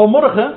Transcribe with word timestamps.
Vanmorgen 0.00 0.54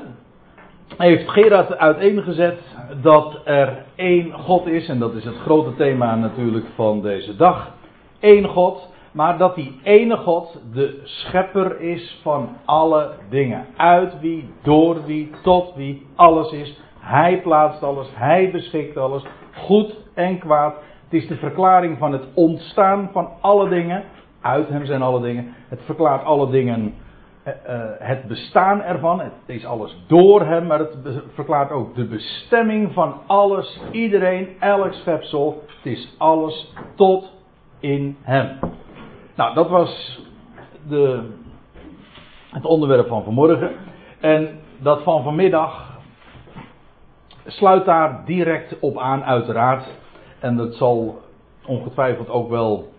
heeft 0.97 1.29
Gerard 1.29 1.77
uiteengezet 1.77 2.59
dat 3.01 3.39
er 3.43 3.85
één 3.95 4.31
God 4.31 4.67
is, 4.67 4.89
en 4.89 4.99
dat 4.99 5.13
is 5.13 5.25
het 5.25 5.35
grote 5.35 5.75
thema 5.75 6.15
natuurlijk 6.15 6.65
van 6.75 7.01
deze 7.01 7.35
dag. 7.35 7.71
Eén 8.19 8.47
God, 8.47 8.89
maar 9.11 9.37
dat 9.37 9.55
die 9.55 9.79
ene 9.83 10.17
God 10.17 10.61
de 10.73 11.01
schepper 11.03 11.79
is 11.81 12.19
van 12.21 12.49
alle 12.65 13.11
dingen. 13.29 13.65
Uit 13.77 14.19
wie, 14.19 14.49
door 14.61 15.05
wie, 15.05 15.31
tot 15.41 15.75
wie 15.75 16.05
alles 16.15 16.51
is. 16.51 16.81
Hij 16.99 17.41
plaatst 17.41 17.83
alles, 17.83 18.07
hij 18.13 18.51
beschikt 18.51 18.97
alles, 18.97 19.23
goed 19.53 19.95
en 20.13 20.39
kwaad. 20.39 20.75
Het 21.03 21.21
is 21.21 21.27
de 21.27 21.35
verklaring 21.35 21.97
van 21.97 22.11
het 22.11 22.23
ontstaan 22.33 23.09
van 23.11 23.29
alle 23.41 23.69
dingen. 23.69 24.03
Uit 24.41 24.69
hem 24.69 24.85
zijn 24.85 25.01
alle 25.01 25.21
dingen. 25.21 25.53
Het 25.67 25.81
verklaart 25.85 26.25
alle 26.25 26.49
dingen 26.49 26.93
het 27.99 28.27
bestaan 28.27 28.81
ervan. 28.81 29.19
Het 29.19 29.33
is 29.45 29.65
alles 29.65 29.97
door 30.07 30.41
hem, 30.45 30.67
maar 30.67 30.79
het 30.79 30.97
verklaart 31.33 31.71
ook 31.71 31.95
de 31.95 32.05
bestemming 32.05 32.93
van 32.93 33.13
alles, 33.27 33.81
iedereen, 33.91 34.47
elk 34.59 34.93
schepsel. 34.93 35.63
Het 35.67 35.93
is 35.93 36.15
alles 36.17 36.73
tot 36.95 37.31
in 37.79 38.17
hem. 38.21 38.59
Nou, 39.35 39.53
dat 39.53 39.69
was 39.69 40.21
de, 40.87 41.29
het 42.49 42.65
onderwerp 42.65 43.07
van 43.07 43.23
vanmorgen. 43.23 43.71
En 44.19 44.59
dat 44.77 45.03
van 45.03 45.23
vanmiddag 45.23 45.91
sluit 47.45 47.85
daar 47.85 48.25
direct 48.25 48.79
op 48.79 48.97
aan, 48.97 49.23
uiteraard. 49.23 49.87
En 50.39 50.57
dat 50.57 50.75
zal 50.75 51.21
ongetwijfeld 51.65 52.29
ook 52.29 52.49
wel 52.49 52.91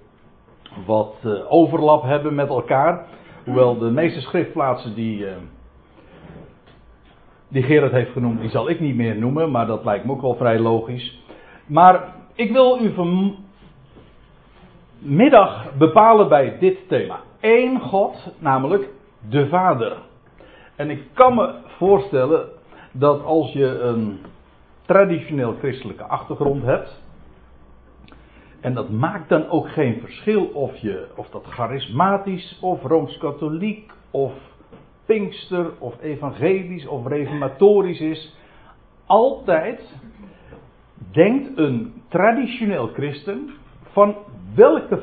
wat 0.87 1.15
uh, 1.24 1.52
overlap 1.52 2.02
hebben 2.02 2.34
met 2.34 2.48
elkaar. 2.48 3.06
Hoewel 3.44 3.78
de 3.78 3.90
meeste 3.90 4.20
schriftplaatsen 4.20 4.94
die, 4.94 5.18
uh, 5.18 5.32
die 7.48 7.62
Gerard 7.62 7.92
heeft 7.92 8.12
genoemd, 8.12 8.40
die 8.40 8.50
zal 8.50 8.70
ik 8.70 8.80
niet 8.80 8.96
meer 8.96 9.16
noemen, 9.16 9.50
maar 9.50 9.66
dat 9.66 9.84
lijkt 9.84 10.04
me 10.04 10.12
ook 10.12 10.20
wel 10.20 10.36
vrij 10.36 10.59
logisch. 10.59 11.23
Maar 11.66 12.14
ik 12.34 12.52
wil 12.52 12.78
u 12.82 12.95
vanmiddag 14.98 15.76
bepalen 15.78 16.28
bij 16.28 16.59
dit 16.59 16.88
thema. 16.88 17.20
Eén 17.40 17.80
God, 17.80 18.34
namelijk 18.38 18.88
de 19.28 19.48
Vader. 19.48 19.96
En 20.76 20.90
ik 20.90 21.02
kan 21.12 21.34
me 21.34 21.54
voorstellen 21.66 22.48
dat 22.92 23.24
als 23.24 23.52
je 23.52 23.79
een 23.79 24.20
traditioneel 24.86 25.54
christelijke 25.58 26.04
achtergrond 26.04 26.62
hebt, 26.62 27.02
en 28.65 28.74
dat 28.74 28.90
maakt 28.90 29.29
dan 29.29 29.48
ook 29.48 29.68
geen 29.68 30.01
verschil 30.01 30.45
of, 30.45 30.76
je, 30.76 31.07
of 31.16 31.29
dat 31.29 31.45
charismatisch 31.46 32.59
of 32.60 32.82
rooms-katholiek 32.82 33.93
of 34.10 34.32
pinkster 35.07 35.73
of 35.79 36.01
evangelisch 36.01 36.87
of 36.87 37.07
reformatorisch 37.07 38.01
is. 38.01 38.37
Altijd 39.07 39.80
denkt 41.12 41.59
een 41.59 42.02
traditioneel 42.09 42.87
christen, 42.87 43.51
van 43.82 44.16
welke 44.54 45.01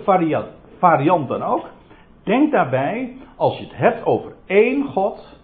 variant, 0.80 1.28
dan 1.28 1.44
ook, 1.44 1.66
denkt 2.23 2.52
daarbij, 2.52 3.17
als 3.36 3.58
je 3.58 3.64
het 3.64 3.78
hebt 3.78 4.06
over 4.06 4.32
één 4.45 4.86
God, 4.86 5.39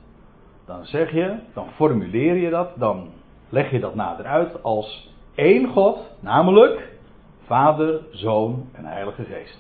dan 0.66 0.86
zeg 0.86 1.12
je, 1.12 1.36
dan 1.54 1.68
formuleer 1.76 2.36
je 2.36 2.50
dat, 2.50 2.70
dan 2.76 3.08
leg 3.50 3.72
je 3.72 3.80
dat 3.80 3.96
nader 3.96 4.26
uit 4.26 4.64
als 4.64 5.14
één 5.36 5.68
God, 5.68 6.16
namelijk 6.20 6.96
Vader, 7.48 8.02
Zoon 8.12 8.70
en 8.72 8.86
Heilige 8.86 9.24
Geest. 9.24 9.60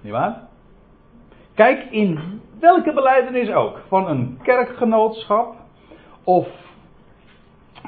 Niet 0.00 0.12
waar? 0.12 0.48
Kijk 1.54 1.86
in 1.90 2.40
welke 2.60 2.92
beleidenis 2.92 3.50
ook. 3.50 3.80
Van 3.88 4.08
een 4.08 4.38
kerkgenootschap 4.42 5.54
of 6.24 6.48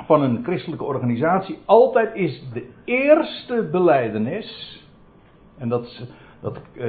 van 0.07 0.23
een 0.23 0.45
christelijke 0.45 0.85
organisatie. 0.85 1.59
Altijd 1.65 2.15
is 2.15 2.43
de 2.53 2.69
eerste 2.85 3.69
beleidenis. 3.71 4.83
En 5.59 5.69
dat, 5.69 6.07
dat 6.41 6.61
eh, 6.77 6.89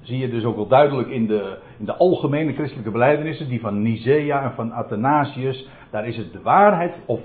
zie 0.00 0.18
je 0.18 0.28
dus 0.28 0.44
ook 0.44 0.56
wel 0.56 0.68
duidelijk 0.68 1.08
in 1.08 1.26
de, 1.26 1.58
in 1.78 1.84
de 1.84 1.96
algemene 1.96 2.52
christelijke 2.52 2.90
beleidenissen. 2.90 3.48
Die 3.48 3.60
van 3.60 3.82
Nicea 3.82 4.42
en 4.42 4.52
van 4.52 4.72
Athanasius. 4.72 5.68
Daar 5.90 6.06
is 6.06 6.16
het 6.16 6.32
de 6.32 6.42
waarheid. 6.42 6.94
Of 7.06 7.20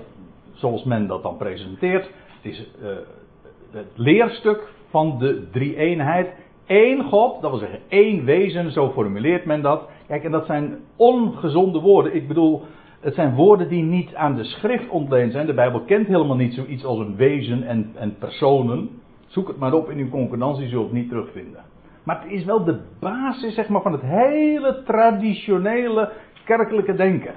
zoals 0.52 0.84
men 0.84 1.06
dat 1.06 1.22
dan 1.22 1.36
presenteert. 1.36 2.10
Het 2.42 2.52
is 2.52 2.70
uh, 2.82 2.88
het 3.72 3.92
leerstuk 3.94 4.72
van 4.88 5.18
de 5.18 5.48
drie-eenheid. 5.50 6.28
Eén 6.66 7.02
God, 7.02 7.42
dat 7.42 7.50
wil 7.50 7.60
zeggen 7.60 7.80
één 7.88 8.24
wezen, 8.24 8.72
zo 8.72 8.90
formuleert 8.90 9.44
men 9.44 9.62
dat. 9.62 9.88
Kijk, 10.06 10.24
en 10.24 10.30
dat 10.30 10.46
zijn 10.46 10.78
ongezonde 10.96 11.80
woorden. 11.80 12.14
Ik 12.14 12.28
bedoel, 12.28 12.62
het 13.00 13.14
zijn 13.14 13.34
woorden 13.34 13.68
die 13.68 13.82
niet 13.82 14.14
aan 14.14 14.34
de 14.34 14.44
schrift 14.44 14.88
ontleend 14.88 15.32
zijn. 15.32 15.46
De 15.46 15.54
Bijbel 15.54 15.80
kent 15.80 16.06
helemaal 16.06 16.36
niet 16.36 16.54
zoiets 16.54 16.84
als 16.84 16.98
een 16.98 17.16
wezen 17.16 17.62
en, 17.62 17.90
en 17.94 18.16
personen. 18.18 18.90
Zoek 19.26 19.48
het 19.48 19.58
maar 19.58 19.72
op 19.72 19.90
in 19.90 19.98
uw 19.98 20.08
concordantie, 20.08 20.68
zult 20.68 20.84
het 20.84 20.92
niet 20.92 21.08
terugvinden. 21.08 21.64
Maar 22.02 22.22
het 22.22 22.32
is 22.32 22.44
wel 22.44 22.64
de 22.64 22.80
basis 23.00 23.54
zeg 23.54 23.68
maar, 23.68 23.82
van 23.82 23.92
het 23.92 24.02
hele 24.02 24.82
traditionele 24.84 26.12
kerkelijke 26.44 26.94
denken. 26.94 27.34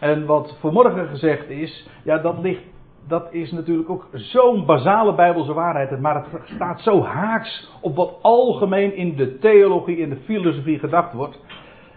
En 0.00 0.26
wat 0.26 0.56
vanmorgen 0.60 1.06
gezegd 1.06 1.48
is, 1.48 1.88
ja, 2.04 2.18
dat 2.18 2.38
ligt 2.38 2.62
dat 3.08 3.32
is 3.32 3.52
natuurlijk 3.52 3.90
ook 3.90 4.08
zo'n 4.12 4.66
basale 4.66 5.14
bijbelse 5.14 5.52
waarheid, 5.52 6.00
maar 6.00 6.14
het 6.14 6.40
staat 6.54 6.80
zo 6.80 7.02
haaks 7.02 7.70
op 7.80 7.96
wat 7.96 8.18
algemeen 8.22 8.94
in 8.94 9.16
de 9.16 9.38
theologie, 9.38 9.96
in 9.96 10.08
de 10.08 10.16
filosofie 10.24 10.78
gedacht 10.78 11.12
wordt. 11.12 11.40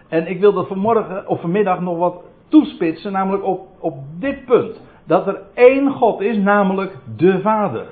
En 0.08 0.26
ik 0.26 0.40
wil 0.40 0.52
dat 0.52 0.66
vanmorgen 0.66 1.28
of 1.28 1.40
vanmiddag 1.40 1.80
nog 1.80 1.98
wat 1.98 2.22
toespitsen, 2.48 3.12
namelijk 3.12 3.44
op, 3.44 3.66
op 3.78 3.96
dit 4.18 4.44
punt. 4.44 4.80
Dat 5.04 5.26
er 5.26 5.42
één 5.54 5.90
God 5.90 6.20
is, 6.20 6.36
namelijk 6.36 6.96
de 7.16 7.40
Vader. 7.40 7.86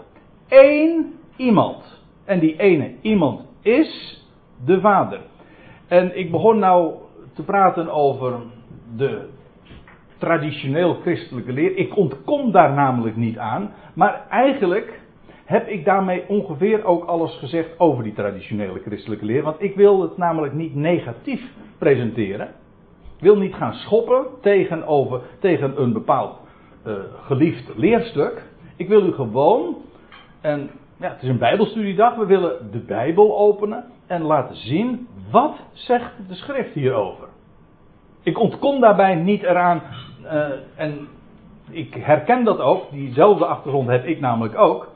Eén 0.49 1.15
iemand. 1.37 2.03
En 2.25 2.39
die 2.39 2.59
ene 2.59 2.95
iemand 3.01 3.41
is 3.63 4.23
de 4.65 4.81
Vader. 4.81 5.21
En 5.89 6.19
ik 6.19 6.31
begon 6.31 6.59
nou 6.59 6.93
te 7.35 7.43
praten 7.43 7.89
over 7.89 8.35
de 8.97 9.29
traditioneel 10.21 10.95
christelijke 10.95 11.53
leer. 11.53 11.77
Ik 11.77 11.97
ontkom 11.97 12.53
daar 12.53 12.73
namelijk 12.73 13.17
niet 13.17 13.39
aan. 13.39 13.73
Maar 13.95 14.27
eigenlijk 14.29 15.01
heb 15.45 15.69
ik 15.69 15.85
daarmee 15.85 16.25
ongeveer 16.29 16.85
ook 16.85 17.05
alles 17.05 17.39
gezegd 17.39 17.79
over 17.79 18.05
die 18.05 18.13
traditionele 18.13 18.79
christelijke 18.79 19.25
leer. 19.25 19.43
Want 19.43 19.63
ik 19.63 19.75
wil 19.75 20.03
het 20.03 20.17
namelijk 20.17 20.53
niet 20.53 20.75
negatief 20.75 21.43
presenteren. 21.79 22.49
Ik 23.17 23.27
wil 23.27 23.37
niet 23.37 23.55
gaan 23.55 23.75
schoppen 23.75 24.27
tegenover, 24.41 25.21
tegen 25.39 25.83
een 25.83 25.93
bepaald 25.93 26.39
uh, 26.87 26.95
geliefd 27.23 27.73
leerstuk. 27.77 28.43
Ik 28.77 28.89
wil 28.89 29.07
u 29.07 29.13
gewoon, 29.13 29.77
en 30.41 30.71
ja, 30.97 31.09
het 31.09 31.23
is 31.23 31.29
een 31.29 31.39
bijbelstudiedag, 31.39 32.17
we 32.17 32.27
willen 32.27 32.71
de 32.71 32.79
Bijbel 32.79 33.39
openen 33.39 33.85
en 34.07 34.23
laten 34.23 34.57
zien 34.57 35.09
wat 35.31 35.57
zegt 35.73 36.13
de 36.29 36.35
schrift 36.35 36.75
hierover. 36.75 37.29
Ik 38.23 38.39
ontkom 38.39 38.81
daarbij 38.81 39.15
niet 39.15 39.43
eraan 39.43 39.83
uh, 40.31 40.51
en 40.75 41.09
ik 41.71 41.95
herken 41.95 42.45
dat 42.45 42.59
ook, 42.59 42.91
diezelfde 42.91 43.47
achtergrond 43.47 43.89
heb 43.89 44.05
ik 44.05 44.21
namelijk 44.21 44.59
ook. 44.59 44.89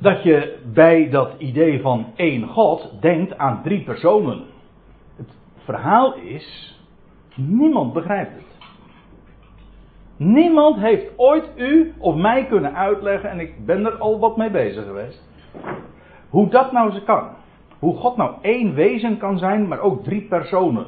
Dat 0.00 0.22
je 0.22 0.58
bij 0.72 1.08
dat 1.10 1.30
idee 1.38 1.80
van 1.80 2.06
één 2.16 2.48
God 2.48 2.92
denkt 3.00 3.38
aan 3.38 3.62
drie 3.62 3.84
personen. 3.84 4.44
Het 5.16 5.36
verhaal 5.56 6.14
is, 6.14 6.78
niemand 7.34 7.92
begrijpt 7.92 8.34
het. 8.34 8.46
Niemand 10.16 10.76
heeft 10.76 11.18
ooit 11.18 11.50
u 11.56 11.94
of 11.98 12.14
mij 12.14 12.46
kunnen 12.46 12.74
uitleggen, 12.74 13.30
en 13.30 13.40
ik 13.40 13.66
ben 13.66 13.86
er 13.86 13.98
al 13.98 14.18
wat 14.18 14.36
mee 14.36 14.50
bezig 14.50 14.84
geweest, 14.84 15.28
hoe 16.28 16.48
dat 16.48 16.72
nou 16.72 16.92
ze 16.92 17.02
kan. 17.02 17.28
Hoe 17.78 17.96
God 17.96 18.16
nou 18.16 18.34
één 18.40 18.74
wezen 18.74 19.18
kan 19.18 19.38
zijn, 19.38 19.68
maar 19.68 19.80
ook 19.80 20.04
drie 20.04 20.22
personen. 20.22 20.86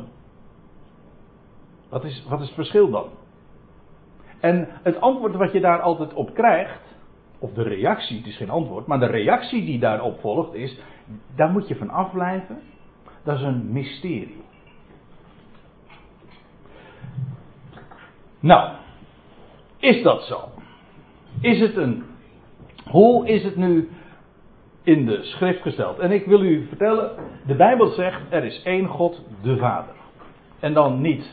Wat 1.90 2.04
is, 2.04 2.24
wat 2.28 2.40
is 2.40 2.46
het 2.46 2.54
verschil 2.54 2.90
dan? 2.90 3.08
En 4.40 4.68
het 4.82 5.00
antwoord 5.00 5.34
wat 5.34 5.52
je 5.52 5.60
daar 5.60 5.80
altijd 5.80 6.14
op 6.14 6.34
krijgt, 6.34 6.80
of 7.38 7.52
de 7.52 7.62
reactie, 7.62 8.16
het 8.16 8.26
is 8.26 8.36
geen 8.36 8.50
antwoord, 8.50 8.86
maar 8.86 8.98
de 8.98 9.06
reactie 9.06 9.64
die 9.64 9.78
daarop 9.78 10.20
volgt 10.20 10.54
is, 10.54 10.78
daar 11.36 11.50
moet 11.50 11.68
je 11.68 11.76
van 11.76 11.90
afblijven. 11.90 12.60
Dat 13.24 13.36
is 13.36 13.42
een 13.42 13.72
mysterie. 13.72 14.42
Nou, 18.40 18.72
is 19.78 20.02
dat 20.02 20.22
zo? 20.22 20.48
Is 21.40 21.60
het 21.60 21.76
een. 21.76 22.04
Hoe 22.86 23.28
is 23.28 23.42
het 23.42 23.56
nu 23.56 23.88
in 24.82 25.06
de 25.06 25.22
schrift 25.22 25.62
gesteld? 25.62 25.98
En 25.98 26.10
ik 26.10 26.26
wil 26.26 26.42
u 26.42 26.66
vertellen, 26.66 27.14
de 27.46 27.54
Bijbel 27.54 27.86
zegt 27.86 28.20
er 28.28 28.44
is 28.44 28.62
één 28.62 28.86
God, 28.86 29.22
de 29.42 29.56
Vader. 29.56 29.94
En 30.60 30.72
dan 30.74 31.00
niet 31.00 31.30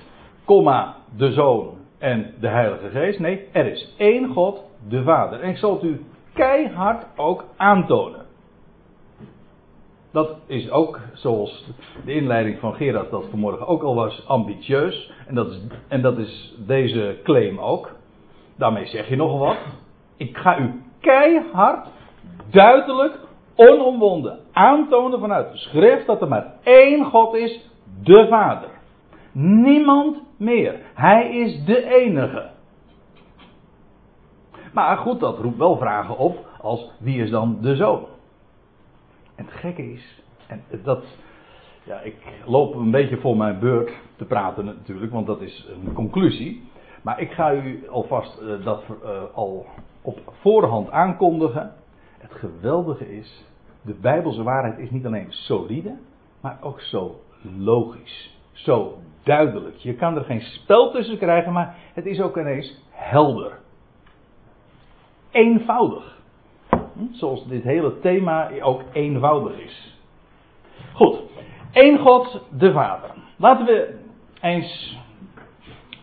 komma, 0.47 0.95
de 1.17 1.31
Zoon 1.31 1.77
en 1.97 2.33
de 2.39 2.47
Heilige 2.47 2.89
Geest. 2.89 3.19
Nee, 3.19 3.47
er 3.51 3.65
is 3.65 3.93
één 3.97 4.27
God, 4.27 4.63
de 4.89 5.03
Vader. 5.03 5.39
En 5.39 5.49
ik 5.49 5.57
zal 5.57 5.73
het 5.73 5.83
u 5.83 6.05
keihard 6.33 7.05
ook 7.15 7.45
aantonen. 7.57 8.25
Dat 10.11 10.35
is 10.45 10.71
ook, 10.71 10.99
zoals 11.13 11.65
de 12.05 12.13
inleiding 12.13 12.59
van 12.59 12.73
Gerard 12.73 13.11
dat 13.11 13.25
vanmorgen 13.29 13.67
ook 13.67 13.83
al 13.83 13.95
was, 13.95 14.27
ambitieus. 14.27 15.11
En 15.27 15.35
dat 15.35 15.49
is, 15.49 15.59
en 15.87 16.01
dat 16.01 16.17
is 16.17 16.55
deze 16.57 17.19
claim 17.23 17.59
ook. 17.59 17.91
Daarmee 18.57 18.85
zeg 18.85 19.09
je 19.09 19.15
nogal 19.15 19.39
wat. 19.39 19.57
Ik 20.17 20.37
ga 20.37 20.59
u 20.59 20.81
keihard, 20.99 21.87
duidelijk, 22.51 23.19
onomwonden 23.55 24.39
aantonen 24.51 25.19
vanuit 25.19 25.51
de 25.51 25.57
schrift 25.57 26.05
dat 26.05 26.21
er 26.21 26.27
maar 26.27 26.53
één 26.63 27.05
God 27.05 27.35
is, 27.35 27.69
de 28.03 28.27
Vader. 28.29 28.69
Niemand 29.39 30.23
meer. 30.37 30.79
Hij 30.93 31.37
is 31.37 31.65
de 31.65 31.85
enige. 31.85 32.49
Maar 34.73 34.97
goed, 34.97 35.19
dat 35.19 35.39
roept 35.39 35.57
wel 35.57 35.77
vragen 35.77 36.17
op 36.17 36.45
als 36.61 36.91
wie 36.99 37.21
is 37.21 37.29
dan 37.29 37.57
de 37.61 37.75
zoon? 37.75 38.05
En 39.35 39.45
het 39.45 39.53
gekke 39.53 39.91
is, 39.91 40.23
en 40.47 40.63
dat, 40.83 41.03
ja, 41.83 41.99
ik 41.99 42.15
loop 42.45 42.75
een 42.75 42.91
beetje 42.91 43.17
voor 43.17 43.37
mijn 43.37 43.59
beurt 43.59 43.91
te 44.15 44.25
praten 44.25 44.65
natuurlijk, 44.65 45.11
want 45.11 45.27
dat 45.27 45.41
is 45.41 45.67
een 45.85 45.93
conclusie. 45.93 46.69
Maar 47.01 47.19
ik 47.19 47.31
ga 47.31 47.53
u 47.53 47.89
alvast 47.89 48.41
uh, 48.41 48.65
dat 48.65 48.83
uh, 49.03 49.21
al 49.33 49.65
op 50.01 50.19
voorhand 50.41 50.91
aankondigen. 50.91 51.73
Het 52.17 52.33
geweldige 52.33 53.17
is, 53.17 53.45
de 53.81 53.93
Bijbelse 53.93 54.43
waarheid 54.43 54.77
is 54.77 54.89
niet 54.89 55.05
alleen 55.05 55.27
solide, 55.29 55.95
maar 56.41 56.57
ook 56.61 56.81
zo 56.81 57.19
logisch. 57.57 58.35
Zo 58.51 58.97
duidelijk. 59.27 59.75
Je 59.75 59.93
kan 59.93 60.15
er 60.15 60.23
geen 60.23 60.41
spel 60.41 60.91
tussen 60.91 61.17
krijgen, 61.17 61.53
maar 61.53 61.75
het 61.93 62.05
is 62.05 62.21
ook 62.21 62.37
ineens 62.37 62.83
helder. 62.89 63.59
Eenvoudig. 65.31 66.17
Hm? 66.69 67.03
Zoals 67.11 67.47
dit 67.47 67.63
hele 67.63 67.99
thema 67.99 68.49
ook 68.61 68.81
eenvoudig 68.91 69.59
is. 69.59 69.97
Goed. 70.93 71.19
Eén 71.71 71.97
God, 71.99 72.41
de 72.57 72.71
Vader. 72.71 73.09
Laten 73.37 73.65
we 73.65 73.99
eens 74.41 74.97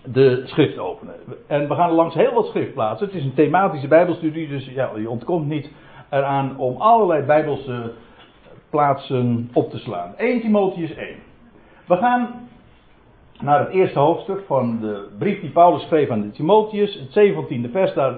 de 0.04 0.42
schrift 0.46 0.78
openen. 0.78 1.14
En 1.46 1.68
we 1.68 1.74
gaan 1.74 1.90
langs 1.90 2.14
heel 2.14 2.32
wat 2.32 2.46
schriftplaatsen. 2.46 3.06
Het 3.06 3.16
is 3.16 3.24
een 3.24 3.34
thematische 3.34 3.88
Bijbelstudie, 3.88 4.48
dus 4.48 4.64
ja, 4.64 4.90
je 4.96 5.10
ontkomt 5.10 5.46
niet 5.46 5.70
eraan 6.10 6.56
om 6.58 6.76
allerlei 6.76 7.22
Bijbelse 7.22 7.92
plaatsen 8.70 9.50
op 9.52 9.70
te 9.70 9.78
slaan. 9.78 10.16
1 10.16 10.40
Timotheus 10.40 10.94
1. 10.94 11.16
We 11.86 11.96
gaan 11.96 12.48
naar 13.40 13.58
het 13.58 13.68
eerste 13.68 13.98
hoofdstuk 13.98 14.42
van 14.46 14.78
de 14.80 15.08
brief 15.18 15.40
die 15.40 15.50
Paulus 15.50 15.82
schreef 15.82 16.10
aan 16.10 16.20
de 16.20 16.30
Timotheus, 16.30 16.94
het 16.94 17.34
17e 17.34 17.70
vers. 17.70 17.94
Daar 17.94 18.14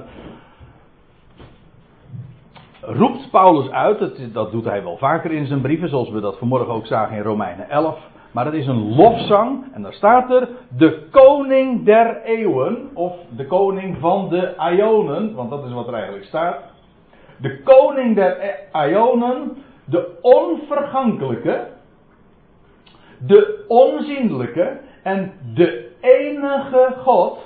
roept 2.80 3.30
Paulus 3.30 3.70
uit, 3.70 3.98
dat, 3.98 4.18
dat 4.32 4.50
doet 4.50 4.64
hij 4.64 4.82
wel 4.82 4.96
vaker 4.96 5.32
in 5.32 5.46
zijn 5.46 5.60
brieven, 5.60 5.88
zoals 5.88 6.10
we 6.10 6.20
dat 6.20 6.38
vanmorgen 6.38 6.74
ook 6.74 6.86
zagen 6.86 7.16
in 7.16 7.22
Romeinen 7.22 7.70
11. 7.70 7.98
Maar 8.30 8.44
het 8.44 8.54
is 8.54 8.66
een 8.66 8.94
lofzang 8.94 9.64
en 9.72 9.82
daar 9.82 9.92
staat 9.92 10.30
er 10.30 10.48
de 10.76 11.06
koning 11.10 11.84
der 11.84 12.22
eeuwen, 12.22 12.90
of 12.94 13.12
de 13.36 13.46
koning 13.46 13.96
van 14.00 14.28
de 14.28 14.54
Ionen, 14.76 15.34
want 15.34 15.50
dat 15.50 15.64
is 15.64 15.72
wat 15.72 15.86
er 15.86 15.94
eigenlijk 15.94 16.24
staat. 16.24 16.56
De 17.36 17.62
koning 17.62 18.14
der 18.14 18.58
Ionen, 18.72 19.56
de 19.84 20.18
onvergankelijke, 20.20 21.66
de 23.18 23.64
onzindelijke 23.68 24.78
en 25.06 25.32
de 25.54 25.90
enige 26.00 26.94
God, 27.02 27.38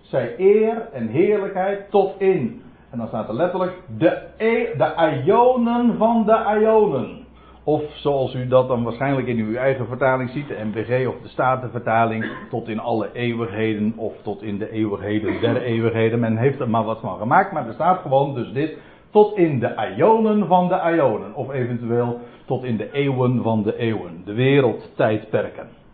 zij 0.00 0.34
eer 0.38 0.88
en 0.92 1.08
heerlijkheid 1.08 1.90
tot 1.90 2.14
in. 2.18 2.62
En 2.90 2.98
dan 2.98 3.06
staat 3.06 3.28
er 3.28 3.34
letterlijk 3.34 3.72
de, 3.98 4.22
e, 4.36 4.76
de 4.76 5.94
van 5.98 6.24
de 6.24 6.58
Ionen. 6.60 7.24
Of 7.64 7.82
zoals 7.94 8.34
u 8.34 8.48
dat 8.48 8.68
dan 8.68 8.82
waarschijnlijk 8.82 9.26
in 9.26 9.38
uw 9.38 9.56
eigen 9.56 9.86
vertaling 9.86 10.30
ziet, 10.30 10.48
de 10.48 10.64
MBG 10.64 11.06
of 11.06 11.14
de 11.22 11.28
Statenvertaling, 11.28 12.26
tot 12.50 12.68
in 12.68 12.80
alle 12.80 13.08
eeuwigheden 13.12 13.92
of 13.96 14.12
tot 14.22 14.42
in 14.42 14.58
de 14.58 14.70
eeuwigheden 14.70 15.40
der 15.40 15.62
eeuwigheden. 15.62 16.20
Men 16.20 16.36
heeft 16.36 16.60
er 16.60 16.70
maar 16.70 16.84
wat 16.84 17.00
van 17.00 17.18
gemaakt, 17.18 17.52
maar 17.52 17.66
er 17.66 17.74
staat 17.74 18.00
gewoon 18.00 18.34
dus 18.34 18.52
dit, 18.52 18.78
tot 19.10 19.36
in 19.36 19.58
de 19.58 19.92
Ionen 19.96 20.46
van 20.46 20.68
de 20.68 20.92
Ionen. 20.94 21.34
Of 21.34 21.50
eventueel 21.50 22.20
tot 22.44 22.64
in 22.64 22.76
de 22.76 22.92
eeuwen 22.92 23.42
van 23.42 23.62
de 23.62 23.76
eeuwen, 23.76 24.22
de 24.24 24.32
wereldtijdperken. 24.32 25.84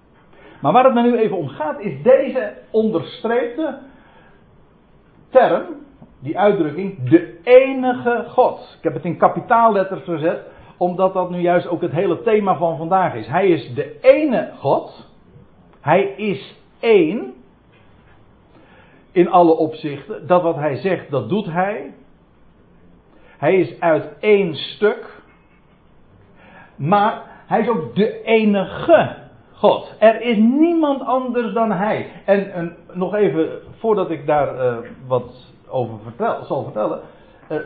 Maar 0.62 0.72
waar 0.72 0.84
het 0.84 0.94
me 0.94 1.02
nu 1.02 1.16
even 1.16 1.36
om 1.36 1.48
gaat, 1.48 1.80
is 1.80 2.02
deze 2.02 2.54
onderstreepte 2.70 3.78
term, 5.28 5.64
die 6.20 6.38
uitdrukking, 6.38 7.08
de 7.10 7.40
enige 7.42 8.24
God. 8.28 8.74
Ik 8.78 8.84
heb 8.84 8.94
het 8.94 9.04
in 9.04 9.16
kapitaalletters 9.16 10.04
gezet, 10.04 10.40
omdat 10.76 11.12
dat 11.12 11.30
nu 11.30 11.40
juist 11.40 11.66
ook 11.66 11.80
het 11.80 11.92
hele 11.92 12.22
thema 12.22 12.56
van 12.56 12.76
vandaag 12.76 13.14
is. 13.14 13.26
Hij 13.26 13.48
is 13.48 13.74
de 13.74 13.98
ene 14.00 14.50
God. 14.58 15.08
Hij 15.80 16.02
is 16.02 16.56
één. 16.80 17.34
In 19.12 19.28
alle 19.28 19.56
opzichten. 19.56 20.26
Dat 20.26 20.42
wat 20.42 20.56
hij 20.56 20.76
zegt, 20.76 21.10
dat 21.10 21.28
doet 21.28 21.46
hij. 21.46 21.94
Hij 23.38 23.54
is 23.58 23.80
uit 23.80 24.18
één 24.20 24.54
stuk. 24.54 25.22
Maar 26.76 27.22
hij 27.46 27.60
is 27.60 27.68
ook 27.68 27.94
de 27.94 28.22
enige 28.22 29.21
God. 29.62 29.94
Er 29.98 30.20
is 30.20 30.36
niemand 30.36 31.02
anders 31.02 31.52
dan 31.52 31.72
hij. 31.72 32.06
En, 32.24 32.52
en 32.52 32.76
nog 32.92 33.14
even, 33.14 33.48
voordat 33.78 34.10
ik 34.10 34.26
daar 34.26 34.54
uh, 34.54 34.76
wat 35.06 35.54
over 35.68 35.98
vertel, 36.02 36.44
zal 36.44 36.62
vertellen. 36.62 37.00
Uh, 37.50 37.56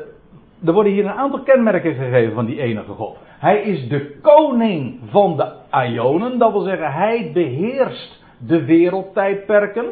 er 0.65 0.73
worden 0.73 0.93
hier 0.93 1.05
een 1.05 1.11
aantal 1.11 1.41
kenmerken 1.41 1.95
gegeven 1.95 2.35
van 2.35 2.45
die 2.45 2.61
enige 2.61 2.93
God. 2.93 3.17
Hij 3.39 3.63
is 3.63 3.89
de 3.89 4.19
koning 4.23 5.01
van 5.11 5.37
de 5.37 5.53
Ionen, 5.87 6.39
dat 6.39 6.53
wil 6.53 6.61
zeggen, 6.61 6.93
hij 6.93 7.31
beheerst 7.33 8.25
de 8.39 8.65
wereldtijdperken. 8.65 9.87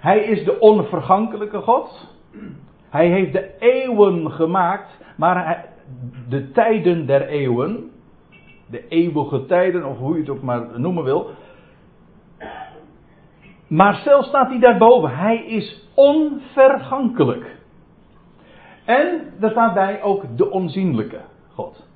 Hij 0.00 0.18
is 0.18 0.44
de 0.44 0.58
onvergankelijke 0.60 1.60
God. 1.60 2.14
Hij 2.90 3.08
heeft 3.08 3.32
de 3.32 3.50
eeuwen 3.58 4.30
gemaakt, 4.30 4.98
maar 5.16 5.64
de 6.28 6.50
tijden 6.50 7.06
der 7.06 7.26
eeuwen, 7.28 7.90
de 8.70 8.88
eeuwige 8.88 9.46
tijden, 9.46 9.84
of 9.84 9.98
hoe 9.98 10.14
je 10.14 10.20
het 10.20 10.28
ook 10.28 10.42
maar 10.42 10.80
noemen 10.80 11.04
wil. 11.04 11.30
Maar 13.66 13.94
zelfs 13.94 14.28
staat 14.28 14.48
hij 14.48 14.58
daarboven. 14.58 15.16
Hij 15.16 15.44
is 15.46 15.88
onvergankelijk. 15.94 17.56
En 18.84 19.32
er 19.40 19.50
staat 19.50 19.74
bij 19.74 20.02
ook 20.02 20.36
de 20.36 20.50
onzienlijke 20.50 21.20
God. 21.54 21.86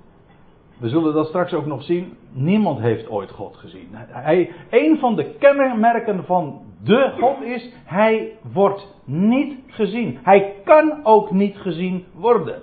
We 0.78 0.88
zullen 0.88 1.14
dat 1.14 1.26
straks 1.26 1.52
ook 1.52 1.66
nog 1.66 1.82
zien. 1.82 2.16
Niemand 2.32 2.80
heeft 2.80 3.08
ooit 3.08 3.30
God 3.30 3.56
gezien. 3.56 3.88
Hij, 3.92 4.50
een 4.70 4.98
van 4.98 5.16
de 5.16 5.24
kenmerken 5.38 6.24
van 6.24 6.60
de 6.84 7.14
God 7.18 7.42
is, 7.42 7.72
hij 7.84 8.32
wordt 8.52 8.94
niet 9.04 9.58
gezien. 9.66 10.18
Hij 10.22 10.54
kan 10.64 11.00
ook 11.02 11.30
niet 11.30 11.56
gezien 11.56 12.04
worden. 12.12 12.62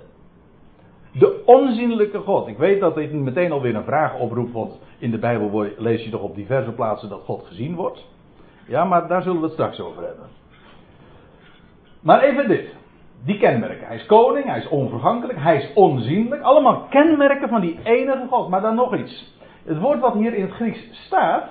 De 1.18 1.42
onzienlijke 1.44 2.18
God. 2.18 2.46
Ik 2.46 2.58
weet 2.58 2.80
dat 2.80 2.94
dit 2.94 3.12
meteen 3.12 3.52
alweer 3.52 3.74
een 3.74 3.84
vraag 3.84 4.18
oproept, 4.18 4.52
want 4.52 4.78
in 4.98 5.10
de 5.10 5.18
Bijbel 5.18 5.66
lees 5.76 6.04
je 6.04 6.10
toch 6.10 6.22
op 6.22 6.34
diverse 6.34 6.72
plaatsen 6.72 7.08
dat 7.08 7.22
God 7.24 7.46
gezien 7.46 7.74
wordt. 7.74 8.04
Ja, 8.66 8.84
maar 8.84 9.08
daar 9.08 9.22
zullen 9.22 9.38
we 9.40 9.44
het 9.44 9.52
straks 9.52 9.80
over 9.80 10.02
hebben. 10.02 10.26
Maar 12.00 12.22
even 12.22 12.48
dit. 12.48 12.74
Die 13.24 13.38
kenmerken. 13.38 13.86
Hij 13.86 13.96
is 13.96 14.06
koning, 14.06 14.44
hij 14.44 14.58
is 14.58 14.68
onvergankelijk, 14.68 15.38
hij 15.38 15.56
is 15.56 15.72
onzienlijk. 15.74 16.42
Allemaal 16.42 16.86
kenmerken 16.90 17.48
van 17.48 17.60
die 17.60 17.78
enige 17.82 18.26
God. 18.30 18.48
Maar 18.48 18.60
dan 18.60 18.74
nog 18.74 18.96
iets. 18.96 19.36
Het 19.64 19.78
woord 19.78 20.00
wat 20.00 20.14
hier 20.14 20.34
in 20.34 20.42
het 20.42 20.52
Grieks 20.52 20.80
staat. 21.06 21.44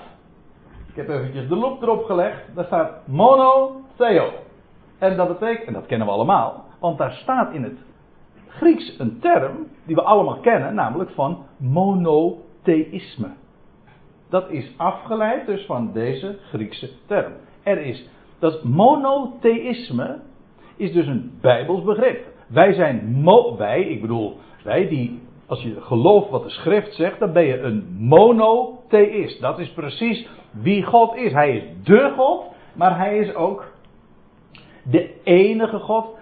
Ik 0.87 0.95
heb 0.95 1.09
eventjes 1.09 1.47
de 1.47 1.55
loop 1.55 1.81
erop 1.81 2.05
gelegd. 2.05 2.55
Daar 2.55 2.65
staat 2.65 3.07
monotheo. 3.07 4.29
En 4.97 5.17
dat 5.17 5.27
betekent, 5.27 5.67
en 5.67 5.73
dat 5.73 5.85
kennen 5.85 6.07
we 6.07 6.13
allemaal. 6.13 6.65
Want 6.79 6.97
daar 6.97 7.11
staat 7.11 7.53
in 7.53 7.63
het 7.63 7.77
Grieks 8.47 8.99
een 8.99 9.19
term 9.19 9.67
die 9.85 9.95
we 9.95 10.01
allemaal 10.01 10.39
kennen. 10.39 10.75
Namelijk 10.75 11.09
van 11.09 11.45
monotheïsme. 11.57 13.27
Dat 14.29 14.49
is 14.49 14.73
afgeleid 14.77 15.45
dus 15.45 15.65
van 15.65 15.91
deze 15.93 16.37
Griekse 16.49 16.89
term. 17.05 17.33
Er 17.63 17.77
is, 17.77 18.09
dat 18.39 18.63
monotheïsme 18.63 20.19
is 20.75 20.91
dus 20.91 21.07
een 21.07 21.37
Bijbels 21.41 21.83
begrip. 21.83 22.25
Wij 22.47 22.73
zijn, 22.73 23.11
mo 23.11 23.57
wij, 23.57 23.81
ik 23.81 24.01
bedoel, 24.01 24.37
wij 24.63 24.87
die, 24.87 25.21
als 25.45 25.61
je 25.61 25.81
gelooft 25.81 26.29
wat 26.29 26.43
de 26.43 26.49
schrift 26.49 26.93
zegt, 26.93 27.19
dan 27.19 27.33
ben 27.33 27.43
je 27.43 27.59
een 27.59 27.95
monotheïst. 27.99 29.41
Dat 29.41 29.59
is 29.59 29.71
precies 29.71 30.27
wie 30.51 30.83
God 30.83 31.15
is. 31.15 31.31
Hij 31.31 31.55
is 31.55 31.63
de 31.83 32.13
God, 32.15 32.45
maar 32.73 32.97
hij 32.97 33.17
is 33.17 33.35
ook 33.35 33.65
de 34.83 35.13
enige 35.23 35.79
God, 35.79 36.15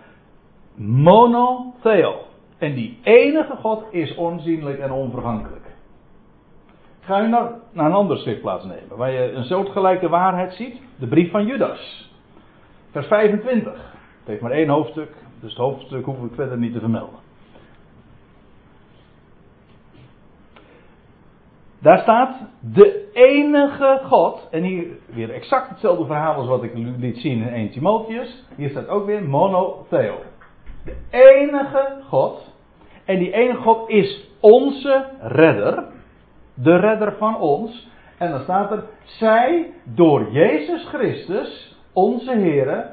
monotheo. 0.75 2.15
En 2.57 2.73
die 2.73 2.99
enige 3.03 3.55
God 3.55 3.83
is 3.91 4.15
onzienlijk 4.15 4.79
en 4.79 4.91
onvergankelijk. 4.91 5.65
Ga 6.99 7.19
je 7.19 7.27
naar, 7.27 7.51
naar 7.71 7.85
een 7.85 7.93
andere 7.93 8.19
schriftplaats 8.19 8.65
nemen, 8.65 8.97
waar 8.97 9.11
je 9.11 9.31
een 9.31 9.43
soortgelijke 9.43 10.09
waarheid 10.09 10.53
ziet. 10.53 10.81
De 10.99 11.07
brief 11.07 11.31
van 11.31 11.45
Judas. 11.45 12.11
Vers 12.91 13.07
25. 13.07 13.73
Het 14.19 14.27
heeft 14.27 14.41
maar 14.41 14.51
één 14.51 14.69
hoofdstuk, 14.69 15.15
dus 15.39 15.49
het 15.49 15.59
hoofdstuk 15.59 16.05
hoef 16.05 16.23
ik 16.23 16.35
verder 16.35 16.57
niet 16.57 16.73
te 16.73 16.79
vermelden. 16.79 17.19
Daar 21.79 21.99
staat 21.99 22.37
de 22.59 23.09
enige 23.13 24.01
God. 24.03 24.47
En 24.51 24.63
hier 24.63 24.87
weer 25.05 25.29
exact 25.29 25.69
hetzelfde 25.69 26.05
verhaal 26.05 26.33
als 26.33 26.47
wat 26.47 26.63
ik 26.63 26.71
liet 26.75 27.17
zien 27.17 27.41
in 27.41 27.47
1 27.47 27.71
Timotheus. 27.71 28.43
Hier 28.55 28.69
staat 28.69 28.87
ook 28.87 29.05
weer 29.05 29.23
monotheo. 29.23 30.15
De 30.85 30.95
enige 31.09 32.01
God. 32.07 32.53
En 33.05 33.19
die 33.19 33.31
enige 33.31 33.61
God 33.61 33.89
is 33.89 34.29
onze 34.39 35.05
redder. 35.21 35.83
De 36.53 36.75
redder 36.75 37.13
van 37.17 37.39
ons. 37.39 37.87
En 38.17 38.31
dan 38.31 38.41
staat 38.41 38.71
er, 38.71 38.83
zij 39.03 39.73
door 39.83 40.31
Jezus 40.31 40.87
Christus, 40.87 41.77
onze 41.93 42.31
Heer, 42.31 42.89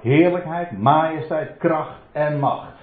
heerlijkheid, 0.00 0.78
majesteit, 0.78 1.56
kracht 1.58 2.00
en 2.12 2.38
macht. 2.38 2.76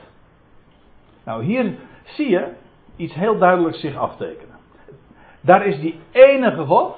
Nou, 1.26 1.44
hier 1.44 1.74
zie 2.04 2.30
je 2.30 2.48
iets 2.96 3.14
heel 3.14 3.38
duidelijks 3.38 3.80
zich 3.80 3.96
aftekenen. 3.96 4.56
Daar 5.42 5.66
is 5.66 5.80
die 5.80 6.00
enige 6.12 6.66
God, 6.66 6.98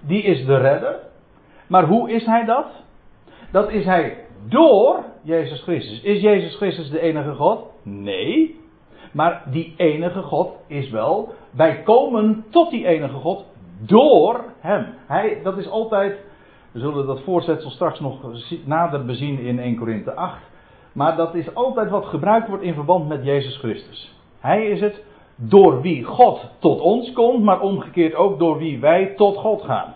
die 0.00 0.22
is 0.22 0.46
de 0.46 0.56
redder. 0.56 0.98
Maar 1.66 1.84
hoe 1.84 2.10
is 2.10 2.26
hij 2.26 2.44
dat? 2.44 2.66
Dat 3.50 3.70
is 3.70 3.84
hij 3.84 4.24
door 4.48 5.04
Jezus 5.22 5.62
Christus. 5.62 6.02
Is 6.02 6.20
Jezus 6.20 6.56
Christus 6.56 6.90
de 6.90 7.00
enige 7.00 7.34
God? 7.34 7.64
Nee. 7.82 8.62
Maar 9.12 9.42
die 9.50 9.74
enige 9.76 10.22
God 10.22 10.56
is 10.66 10.90
wel, 10.90 11.32
wij 11.50 11.82
komen 11.82 12.44
tot 12.50 12.70
die 12.70 12.86
enige 12.86 13.16
God 13.16 13.44
door 13.78 14.44
hem. 14.60 14.86
Hij, 15.06 15.40
dat 15.42 15.56
is 15.58 15.68
altijd, 15.68 16.18
we 16.72 16.78
zullen 16.78 17.06
dat 17.06 17.20
voorzetsel 17.20 17.70
straks 17.70 18.00
nog 18.00 18.18
nader 18.64 19.04
bezien 19.04 19.38
in 19.38 19.58
1 19.58 19.76
Korinthe 19.76 20.14
8. 20.14 20.40
Maar 20.92 21.16
dat 21.16 21.34
is 21.34 21.54
altijd 21.54 21.90
wat 21.90 22.04
gebruikt 22.04 22.48
wordt 22.48 22.62
in 22.62 22.74
verband 22.74 23.08
met 23.08 23.24
Jezus 23.24 23.56
Christus. 23.56 24.14
Hij 24.40 24.66
is 24.66 24.80
het 24.80 25.02
door 25.36 25.80
wie 25.80 26.04
God 26.04 26.50
tot 26.58 26.80
ons 26.80 27.12
komt, 27.12 27.42
maar 27.42 27.60
omgekeerd 27.60 28.14
ook 28.14 28.38
door 28.38 28.58
wie 28.58 28.80
wij 28.80 29.14
tot 29.16 29.36
God 29.36 29.62
gaan. 29.62 29.94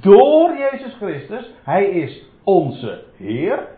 Door 0.00 0.56
Jezus 0.56 0.94
Christus, 0.94 1.50
Hij 1.62 1.84
is 1.84 2.24
onze 2.44 3.02
Heer. 3.16 3.68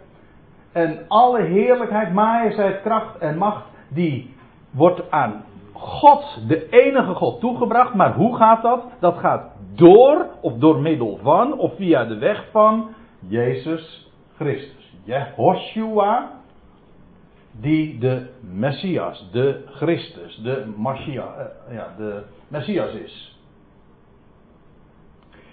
En 0.72 1.04
alle 1.08 1.42
heerlijkheid, 1.42 2.12
majesteit, 2.12 2.82
kracht 2.82 3.18
en 3.18 3.38
macht, 3.38 3.64
die 3.88 4.34
wordt 4.70 5.10
aan 5.10 5.44
God, 5.72 6.48
de 6.48 6.68
enige 6.68 7.14
God, 7.14 7.40
toegebracht. 7.40 7.94
Maar 7.94 8.14
hoe 8.14 8.36
gaat 8.36 8.62
dat? 8.62 8.84
Dat 9.00 9.18
gaat 9.18 9.50
door, 9.74 10.26
of 10.40 10.54
door 10.58 10.80
middel 10.80 11.18
van, 11.22 11.58
of 11.58 11.76
via 11.76 12.04
de 12.04 12.18
weg 12.18 12.44
van 12.50 12.88
Jezus 13.28 14.10
Christus. 14.36 14.94
Jehoshua, 15.04 16.30
die 17.60 17.98
de 17.98 18.26
Messias, 18.40 19.28
de 19.32 19.64
Christus, 19.66 20.40
de 20.42 20.72
eh, 20.84 21.74
ja, 21.74 21.94
de 21.96 22.22
Messias 22.48 22.92
is. 22.92 23.38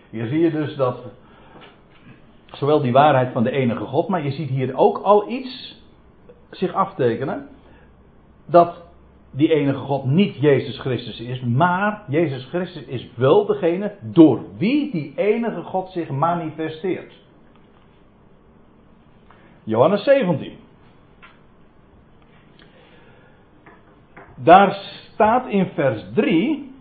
Hier 0.10 0.28
zie 0.28 0.40
je 0.40 0.52
dus 0.52 0.76
dat 0.76 0.98
zowel 2.56 2.82
die 2.82 2.92
waarheid 2.92 3.32
van 3.32 3.44
de 3.44 3.52
enige 3.52 3.84
God, 3.84 4.08
maar 4.08 4.24
je 4.24 4.32
ziet 4.32 4.50
hier 4.50 4.78
ook 4.78 4.98
al 4.98 5.30
iets 5.30 5.84
zich 6.50 6.74
aftekenen. 6.74 7.48
Dat 8.46 8.84
die 9.32 9.54
enige 9.54 9.78
God 9.78 10.06
niet 10.06 10.36
Jezus 10.36 10.80
Christus 10.80 11.20
is, 11.20 11.42
maar 11.42 12.04
Jezus 12.08 12.46
Christus 12.46 12.84
is 12.84 13.10
wel 13.16 13.46
degene 13.46 13.96
door 14.02 14.40
wie 14.58 14.92
die 14.92 15.14
enige 15.16 15.62
God 15.62 15.90
zich 15.90 16.10
manifesteert. 16.10 17.14
Johannes 19.64 20.04
17. 20.04 20.54
Daar 24.36 24.74
staat 25.14 25.48
in 25.48 25.66
vers 25.66 26.04
3. 26.14 26.72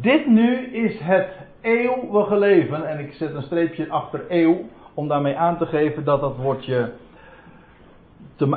Dit 0.00 0.26
nu 0.26 0.56
is 0.56 0.98
het 0.98 1.49
eeuwige 1.60 2.38
leven. 2.38 2.88
En 2.88 2.98
ik 2.98 3.12
zet 3.12 3.34
een 3.34 3.42
streepje 3.42 3.88
achter 3.88 4.24
eeuw. 4.28 4.60
Om 4.94 5.08
daarmee 5.08 5.36
aan 5.36 5.58
te 5.58 5.66
geven 5.66 6.04
dat 6.04 6.20
dat 6.20 6.36
woordje. 6.36 6.92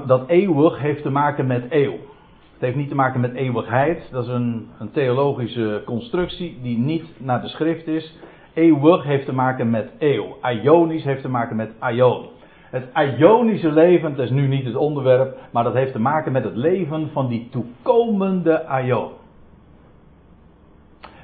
dat 0.05 0.27
eeuwig 0.27 0.79
heeft 0.79 1.01
te 1.01 1.09
maken 1.09 1.47
met 1.47 1.65
eeuw. 1.69 1.91
Het 2.53 2.61
heeft 2.61 2.75
niet 2.75 2.89
te 2.89 2.95
maken 2.95 3.19
met 3.19 3.33
eeuwigheid. 3.33 4.07
Dat 4.11 4.23
is 4.23 4.29
een, 4.29 4.67
een 4.79 4.91
theologische 4.91 5.81
constructie 5.85 6.59
die 6.61 6.77
niet 6.77 7.05
naar 7.17 7.41
de 7.41 7.47
schrift 7.47 7.87
is. 7.87 8.17
Eeuwig 8.53 9.03
heeft 9.03 9.25
te 9.25 9.33
maken 9.33 9.69
met 9.69 9.91
eeuw. 9.99 10.37
Ionisch 10.63 11.03
heeft 11.03 11.21
te 11.21 11.29
maken 11.29 11.55
met 11.55 11.71
aion. 11.79 12.29
Het 12.73 13.17
Ionische 13.17 13.71
leven, 13.71 14.15
dat 14.15 14.25
is 14.25 14.31
nu 14.31 14.47
niet 14.47 14.65
het 14.65 14.75
onderwerp, 14.75 15.37
maar 15.51 15.63
dat 15.63 15.73
heeft 15.73 15.91
te 15.91 15.99
maken 15.99 16.31
met 16.31 16.43
het 16.43 16.55
leven 16.55 17.09
van 17.11 17.27
die 17.27 17.49
toekomende 17.51 18.65
Ion. 18.83 19.09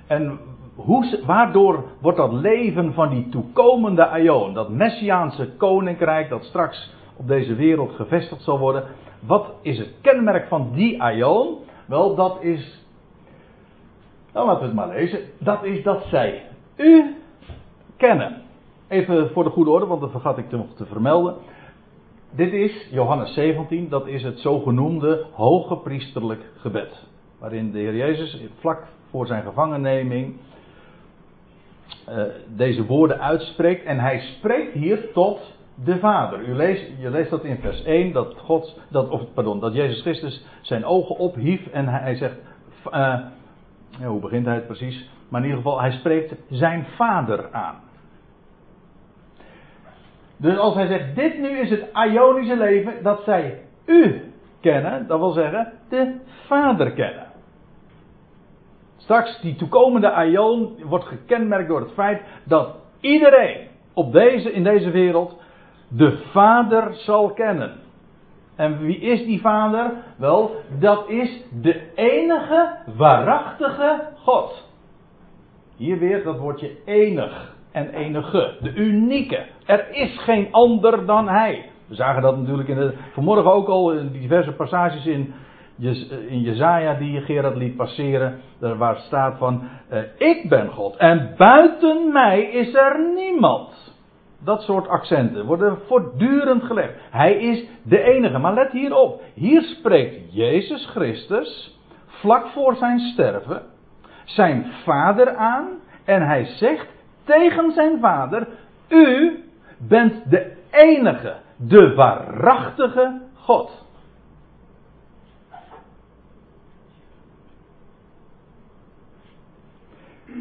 En 0.08 0.40
hoe, 0.86 1.20
waardoor 1.26 1.84
wordt 2.02 2.18
dat 2.18 2.32
leven 2.32 2.94
van 2.94 3.10
die 3.10 3.30
toekomende 3.30 4.10
Ion, 4.18 4.54
dat 4.54 4.70
Messiaanse 4.70 5.50
koninkrijk 5.58 6.30
dat 6.30 6.44
straks 6.44 6.94
op 7.16 7.28
deze 7.28 7.56
wereld 7.56 7.92
gevestigd 7.92 8.44
zal 8.44 8.60
worden, 8.60 8.84
wat 9.20 9.54
is 9.62 9.78
het 9.78 9.94
kenmerk 10.02 10.48
van 10.48 10.72
die 10.74 11.04
Ion? 11.14 11.58
Wel, 11.86 12.16
dat 12.16 12.42
is, 12.42 12.86
nou 14.34 14.46
laten 14.46 14.62
we 14.62 14.66
het 14.66 14.76
maar 14.76 14.88
lezen, 14.88 15.20
dat 15.40 15.64
is 15.64 15.84
dat 15.84 16.04
zij 16.04 16.44
u 16.76 17.16
kennen. 17.98 18.42
Even 18.88 19.30
voor 19.30 19.44
de 19.44 19.50
goede 19.50 19.72
orde, 19.72 19.86
want 19.86 20.02
dat 20.02 20.12
vergat 20.12 20.38
ik 20.38 20.52
nog 20.52 20.76
te 20.76 20.86
vermelden. 20.86 21.36
Dit 22.32 22.54
is 22.54 22.88
Johannes 22.92 23.34
17, 23.34 23.90
dat 23.90 24.08
is 24.08 24.24
het 24.24 24.40
zogenoemde 24.40 25.26
hoge 25.32 25.78
priesterlijk 25.78 26.52
gebed. 26.58 27.08
Waarin 27.40 27.72
de 27.72 27.80
Heer 27.80 27.96
Jezus 27.96 28.42
vlak 28.60 28.88
voor 29.10 29.28
zijn 29.28 29.44
gevangenneming 29.44 30.36
uh, 32.10 32.24
deze 32.56 32.86
woorden 32.86 33.20
uitspreekt. 33.20 33.86
En 33.86 34.00
hij 34.00 34.20
spreekt 34.20 34.74
hier 34.74 35.12
tot 35.14 35.58
de 35.84 36.00
Vader. 36.00 36.48
U 36.48 36.56
leest, 36.56 36.92
je 37.00 37.10
leest 37.10 37.30
dat 37.30 37.44
in 37.44 37.58
vers 37.58 37.84
1, 37.84 38.14
dat, 38.14 38.36
God, 38.38 38.80
dat, 38.90 39.10
of, 39.10 39.22
pardon, 39.34 39.60
dat 39.60 39.74
Jezus 39.74 40.02
Christus 40.02 40.46
zijn 40.62 40.86
ogen 40.86 41.18
ophief 41.18 41.68
en 41.68 41.88
hij, 41.88 42.16
zegt. 42.16 42.36
Ja, 44.00 44.08
hoe 44.08 44.20
begint 44.20 44.46
hij 44.46 44.56
het 44.56 44.68
precies? 44.68 45.10
Maar 45.30 45.42
in 45.42 45.48
ieder 45.48 45.64
geval, 45.64 45.80
hij 45.80 45.92
spreekt 45.92 46.36
zijn 46.50 46.86
Vader 46.96 47.52
aan. 47.52 47.76
Dus 50.38 50.58
als 50.58 50.74
hij 50.74 50.88
zegt, 50.88 51.16
dit 51.16 51.40
nu 51.40 51.60
is 51.60 51.70
het 51.70 51.86
Ionische 51.94 52.58
leven 52.58 53.04
dat 53.04 53.22
zij 53.24 53.62
u 53.86 54.32
kennen, 54.62 55.08
dat 55.08 55.20
wil 55.20 55.32
zeggen 55.32 55.72
de 55.90 56.16
Vader 56.48 56.92
kennen. 56.92 57.29
Straks, 59.00 59.42
die 59.42 59.56
toekomende 59.56 60.26
Ion 60.26 60.76
wordt 60.84 61.06
gekenmerkt 61.06 61.68
door 61.68 61.80
het 61.80 61.94
feit 61.94 62.22
dat 62.44 62.76
iedereen 63.00 63.68
op 63.94 64.12
deze, 64.12 64.52
in 64.52 64.64
deze 64.64 64.92
wereld 64.92 65.42
de 65.88 66.18
Vader 66.32 66.94
zal 66.94 67.30
kennen. 67.34 67.72
En 68.56 68.80
wie 68.80 69.00
is 69.00 69.26
die 69.26 69.42
Vader? 69.42 69.92
Wel, 70.18 70.52
dat 70.80 71.10
is 71.10 71.44
de 71.62 71.82
enige 71.96 72.78
waarachtige 72.98 74.02
God. 74.16 74.68
Hier 75.76 76.00
weer 76.00 76.24
dat 76.24 76.38
woordje 76.38 76.72
enig 76.86 77.56
en 77.72 77.90
enige, 77.90 78.58
de 78.62 78.74
unieke. 78.74 79.46
Er 79.66 79.90
is 79.92 80.18
geen 80.18 80.48
ander 80.52 81.06
dan 81.06 81.28
Hij. 81.28 81.70
We 81.88 81.96
zagen 81.96 82.22
dat 82.22 82.38
natuurlijk 82.38 82.70
in 82.70 82.76
de, 82.76 82.94
vanmorgen 83.14 83.52
ook 83.54 83.68
al 83.68 83.92
in 83.92 84.12
diverse 84.12 84.52
passages 84.52 85.06
in, 85.06 85.34
in 86.28 86.42
Jezaja 86.42 86.94
die 86.94 87.22
Gerard 87.22 87.56
liet 87.56 87.76
passeren. 87.76 88.40
Waar 88.60 88.98
staat 88.98 89.38
van, 89.38 89.70
eh, 89.90 90.02
ik 90.18 90.50
ben 90.50 90.68
God 90.68 90.96
en 90.96 91.34
buiten 91.38 92.12
mij 92.12 92.42
is 92.42 92.74
er 92.74 93.14
niemand. 93.16 93.98
Dat 94.44 94.62
soort 94.62 94.88
accenten 94.88 95.46
worden 95.46 95.78
voortdurend 95.88 96.64
gelegd. 96.64 96.94
Hij 97.10 97.34
is 97.34 97.66
de 97.84 98.02
enige. 98.02 98.38
Maar 98.38 98.54
let 98.54 98.72
hierop. 98.72 99.22
Hier 99.34 99.62
spreekt 99.62 100.34
Jezus 100.34 100.86
Christus 100.86 101.78
vlak 102.08 102.48
voor 102.48 102.76
zijn 102.76 103.00
sterven 103.00 103.62
zijn 104.26 104.72
vader 104.84 105.36
aan. 105.36 105.68
En 106.06 106.22
hij 106.22 106.46
zegt 106.46 106.88
tegen 107.24 107.72
zijn 107.72 108.00
vader: 108.00 108.48
U 108.90 109.44
bent 109.78 110.30
de 110.30 110.52
enige, 110.72 111.36
de 111.56 111.94
waarachtige 111.94 113.22
God. 113.34 113.88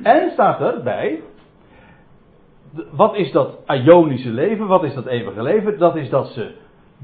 En 0.02 0.30
staat 0.30 0.61
erbij, 0.61 1.21
wat 2.90 3.14
is 3.14 3.33
dat 3.33 3.59
Ionische 3.66 4.30
leven? 4.30 4.66
Wat 4.66 4.85
is 4.85 4.95
dat 4.95 5.07
eeuwige 5.07 5.42
leven? 5.42 5.78
Dat 5.78 5.97
is 5.97 6.11
dat 6.11 6.26
ze 6.26 6.54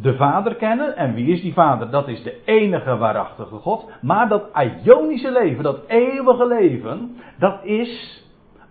de 0.00 0.17
Vader 0.17 0.55
kennen. 0.55 0.97
En 0.97 1.14
wie 1.14 1.33
is 1.33 1.43
die 1.43 1.53
Vader? 1.53 1.91
Dat 1.91 2.09
is 2.09 2.23
de 2.23 2.41
enige 2.45 2.97
waarachtige 2.97 3.57
God. 3.57 3.91
Maar 4.00 4.29
dat 4.29 4.45
Ionische 4.83 5.31
leven, 5.31 5.62
dat 5.62 5.81
eeuwige 5.87 6.47
leven, 6.47 7.17
dat 7.38 7.64
is 7.64 8.23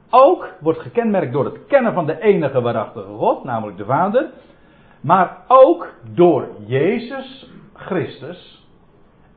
ook 0.10 0.50
wordt 0.60 0.80
gekenmerkt 0.80 1.34
door 1.34 1.46
het 1.46 1.66
kennen 1.66 1.94
van 1.94 2.06
de 2.06 2.22
enige 2.22 2.62
waarachtige 2.62 3.12
God, 3.18 3.44
namelijk 3.44 3.78
de 3.78 3.86
Vader. 3.86 4.30
Maar 5.02 5.38
ook 5.48 5.94
door 6.14 6.48
Jezus 6.66 7.50
Christus, 7.74 8.68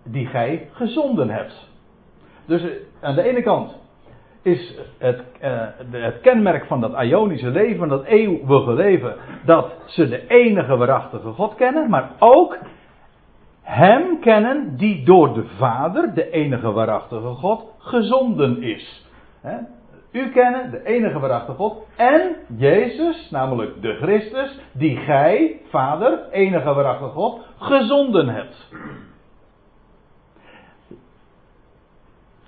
die 0.05 0.27
gij 0.27 0.69
gezonden 0.73 1.31
hebt. 1.31 1.71
Dus 2.47 2.63
eh, 2.63 2.71
aan 3.01 3.15
de 3.15 3.23
ene 3.23 3.43
kant 3.43 3.77
is 4.47 4.79
het, 4.99 5.23
uh, 5.43 5.67
het 5.91 6.21
kenmerk 6.21 6.67
van 6.67 6.81
dat 6.81 7.03
Ionische 7.03 7.51
leven, 7.51 7.89
dat 7.89 8.05
eeuwige 8.05 8.73
leven, 8.73 9.15
dat 9.45 9.73
ze 9.87 10.09
de 10.09 10.27
enige 10.27 10.77
waarachtige 10.77 11.33
God 11.33 11.55
kennen, 11.55 11.91
maar 11.91 12.11
ook 12.19 12.59
Hem 13.63 14.21
kennen 14.21 14.77
die 14.77 15.05
door 15.05 15.35
de 15.35 15.45
Vader, 15.59 16.15
de 16.15 16.31
enige 16.31 16.73
waarachtige 16.73 17.27
God, 17.27 17.75
gezonden 17.79 18.63
is. 18.63 19.07
U 20.13 20.31
kennen 20.31 20.71
de 20.71 20.85
enige 20.85 21.19
waarachtige 21.19 21.57
God 21.57 21.87
en 21.97 22.37
Jezus, 22.57 23.31
namelijk 23.31 23.83
de 23.83 23.95
Christus, 23.95 24.61
die 24.73 24.97
gij, 24.97 25.61
Vader, 25.69 26.19
enige 26.31 26.75
waarachtige 26.75 27.11
God, 27.11 27.41
gezonden 27.59 28.29
hebt. 28.29 28.69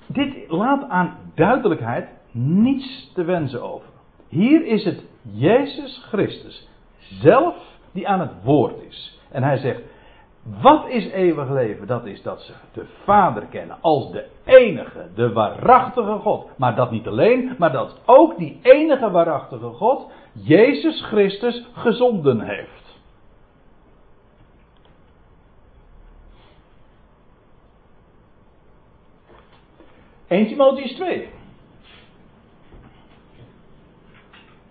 Dit 0.09 0.51
laat 0.51 0.89
aan 0.89 1.17
duidelijkheid 1.35 2.09
niets 2.33 3.13
te 3.15 3.25
wensen 3.25 3.63
over. 3.63 3.89
Hier 4.29 4.67
is 4.67 4.85
het 4.85 5.05
Jezus 5.23 6.05
Christus 6.09 6.69
zelf 6.99 7.57
die 7.93 8.09
aan 8.09 8.21
het 8.21 8.33
woord 8.43 8.83
is. 8.89 9.21
En 9.31 9.43
hij 9.43 9.57
zegt: 9.57 9.81
Wat 10.61 10.89
is 10.89 11.11
eeuwig 11.11 11.51
leven? 11.51 11.87
Dat 11.87 12.07
is 12.07 12.23
dat 12.23 12.41
ze 12.41 12.53
de 12.73 12.87
Vader 13.05 13.45
kennen 13.51 13.77
als 13.81 14.13
de 14.13 14.27
enige, 14.45 15.09
de 15.15 15.33
waarachtige 15.33 16.19
God. 16.19 16.51
Maar 16.57 16.75
dat 16.75 16.91
niet 16.91 17.07
alleen, 17.07 17.55
maar 17.59 17.73
dat 17.73 18.01
ook 18.07 18.39
die 18.39 18.59
enige 18.63 19.11
waarachtige 19.11 19.69
God 19.69 20.11
Jezus 20.33 21.03
Christus 21.03 21.67
gezonden 21.73 22.41
heeft. 22.41 22.78
1 30.29 30.47
Timotheus 30.47 30.93
2. 30.93 31.29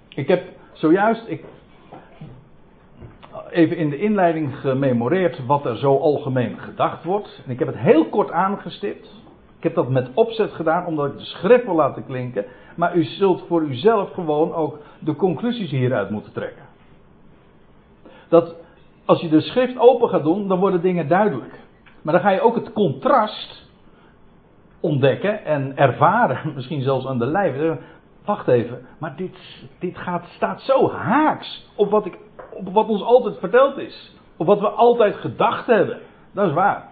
Ik 0.09 0.27
heb 0.27 0.43
zojuist 0.73 1.23
ik, 1.27 1.43
even 3.49 3.77
in 3.77 3.89
de 3.89 3.97
inleiding 3.97 4.59
gememoreerd 4.59 5.45
wat 5.45 5.65
er 5.65 5.77
zo 5.77 5.97
algemeen 5.97 6.57
gedacht 6.59 7.03
wordt. 7.03 7.41
En 7.45 7.51
ik 7.51 7.59
heb 7.59 7.67
het 7.67 7.77
heel 7.77 8.05
kort 8.05 8.31
aangestipt. 8.31 9.07
Ik 9.57 9.63
heb 9.63 9.75
dat 9.75 9.89
met 9.89 10.09
opzet 10.13 10.51
gedaan 10.51 10.85
omdat 10.85 11.11
ik 11.11 11.17
de 11.17 11.25
schrift 11.25 11.65
wil 11.65 11.75
laten 11.75 12.05
klinken. 12.05 12.45
Maar 12.75 12.95
u 12.95 13.03
zult 13.03 13.43
voor 13.47 13.61
uzelf 13.61 14.13
gewoon 14.13 14.53
ook 14.53 14.79
de 14.99 15.15
conclusies 15.15 15.69
hieruit 15.69 16.09
moeten 16.09 16.33
trekken. 16.33 16.65
Dat 18.29 18.55
als 19.05 19.21
je 19.21 19.29
de 19.29 19.41
schrift 19.41 19.77
open 19.77 20.09
gaat 20.09 20.23
doen, 20.23 20.47
dan 20.47 20.59
worden 20.59 20.81
dingen 20.81 21.07
duidelijk. 21.07 21.59
Maar 22.01 22.13
dan 22.13 22.23
ga 22.23 22.29
je 22.29 22.41
ook 22.41 22.55
het 22.55 22.73
contrast 22.73 23.66
ontdekken 24.79 25.45
en 25.45 25.77
ervaren, 25.77 26.51
misschien 26.55 26.81
zelfs 26.81 27.05
aan 27.05 27.19
de 27.19 27.25
lijf. 27.25 27.77
Wacht 28.25 28.47
even, 28.47 28.85
maar 28.97 29.15
dit, 29.15 29.37
dit 29.79 29.97
gaat, 29.97 30.25
staat 30.35 30.61
zo 30.61 30.91
haaks 30.91 31.69
op 31.75 31.89
wat, 31.89 32.05
ik, 32.05 32.17
op 32.53 32.73
wat 32.73 32.87
ons 32.87 33.01
altijd 33.01 33.39
verteld 33.39 33.77
is. 33.77 34.15
Op 34.37 34.45
wat 34.45 34.59
we 34.59 34.67
altijd 34.67 35.15
gedacht 35.15 35.65
hebben. 35.65 35.99
Dat 36.31 36.47
is 36.47 36.53
waar. 36.53 36.89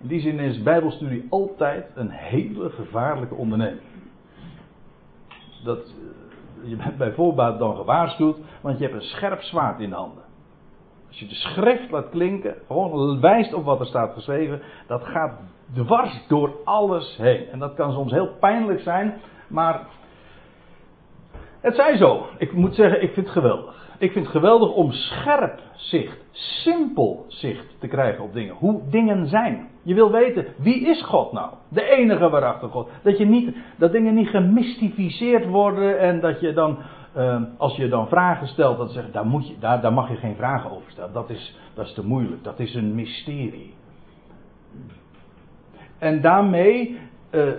In 0.00 0.08
die 0.08 0.20
zin 0.20 0.38
is 0.38 0.62
Bijbelstudie 0.62 1.26
altijd 1.30 1.86
een 1.94 2.10
hele 2.10 2.70
gevaarlijke 2.70 3.34
onderneming. 3.34 3.80
Dat, 5.64 5.78
eh, 5.78 6.68
je 6.68 6.76
bent 6.76 6.96
bij 6.96 7.12
voorbaat 7.12 7.58
dan 7.58 7.76
gewaarschuwd, 7.76 8.36
want 8.60 8.78
je 8.78 8.84
hebt 8.84 8.96
een 8.96 9.08
scherp 9.08 9.42
zwaard 9.42 9.80
in 9.80 9.90
de 9.90 9.96
handen. 9.96 10.22
Als 11.08 11.18
je 11.18 11.26
de 11.26 11.34
schrift 11.34 11.90
laat 11.90 12.08
klinken, 12.08 12.54
gewoon 12.66 13.20
wijst 13.20 13.54
op 13.54 13.64
wat 13.64 13.80
er 13.80 13.86
staat 13.86 14.12
geschreven, 14.12 14.60
dat 14.86 15.04
gaat 15.04 15.40
dwars 15.74 16.24
door 16.28 16.50
alles 16.64 17.16
heen. 17.16 17.48
En 17.52 17.58
dat 17.58 17.74
kan 17.74 17.92
soms 17.92 18.12
heel 18.12 18.36
pijnlijk 18.40 18.80
zijn, 18.80 19.14
maar 19.48 19.86
het 21.60 21.74
zij 21.74 21.96
zo. 21.96 22.26
Ik 22.38 22.52
moet 22.52 22.74
zeggen, 22.74 23.02
ik 23.02 23.12
vind 23.12 23.26
het 23.26 23.34
geweldig. 23.34 23.82
Ik 23.98 24.12
vind 24.12 24.24
het 24.24 24.34
geweldig 24.34 24.72
om 24.72 24.92
scherp 24.92 25.60
zicht, 25.76 26.24
simpel 26.32 27.24
zicht 27.28 27.80
te 27.80 27.86
krijgen 27.86 28.24
op 28.24 28.32
dingen. 28.32 28.54
Hoe 28.54 28.80
dingen 28.90 29.26
zijn. 29.28 29.68
Je 29.82 29.94
wil 29.94 30.10
weten, 30.10 30.46
wie 30.58 30.86
is 30.86 31.02
God 31.02 31.32
nou? 31.32 31.54
De 31.68 31.90
enige 31.90 32.28
waarachtige 32.28 32.72
God. 32.72 32.88
Dat, 33.02 33.18
je 33.18 33.24
niet, 33.24 33.56
dat 33.76 33.92
dingen 33.92 34.14
niet 34.14 34.28
gemystificeerd 34.28 35.46
worden 35.46 35.98
en 35.98 36.20
dat 36.20 36.40
je 36.40 36.52
dan, 36.52 36.78
uh, 37.16 37.42
als 37.56 37.76
je 37.76 37.88
dan 37.88 38.08
vragen 38.08 38.46
stelt, 38.46 38.78
dat 38.78 38.90
zegt, 38.90 39.12
daar, 39.12 39.26
moet 39.26 39.48
je, 39.48 39.54
daar, 39.58 39.80
daar 39.80 39.92
mag 39.92 40.08
je 40.08 40.16
geen 40.16 40.36
vragen 40.36 40.70
over 40.70 40.90
stellen. 40.90 41.12
Dat 41.12 41.30
is, 41.30 41.58
dat 41.74 41.86
is 41.86 41.92
te 41.92 42.06
moeilijk. 42.06 42.44
Dat 42.44 42.58
is 42.58 42.74
een 42.74 42.94
mysterie 42.94 43.74
en 46.04 46.20
daarmee 46.20 46.98
uh, 47.30 47.52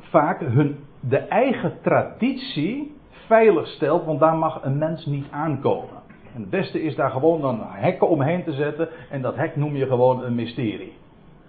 vaak 0.00 0.40
hun, 0.40 0.78
de 1.00 1.18
eigen 1.18 1.78
traditie 1.82 2.96
veilig 3.10 3.66
stelt, 3.66 4.04
want 4.04 4.20
daar 4.20 4.36
mag 4.36 4.64
een 4.64 4.78
mens 4.78 5.06
niet 5.06 5.26
aankomen. 5.30 6.02
En 6.34 6.40
het 6.40 6.50
beste 6.50 6.82
is 6.82 6.96
daar 6.96 7.10
gewoon 7.10 7.40
dan 7.40 7.60
hekken 7.62 8.08
omheen 8.08 8.44
te 8.44 8.52
zetten 8.52 8.88
en 9.10 9.22
dat 9.22 9.36
hek 9.36 9.56
noem 9.56 9.76
je 9.76 9.86
gewoon 9.86 10.24
een 10.24 10.34
mysterie. 10.34 10.92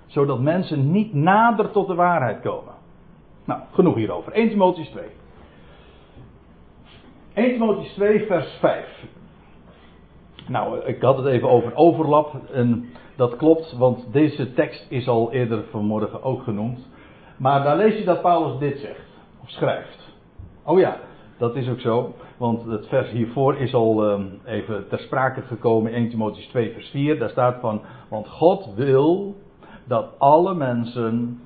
Zodat 0.05 0.39
mensen 0.39 0.91
niet 0.91 1.13
nader 1.13 1.71
tot 1.71 1.87
de 1.87 1.95
waarheid 1.95 2.41
komen. 2.41 2.73
Nou, 3.45 3.61
genoeg 3.71 3.95
hierover. 3.95 4.31
1 4.31 4.49
Timotheus 4.49 4.89
2. 4.89 5.03
1 7.33 7.51
Timotheus 7.51 7.93
2 7.93 8.25
vers 8.25 8.57
5. 8.59 9.05
Nou, 10.47 10.85
ik 10.85 11.01
had 11.01 11.17
het 11.17 11.25
even 11.25 11.49
over 11.49 11.75
overlap. 11.75 12.35
En 12.51 12.89
dat 13.17 13.35
klopt, 13.35 13.77
want 13.77 14.13
deze 14.13 14.53
tekst 14.53 14.85
is 14.89 15.07
al 15.07 15.31
eerder 15.31 15.63
vanmorgen 15.71 16.23
ook 16.23 16.43
genoemd. 16.43 16.87
Maar 17.37 17.63
daar 17.63 17.77
lees 17.77 17.97
je 17.97 18.03
dat 18.03 18.21
Paulus 18.21 18.59
dit 18.59 18.79
zegt, 18.79 19.07
of 19.41 19.49
schrijft. 19.49 20.13
Oh 20.63 20.79
ja, 20.79 20.97
dat 21.37 21.55
is 21.55 21.69
ook 21.69 21.79
zo, 21.79 22.13
want 22.37 22.65
het 22.65 22.87
vers 22.87 23.09
hiervoor 23.09 23.55
is 23.55 23.73
al 23.73 24.09
um, 24.09 24.39
even 24.45 24.87
ter 24.87 24.99
sprake 24.99 25.41
gekomen 25.41 25.91
in 25.91 25.97
1 25.97 26.09
Timotheus 26.09 26.47
2 26.47 26.73
vers 26.73 26.89
4. 26.89 27.19
Daar 27.19 27.29
staat 27.29 27.59
van, 27.59 27.81
want 28.09 28.27
God 28.27 28.73
wil 28.75 29.35
dat 29.87 30.09
alle 30.17 30.53
mensen 30.53 31.41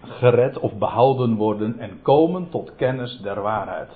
gered 0.00 0.58
of 0.58 0.78
behouden 0.78 1.34
worden 1.34 1.78
en 1.78 2.02
komen 2.02 2.48
tot 2.50 2.74
kennis 2.74 3.18
der 3.22 3.40
waarheid. 3.40 3.90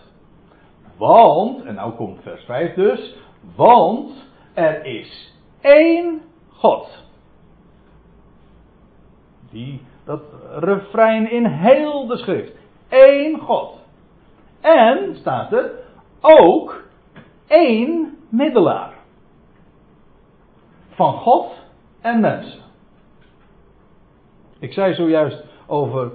Want, 0.97 1.65
en 1.65 1.75
nou 1.75 1.93
komt 1.93 2.23
vers 2.23 2.45
5 2.45 2.75
dus, 2.75 3.17
want 3.57 4.11
er 4.55 4.85
is 4.85 5.35
één 5.61 6.21
God. 6.61 7.05
Die, 9.51 9.83
dat 10.05 10.23
refrein 10.59 11.31
in 11.31 11.47
heel 11.47 12.07
de 12.07 12.17
schrift. 12.17 12.53
Eén 12.89 13.39
God. 13.39 13.79
En, 14.61 15.17
staat 15.17 15.53
er, 15.53 15.71
ook 16.21 16.85
één 17.47 18.19
middelaar. 18.29 18.95
Van 20.89 21.13
God 21.13 21.53
en 22.01 22.21
mensen. 22.21 22.61
Ik 24.59 24.73
zei 24.73 24.95
zojuist 24.95 25.45
over 25.67 26.13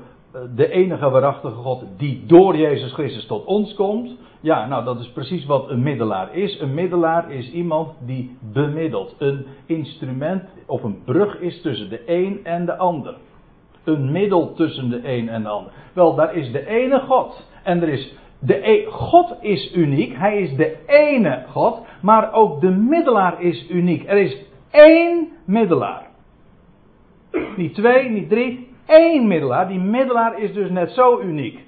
de 0.56 0.70
enige 0.70 1.10
waarachtige 1.10 1.56
God 1.56 1.86
die 1.98 2.24
door 2.26 2.58
Jezus 2.58 2.94
Christus 2.94 3.26
tot 3.26 3.46
ons 3.46 3.74
komt. 3.74 4.18
Ja, 4.42 4.68
nou 4.68 4.84
dat 4.84 5.00
is 5.00 5.12
precies 5.12 5.46
wat 5.46 5.70
een 5.70 5.84
middelaar 5.84 6.36
is. 6.36 6.60
Een 6.60 6.74
middelaar 6.74 7.32
is 7.32 7.52
iemand 7.52 7.94
die 8.06 8.38
bemiddelt. 8.54 9.16
Een 9.18 9.46
instrument 9.66 10.44
of 10.66 10.84
een 10.84 11.04
brug 11.04 11.40
is 11.40 11.62
tussen 11.62 11.90
de 11.90 12.02
een 12.06 12.40
en 12.44 12.66
de 12.66 12.76
ander. 12.76 13.16
Een 13.84 14.12
middel 14.12 14.54
tussen 14.54 14.90
de 14.90 15.10
een 15.10 15.30
en 15.30 15.44
de 15.44 15.50
ander. 15.50 15.72
Wel, 15.94 16.16
daar 16.16 16.36
is 16.36 16.52
de 16.52 16.68
ene 16.68 17.00
God. 17.00 17.50
En 17.64 17.82
er 17.82 17.90
is 17.90 18.14
de 18.40 18.68
e 18.68 18.86
God 18.86 19.36
is 19.42 19.76
uniek. 19.76 20.18
Hij 20.18 20.38
is 20.38 20.56
de 20.56 20.78
ene 20.88 21.44
God. 21.48 21.86
Maar 22.02 22.34
ook 22.34 22.62
de 22.62 22.70
middelaar 22.70 23.42
is 23.42 23.70
uniek. 23.70 24.08
Er 24.08 24.18
is 24.18 24.38
één 24.72 25.28
middelaar. 25.46 26.06
Niet 27.56 27.74
twee, 27.74 28.10
niet 28.10 28.30
drie. 28.30 28.74
Één 28.86 29.28
middelaar. 29.28 29.68
Die 29.68 29.80
middelaar 29.80 30.40
is 30.40 30.54
dus 30.54 30.70
net 30.70 30.92
zo 30.92 31.20
uniek. 31.20 31.60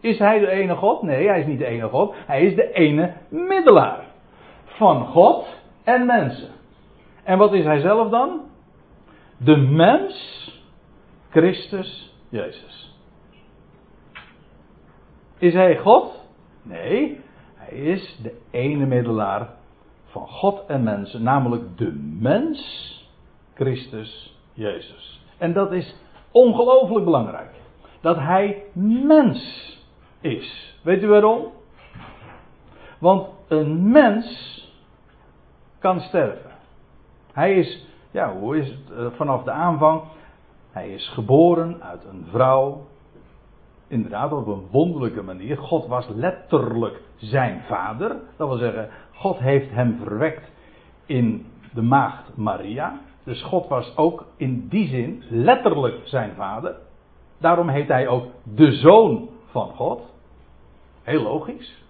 Is 0.00 0.18
hij 0.18 0.38
de 0.38 0.48
ene 0.48 0.74
God? 0.74 1.02
Nee, 1.02 1.28
hij 1.28 1.40
is 1.40 1.46
niet 1.46 1.58
de 1.58 1.66
ene 1.66 1.88
God. 1.88 2.14
Hij 2.26 2.42
is 2.42 2.54
de 2.54 2.72
ene 2.72 3.12
middelaar. 3.28 4.04
Van 4.64 5.06
God 5.06 5.46
en 5.84 6.06
mensen. 6.06 6.50
En 7.24 7.38
wat 7.38 7.52
is 7.52 7.64
hij 7.64 7.80
zelf 7.80 8.10
dan? 8.10 8.40
De 9.36 9.56
mens, 9.56 10.48
Christus 11.30 12.14
Jezus. 12.28 12.96
Is 15.38 15.52
hij 15.52 15.78
God? 15.78 16.24
Nee, 16.62 17.20
hij 17.54 17.78
is 17.78 18.18
de 18.22 18.34
ene 18.50 18.86
middelaar 18.86 19.48
van 20.04 20.28
God 20.28 20.66
en 20.66 20.82
mensen, 20.82 21.22
namelijk 21.22 21.78
de 21.78 21.92
mens, 22.18 22.60
Christus 23.54 24.38
Jezus. 24.52 25.24
En 25.38 25.52
dat 25.52 25.72
is 25.72 25.94
ongelooflijk 26.32 27.04
belangrijk. 27.04 27.50
Dat 28.00 28.16
hij 28.16 28.62
mens 29.06 29.70
is. 30.20 30.78
Weet 30.82 31.02
u 31.02 31.06
waarom? 31.06 31.46
Want 32.98 33.28
een 33.48 33.90
mens 33.90 34.60
kan 35.78 36.00
sterven. 36.00 36.50
Hij 37.32 37.54
is, 37.54 37.86
ja, 38.10 38.36
hoe 38.36 38.56
is 38.56 38.68
het 38.68 38.90
eh, 38.90 39.06
vanaf 39.16 39.42
de 39.42 39.50
aanvang? 39.50 40.02
Hij 40.70 40.90
is 40.90 41.08
geboren 41.08 41.82
uit 41.82 42.04
een 42.04 42.26
vrouw. 42.30 42.86
Inderdaad, 43.88 44.32
op 44.32 44.46
een 44.46 44.66
wonderlijke 44.70 45.22
manier. 45.22 45.58
God 45.58 45.86
was 45.86 46.08
letterlijk 46.08 47.00
zijn 47.16 47.62
vader. 47.68 48.16
Dat 48.36 48.48
wil 48.48 48.56
zeggen, 48.56 48.88
God 49.14 49.38
heeft 49.38 49.70
hem 49.70 49.98
verwekt 50.04 50.50
in 51.06 51.46
de 51.74 51.82
maagd 51.82 52.36
Maria. 52.36 53.00
Dus 53.24 53.42
God 53.42 53.68
was 53.68 53.96
ook 53.96 54.24
in 54.36 54.68
die 54.68 54.88
zin 54.88 55.22
letterlijk 55.28 56.00
zijn 56.04 56.34
vader. 56.34 56.76
Daarom 57.38 57.68
heet 57.68 57.88
hij 57.88 58.08
ook 58.08 58.26
de 58.42 58.72
zoon 58.72 59.28
van 59.50 59.68
God. 59.68 60.00
Heel 61.02 61.22
logisch. 61.22 61.84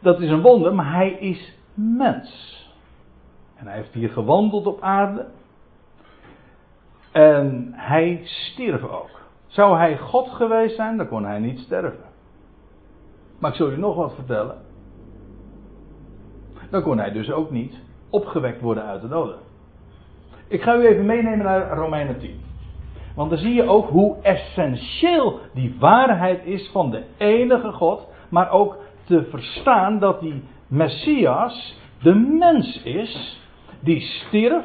Dat 0.00 0.20
is 0.20 0.30
een 0.30 0.42
wonder, 0.42 0.74
maar 0.74 0.92
hij 0.92 1.10
is 1.10 1.56
mens. 1.74 2.52
En 3.54 3.66
hij 3.66 3.76
heeft 3.76 3.92
hier 3.92 4.10
gewandeld 4.10 4.66
op 4.66 4.80
aarde. 4.80 5.26
En 7.12 7.72
hij 7.72 8.20
stierf 8.24 8.82
ook. 8.82 9.10
Zou 9.46 9.76
hij 9.76 9.98
God 9.98 10.28
geweest 10.28 10.76
zijn, 10.76 10.96
dan 10.96 11.08
kon 11.08 11.24
hij 11.24 11.38
niet 11.38 11.58
sterven. 11.58 12.04
Maar 13.38 13.50
ik 13.50 13.56
zal 13.56 13.70
u 13.70 13.78
nog 13.78 13.96
wat 13.96 14.14
vertellen. 14.14 14.62
Dan 16.70 16.82
kon 16.82 16.98
hij 16.98 17.12
dus 17.12 17.30
ook 17.30 17.50
niet 17.50 17.74
opgewekt 18.10 18.60
worden 18.60 18.84
uit 18.84 19.00
de 19.00 19.08
doden. 19.08 19.38
Ik 20.48 20.62
ga 20.62 20.76
u 20.76 20.86
even 20.86 21.06
meenemen 21.06 21.44
naar 21.44 21.76
Romeinen 21.76 22.18
10. 22.18 22.40
Want 23.14 23.30
dan 23.30 23.38
zie 23.38 23.54
je 23.54 23.68
ook 23.68 23.88
hoe 23.88 24.16
essentieel 24.22 25.38
die 25.54 25.76
waarheid 25.78 26.44
is 26.44 26.70
van 26.72 26.90
de 26.90 27.02
enige 27.16 27.72
God. 27.72 28.08
Maar 28.28 28.50
ook 28.50 28.76
te 29.04 29.24
verstaan 29.30 29.98
dat 29.98 30.20
die 30.20 30.42
Messias 30.68 31.78
de 32.02 32.14
mens 32.14 32.82
is. 32.82 33.42
Die 33.80 34.00
stierf, 34.00 34.64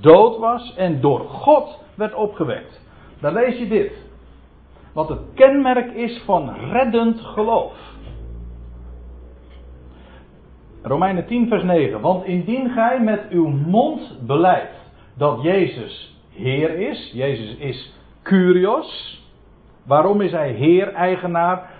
dood 0.00 0.38
was 0.38 0.74
en 0.76 1.00
door 1.00 1.20
God 1.20 1.78
werd 1.94 2.14
opgewekt. 2.14 2.80
Dan 3.20 3.32
lees 3.32 3.58
je 3.58 3.68
dit. 3.68 4.06
Wat 4.92 5.08
het 5.08 5.20
kenmerk 5.34 5.92
is 5.92 6.22
van 6.24 6.54
reddend 6.54 7.20
geloof. 7.20 7.72
Romeinen 10.82 11.26
10, 11.26 11.48
vers 11.48 11.62
9. 11.62 12.00
Want 12.00 12.24
indien 12.24 12.70
gij 12.70 13.00
met 13.00 13.26
uw 13.30 13.48
mond 13.48 14.26
beleidt 14.26 14.77
dat 15.18 15.42
Jezus 15.42 16.16
Heer 16.30 16.70
is, 16.70 17.10
Jezus 17.12 17.56
is 17.56 17.94
Curios. 18.22 19.22
Waarom 19.86 20.20
is 20.20 20.32
hij 20.32 20.52
Heer, 20.52 20.92
eigenaar? 20.92 21.70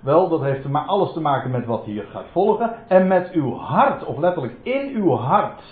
Wel, 0.00 0.28
dat 0.28 0.40
heeft 0.40 0.74
alles 0.86 1.12
te 1.12 1.20
maken 1.20 1.50
met 1.50 1.66
wat 1.66 1.84
hier 1.84 2.04
gaat 2.10 2.26
volgen. 2.32 2.88
En 2.88 3.06
met 3.06 3.30
uw 3.32 3.54
hart, 3.54 4.04
of 4.04 4.18
letterlijk 4.18 4.54
in 4.62 4.94
uw 4.94 5.10
hart. 5.10 5.62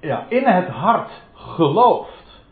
Ja, 0.00 0.26
in 0.28 0.44
het 0.44 0.68
hart 0.68 1.10
gelooft 1.34 2.42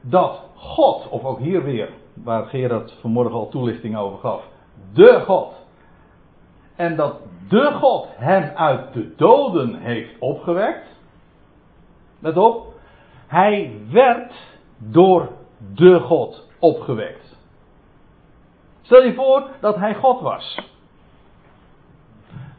dat 0.00 0.42
God, 0.54 1.08
of 1.08 1.24
ook 1.24 1.38
hier 1.38 1.64
weer, 1.64 1.90
waar 2.14 2.46
Gerard 2.46 2.92
vanmorgen 3.00 3.34
al 3.34 3.48
toelichting 3.48 3.96
over 3.96 4.18
gaf, 4.18 4.48
de 4.92 5.22
God 5.26 5.65
en 6.76 6.96
dat 6.96 7.20
de 7.48 7.72
God 7.72 8.08
hem 8.16 8.56
uit 8.56 8.92
de 8.92 9.14
doden 9.16 9.74
heeft 9.74 10.18
opgewekt. 10.18 10.86
Let 12.18 12.36
op, 12.36 12.74
hij 13.26 13.80
werd 13.90 14.32
door 14.78 15.28
de 15.74 16.00
God 16.00 16.48
opgewekt. 16.58 17.38
Stel 18.82 19.02
je 19.02 19.14
voor 19.14 19.48
dat 19.60 19.76
hij 19.76 19.94
God 19.94 20.20
was. 20.20 20.74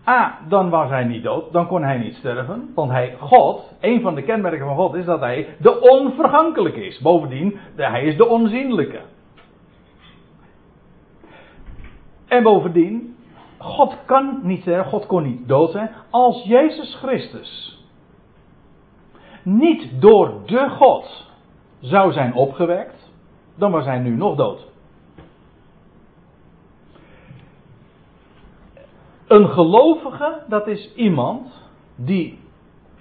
A, 0.07 0.39
dan 0.47 0.69
was 0.69 0.89
hij 0.89 1.03
niet 1.03 1.23
dood, 1.23 1.51
dan 1.51 1.67
kon 1.67 1.83
hij 1.83 1.97
niet 1.97 2.15
sterven. 2.15 2.71
Want 2.75 2.91
hij, 2.91 3.15
God, 3.19 3.73
een 3.79 4.01
van 4.01 4.15
de 4.15 4.21
kenmerken 4.21 4.65
van 4.65 4.75
God 4.75 4.93
is 4.93 5.05
dat 5.05 5.19
hij 5.19 5.47
de 5.59 5.79
onvergankelijke 5.79 6.85
is. 6.85 6.99
Bovendien, 6.99 7.59
hij 7.75 8.03
is 8.03 8.17
de 8.17 8.27
onzienlijke. 8.27 9.01
En 12.27 12.43
bovendien, 12.43 13.16
God 13.57 13.95
kan 14.05 14.39
niet 14.43 14.61
sterven, 14.61 14.89
God 14.89 15.05
kon 15.05 15.23
niet 15.23 15.47
dood 15.47 15.71
zijn. 15.71 15.91
Als 16.09 16.43
Jezus 16.43 16.95
Christus 16.95 17.81
niet 19.43 20.01
door 20.01 20.33
de 20.45 20.69
God 20.69 21.25
zou 21.79 22.11
zijn 22.11 22.33
opgewekt, 22.33 23.11
dan 23.55 23.71
was 23.71 23.85
hij 23.85 23.99
nu 23.99 24.15
nog 24.15 24.35
dood. 24.35 24.65
Een 29.27 29.49
gelovige, 29.49 30.43
dat 30.47 30.67
is 30.67 30.93
iemand 30.95 31.69
die 31.95 32.39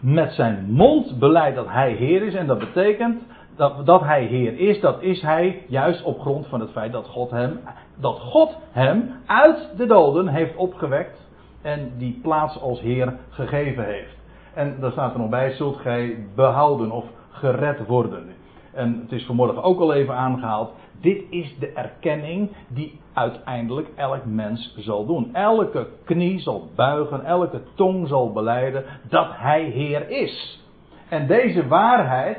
met 0.00 0.32
zijn 0.32 0.70
mond 0.70 1.18
beleidt 1.18 1.56
dat 1.56 1.68
hij 1.68 1.92
Heer 1.92 2.22
is. 2.22 2.34
En 2.34 2.46
dat 2.46 2.58
betekent 2.58 3.22
dat, 3.56 3.86
dat 3.86 4.00
hij 4.00 4.24
Heer 4.24 4.58
is, 4.58 4.80
dat 4.80 5.02
is 5.02 5.22
hij 5.22 5.62
juist 5.68 6.02
op 6.02 6.20
grond 6.20 6.46
van 6.46 6.60
het 6.60 6.70
feit 6.70 6.92
dat 6.92 7.06
God 7.06 7.30
hem, 7.30 7.60
dat 7.96 8.18
God 8.18 8.56
hem 8.70 9.10
uit 9.26 9.70
de 9.76 9.86
doden 9.86 10.28
heeft 10.28 10.56
opgewekt 10.56 11.28
en 11.62 11.92
die 11.98 12.18
plaats 12.22 12.60
als 12.60 12.80
Heer 12.80 13.14
gegeven 13.28 13.84
heeft. 13.84 14.16
En 14.54 14.76
daar 14.80 14.92
staat 14.92 15.12
er 15.12 15.20
nog 15.20 15.28
bij, 15.28 15.50
zult 15.52 15.76
gij 15.76 16.26
behouden 16.34 16.90
of 16.90 17.04
gered 17.30 17.86
worden. 17.86 18.26
En 18.72 19.00
het 19.02 19.12
is 19.12 19.26
vanmorgen 19.26 19.62
ook 19.62 19.80
al 19.80 19.92
even 19.92 20.14
aangehaald. 20.14 20.72
Dit 21.00 21.22
is 21.30 21.58
de 21.58 21.72
erkenning 21.72 22.50
die 22.68 23.00
uiteindelijk 23.12 23.88
elk 23.94 24.24
mens 24.24 24.74
zal 24.78 25.06
doen. 25.06 25.34
Elke 25.34 25.86
knie 26.04 26.40
zal 26.40 26.68
buigen, 26.74 27.24
elke 27.24 27.60
tong 27.74 28.08
zal 28.08 28.32
beleiden 28.32 28.84
dat 29.08 29.28
hij 29.30 29.62
Heer 29.64 30.10
is. 30.10 30.64
En 31.08 31.26
deze 31.26 31.66
waarheid 31.66 32.38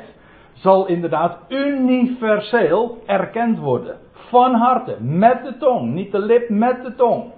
zal 0.60 0.86
inderdaad 0.86 1.38
universeel 1.48 2.98
erkend 3.06 3.58
worden. 3.58 3.96
Van 4.12 4.54
harte, 4.54 4.96
met 5.00 5.44
de 5.44 5.56
tong, 5.58 5.92
niet 5.92 6.12
de 6.12 6.18
lip, 6.18 6.48
met 6.48 6.82
de 6.82 6.94
tong. 6.94 7.32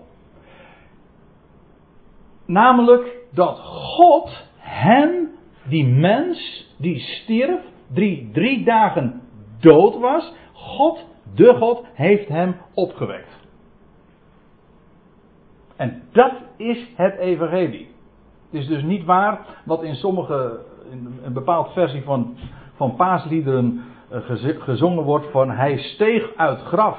Namelijk 2.46 3.16
dat 3.32 3.58
God 3.58 4.46
hem, 4.56 5.30
die 5.68 5.86
mens, 5.86 6.68
die 6.78 6.98
stierf, 6.98 7.60
drie, 7.92 8.30
drie 8.32 8.64
dagen 8.64 9.22
dood 9.60 9.98
was, 9.98 10.32
God, 10.52 11.06
de 11.34 11.54
God, 11.54 11.86
heeft 11.92 12.28
hem 12.28 12.56
opgewekt. 12.74 13.38
En 15.76 16.02
dat 16.12 16.32
is 16.56 16.88
het 16.94 17.16
evangelie. 17.16 17.88
Het 18.50 18.60
is 18.60 18.66
dus 18.66 18.82
niet 18.82 19.04
waar 19.04 19.40
wat 19.64 19.82
in 19.82 19.94
sommige, 19.94 20.60
in 20.90 21.18
een 21.22 21.32
bepaald 21.32 21.72
versie 21.72 22.02
van, 22.02 22.36
van 22.80 22.96
paasliederen 22.96 23.84
eh, 24.10 24.18
gezongen 24.58 25.04
wordt 25.04 25.30
van 25.30 25.50
hij 25.50 25.78
steeg 25.78 26.36
uit 26.36 26.60
graf 26.60 26.98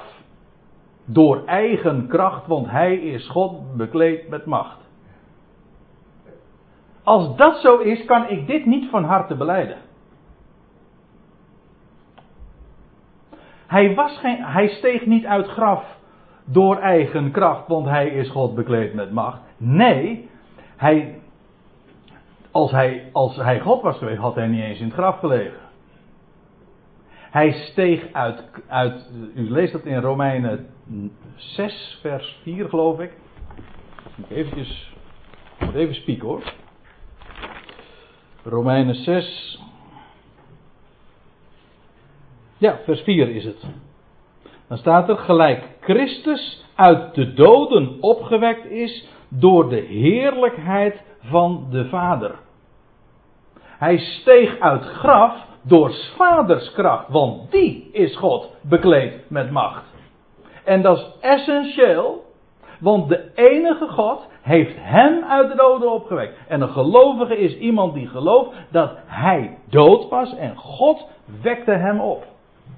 door 1.06 1.42
eigen 1.46 2.08
kracht, 2.08 2.48
want 2.48 2.70
hij 2.70 2.96
is 2.96 3.28
God 3.28 3.76
bekleed 3.78 4.30
met 4.30 4.46
macht. 4.46 4.78
Als 7.04 7.36
dat 7.36 7.58
zo 7.58 7.78
is, 7.78 8.06
kan 8.06 8.30
ik 8.30 8.48
dit 8.48 8.66
niet 8.66 8.90
van 8.90 9.04
harte 9.04 9.36
beleiden. 9.36 9.78
Hij, 13.68 13.96
was 13.96 14.18
geen, 14.18 14.44
hij 14.44 14.68
steeg 14.68 15.06
niet 15.06 15.26
uit 15.26 15.48
graf 15.48 15.98
door 16.46 16.78
eigen 16.78 17.32
kracht, 17.32 17.68
want 17.68 17.88
hij 17.88 18.08
is 18.08 18.30
God 18.30 18.56
bekleed 18.56 18.94
met 18.94 19.12
macht. 19.12 19.42
Nee, 19.58 20.30
hij, 20.78 21.20
als, 22.52 22.72
hij, 22.72 23.10
als 23.12 23.36
hij 23.36 23.60
God 23.60 23.82
was 23.82 23.98
geweest, 23.98 24.20
had 24.20 24.36
hij 24.36 24.48
niet 24.48 24.64
eens 24.64 24.80
in 24.80 24.86
het 24.86 24.94
graf 24.94 25.20
gelegen. 25.20 25.70
Hij 27.32 27.52
steeg 27.52 28.12
uit, 28.12 28.44
uit 28.68 29.10
u 29.36 29.52
leest 29.52 29.72
dat 29.72 29.86
in 29.86 30.02
Romeinen 30.02 30.70
6, 31.36 31.98
vers 32.02 32.40
4, 32.44 32.70
geloof 32.70 33.00
ik. 33.00 33.12
Eventjes, 34.30 34.94
moet 35.60 35.76
even 35.76 35.96
spieken 35.96 36.28
hoor. 36.28 36.54
Romeinen 38.44 38.96
6. 38.96 39.60
Ja, 42.58 42.80
vers 42.86 43.02
4 43.02 43.30
is 43.30 43.44
het. 43.44 43.66
Dan 44.68 44.78
staat 44.78 45.10
er 45.10 45.18
gelijk 45.18 45.64
Christus 45.80 46.66
uit 46.76 47.16
de 47.16 47.34
doden 47.34 47.98
opgewekt 48.02 48.66
is 48.66 49.08
door 49.28 49.70
de 49.70 49.80
heerlijkheid 49.80 51.04
van 51.22 51.68
de 51.70 51.90
Vader. 51.90 52.36
Hij 53.60 53.98
steeg 53.98 54.60
uit 54.60 54.84
graf 54.84 55.50
door 55.62 55.94
vaders 56.18 56.72
kracht, 56.72 57.08
want 57.08 57.52
die 57.52 57.90
is 57.92 58.18
God 58.18 58.50
bekleed 58.62 59.30
met 59.30 59.52
macht. 59.52 59.84
En 60.64 60.82
dat 60.82 60.98
is 60.98 61.12
essentieel, 61.20 62.24
want 62.80 63.10
de 63.10 63.30
enige 63.36 63.88
God 63.88 64.28
heeft 64.42 64.76
hem 64.78 65.24
uit 65.24 65.50
de 65.50 65.56
doden 65.56 65.92
opgewekt. 65.92 66.38
En 66.48 66.62
een 66.62 66.70
gelovige 66.70 67.38
is 67.38 67.58
iemand 67.58 67.94
die 67.94 68.08
gelooft 68.08 68.50
dat 68.70 68.92
hij 69.06 69.58
dood 69.70 70.10
was 70.10 70.36
en 70.36 70.56
God 70.56 71.08
wekte 71.42 71.72
hem 71.72 72.00
op. 72.00 72.26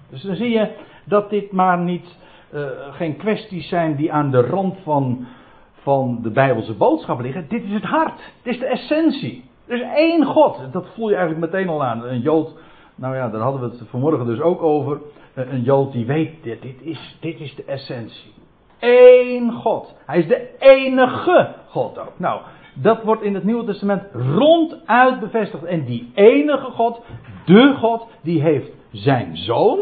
Dus 0.09 0.21
dan 0.21 0.35
zie 0.35 0.49
je 0.49 0.71
dat 1.05 1.29
dit 1.29 1.51
maar 1.51 1.77
niet, 1.77 2.17
uh, 2.53 2.61
geen 2.91 3.17
kwesties 3.17 3.69
zijn 3.69 3.95
die 3.95 4.11
aan 4.11 4.31
de 4.31 4.41
rand 4.41 4.77
van, 4.83 5.27
van 5.73 6.19
de 6.21 6.29
Bijbelse 6.29 6.73
boodschap 6.73 7.19
liggen. 7.19 7.45
Dit 7.49 7.63
is 7.63 7.73
het 7.73 7.83
hart. 7.83 8.21
Dit 8.41 8.53
is 8.53 8.59
de 8.59 8.65
essentie. 8.65 9.45
Er 9.67 9.75
is 9.75 9.95
één 9.95 10.25
God. 10.25 10.59
Dat 10.71 10.85
voel 10.93 11.09
je 11.09 11.15
eigenlijk 11.15 11.51
meteen 11.51 11.69
al 11.69 11.83
aan. 11.83 12.03
Een 12.03 12.19
Jood, 12.19 12.53
nou 12.95 13.15
ja, 13.15 13.29
daar 13.29 13.41
hadden 13.41 13.61
we 13.61 13.67
het 13.67 13.89
vanmorgen 13.89 14.25
dus 14.25 14.41
ook 14.41 14.61
over. 14.61 15.01
Een 15.33 15.61
Jood 15.61 15.91
die 15.91 16.05
weet, 16.05 16.43
dit, 16.43 16.61
dit, 16.61 16.81
is, 16.81 17.17
dit 17.19 17.39
is 17.39 17.55
de 17.55 17.63
essentie. 17.63 18.33
Eén 18.79 19.51
God. 19.51 19.95
Hij 20.05 20.19
is 20.19 20.27
de 20.27 20.49
enige 20.59 21.55
God 21.69 21.99
ook. 21.99 22.19
Nou, 22.19 22.41
dat 22.73 23.03
wordt 23.03 23.21
in 23.21 23.33
het 23.33 23.43
Nieuwe 23.43 23.63
Testament 23.63 24.03
ronduit 24.13 25.19
bevestigd. 25.19 25.63
En 25.63 25.85
die 25.85 26.11
enige 26.13 26.71
God, 26.71 27.01
de 27.45 27.75
God, 27.79 28.07
die 28.21 28.41
heeft 28.41 28.71
zijn 28.91 29.37
zoon. 29.37 29.79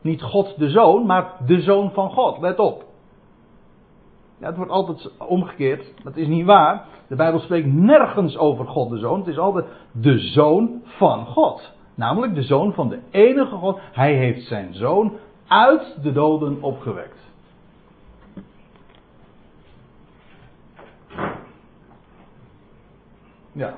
Niet 0.00 0.22
God 0.22 0.58
de 0.58 0.70
zoon, 0.70 1.06
maar 1.06 1.32
de 1.46 1.60
zoon 1.60 1.90
van 1.92 2.10
God. 2.10 2.38
Let 2.38 2.58
op. 2.58 2.84
Ja, 4.38 4.46
het 4.46 4.56
wordt 4.56 4.70
altijd 4.70 5.10
omgekeerd. 5.18 5.92
Dat 6.04 6.16
is 6.16 6.26
niet 6.26 6.46
waar. 6.46 6.84
De 7.08 7.16
Bijbel 7.16 7.40
spreekt 7.40 7.72
nergens 7.72 8.36
over 8.36 8.66
God 8.66 8.90
de 8.90 8.98
zoon. 8.98 9.18
Het 9.18 9.28
is 9.28 9.38
altijd 9.38 9.66
de 9.92 10.18
zoon 10.18 10.82
van 10.84 11.26
God. 11.26 11.72
Namelijk 11.96 12.34
de 12.34 12.42
zoon 12.42 12.72
van 12.72 12.88
de 12.88 13.00
enige 13.10 13.56
God. 13.56 13.80
Hij 13.92 14.14
heeft 14.14 14.46
zijn 14.46 14.74
zoon 14.74 15.12
uit 15.46 16.02
de 16.02 16.12
doden 16.12 16.62
opgewekt. 16.62 17.18
Ja. 23.52 23.74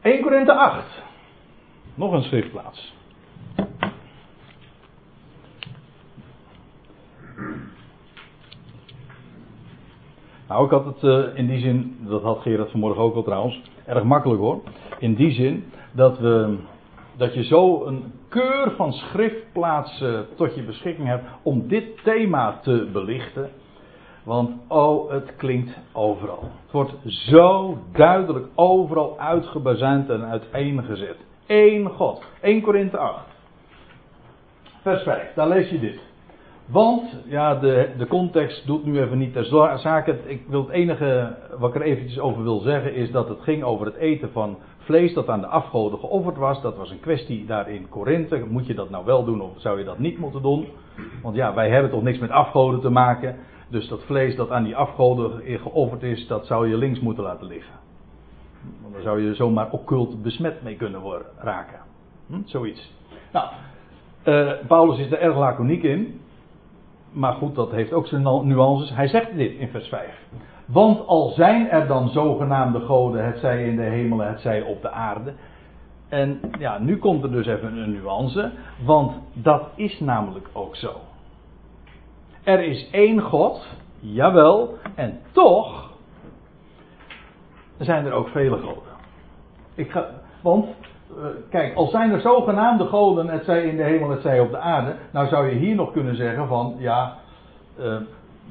1 0.00 0.22
Korinthe 0.22 0.52
8. 0.52 1.02
Nog 1.94 2.12
een 2.12 2.22
schriftplaats. 2.22 2.94
Nou, 10.48 10.64
ik 10.64 10.70
had 10.70 10.84
het 10.84 11.02
uh, 11.02 11.38
in 11.38 11.46
die 11.46 11.60
zin, 11.60 11.96
dat 12.00 12.22
had 12.22 12.42
Gerard 12.42 12.70
vanmorgen 12.70 13.02
ook 13.02 13.14
al 13.14 13.22
trouwens, 13.22 13.62
erg 13.86 14.02
makkelijk 14.02 14.40
hoor. 14.40 14.62
In 14.98 15.14
die 15.14 15.32
zin 15.32 15.64
dat, 15.92 16.18
we, 16.18 16.56
dat 17.16 17.34
je 17.34 17.44
zo 17.44 17.84
een 17.84 18.12
keur 18.28 18.72
van 18.76 18.92
schriftplaatsen 18.92 20.26
tot 20.36 20.54
je 20.54 20.62
beschikking 20.62 21.08
hebt 21.08 21.24
om 21.42 21.68
dit 21.68 22.02
thema 22.04 22.58
te 22.62 22.88
belichten. 22.92 23.50
Want 24.22 24.50
oh, 24.68 25.10
het 25.10 25.36
klinkt 25.36 25.78
overal. 25.92 26.42
Het 26.62 26.72
wordt 26.72 26.92
zo 27.04 27.78
duidelijk 27.92 28.46
overal 28.54 29.18
uitgebazuind 29.18 30.10
en 30.10 30.24
uiteengezet. 30.24 31.16
Eén 31.46 31.88
God. 31.88 32.24
1 32.40 32.60
Korinthe 32.60 32.98
8. 32.98 33.24
Vers 34.82 35.02
5. 35.02 35.34
Daar 35.34 35.48
lees 35.48 35.70
je 35.70 35.80
dit. 35.80 36.09
Want, 36.70 37.16
ja, 37.26 37.54
de, 37.54 37.90
de 37.98 38.06
context 38.06 38.66
doet 38.66 38.84
nu 38.84 39.00
even 39.00 39.18
niet 39.18 39.32
ter 39.32 39.44
zake. 39.78 40.18
Ik 40.24 40.42
wil 40.46 40.60
het 40.60 40.70
enige 40.70 41.36
wat 41.58 41.68
ik 41.68 41.74
er 41.74 41.86
eventjes 41.86 42.18
over 42.18 42.42
wil 42.42 42.60
zeggen 42.60 42.94
is 42.94 43.10
dat 43.10 43.28
het 43.28 43.40
ging 43.40 43.62
over 43.62 43.86
het 43.86 43.96
eten 43.96 44.30
van 44.32 44.58
vlees 44.78 45.14
dat 45.14 45.28
aan 45.28 45.40
de 45.40 45.46
afgoden 45.46 45.98
geofferd 45.98 46.36
was. 46.36 46.62
Dat 46.62 46.76
was 46.76 46.90
een 46.90 47.00
kwestie 47.00 47.46
daar 47.46 47.70
in 47.70 47.88
Korinthe. 47.88 48.44
Moet 48.48 48.66
je 48.66 48.74
dat 48.74 48.90
nou 48.90 49.04
wel 49.04 49.24
doen 49.24 49.40
of 49.40 49.50
zou 49.56 49.78
je 49.78 49.84
dat 49.84 49.98
niet 49.98 50.18
moeten 50.18 50.42
doen? 50.42 50.66
Want 51.22 51.36
ja, 51.36 51.54
wij 51.54 51.70
hebben 51.70 51.90
toch 51.90 52.02
niks 52.02 52.18
met 52.18 52.30
afgoden 52.30 52.80
te 52.80 52.90
maken. 52.90 53.36
Dus 53.68 53.88
dat 53.88 54.04
vlees 54.04 54.36
dat 54.36 54.50
aan 54.50 54.64
die 54.64 54.76
afgoden 54.76 55.42
geofferd 55.60 56.02
is, 56.02 56.26
dat 56.26 56.46
zou 56.46 56.68
je 56.68 56.76
links 56.76 57.00
moeten 57.00 57.24
laten 57.24 57.46
liggen. 57.46 57.74
Want 58.82 58.94
dan 58.94 59.02
zou 59.02 59.22
je 59.22 59.34
zomaar 59.34 59.70
occult 59.70 60.22
besmet 60.22 60.62
mee 60.62 60.76
kunnen 60.76 61.00
worden, 61.00 61.26
raken. 61.38 61.78
Hm? 62.26 62.40
Zoiets. 62.44 62.92
Nou, 63.32 63.48
uh, 64.24 64.52
Paulus 64.66 64.98
is 64.98 65.10
er 65.10 65.18
erg 65.18 65.36
laconiek 65.36 65.82
in. 65.82 66.20
Maar 67.12 67.32
goed, 67.32 67.54
dat 67.54 67.70
heeft 67.70 67.92
ook 67.92 68.06
zijn 68.06 68.22
nuances. 68.22 68.94
Hij 68.94 69.08
zegt 69.08 69.36
dit 69.36 69.52
in 69.52 69.68
vers 69.68 69.88
5. 69.88 70.26
Want 70.66 71.06
al 71.06 71.28
zijn 71.28 71.70
er 71.70 71.86
dan 71.86 72.08
zogenaamde 72.08 72.80
goden, 72.80 73.24
het 73.24 73.38
zij 73.38 73.64
in 73.64 73.76
de 73.76 73.82
hemel, 73.82 74.18
het 74.18 74.40
zij 74.40 74.62
op 74.62 74.82
de 74.82 74.90
aarde. 74.90 75.32
En 76.08 76.40
ja, 76.58 76.78
nu 76.78 76.98
komt 76.98 77.22
er 77.22 77.30
dus 77.30 77.46
even 77.46 77.76
een 77.76 77.90
nuance. 77.90 78.50
Want 78.84 79.12
dat 79.32 79.62
is 79.74 80.00
namelijk 80.00 80.48
ook 80.52 80.76
zo. 80.76 80.92
Er 82.42 82.62
is 82.62 82.90
één 82.90 83.20
God, 83.20 83.66
jawel, 83.98 84.74
en 84.94 85.20
toch 85.32 85.90
zijn 87.78 88.06
er 88.06 88.12
ook 88.12 88.28
vele 88.28 88.56
goden. 88.56 88.92
Ik 89.74 89.90
ga, 89.90 90.06
want, 90.40 90.66
kijk, 91.50 91.74
al 91.74 91.86
zijn 91.86 92.12
er 92.12 92.20
zogenaamde 92.20 92.84
goden, 92.86 93.28
het 93.28 93.44
zij 93.44 93.62
in 93.62 93.76
de 93.76 93.82
hemel, 93.82 94.10
het 94.10 94.22
zij 94.22 94.40
op 94.40 94.50
de 94.50 94.58
aarde, 94.58 94.94
nou 95.12 95.28
zou 95.28 95.48
je 95.48 95.56
hier 95.56 95.74
nog 95.74 95.92
kunnen 95.92 96.16
zeggen 96.16 96.46
van, 96.46 96.74
ja, 96.78 97.16
uh, 97.80 97.96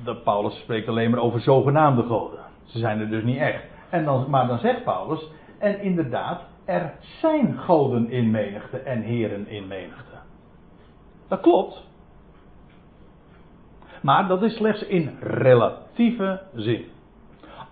dat 0.04 0.24
Paulus 0.24 0.60
spreekt 0.60 0.88
alleen 0.88 1.12
maar 1.12 1.19
over 1.19 1.41
zogenaamde 1.41 2.04
goden. 2.04 2.39
Ze 2.65 2.80
zijn 2.80 3.00
er 3.00 3.10
dus 3.10 3.24
niet 3.24 3.38
echt. 3.38 3.63
En 3.89 4.06
dan, 4.06 4.26
maar 4.30 4.48
dan 4.48 4.60
zegt 4.60 4.84
Paulus, 4.84 5.32
en 5.60 5.82
inderdaad, 5.82 6.41
er 6.65 6.93
zijn 7.22 7.58
goden 7.58 8.10
in 8.10 8.32
menigte 8.32 8.78
en 8.78 9.02
heren 9.02 9.48
in 9.48 9.67
menigte. 9.67 10.17
Dat 11.28 11.39
klopt. 11.39 11.88
Maar 14.02 14.28
dat 14.28 14.41
is 14.41 14.56
slechts 14.56 14.84
in 14.84 15.17
relatieve 15.19 16.41
zin. 16.54 16.86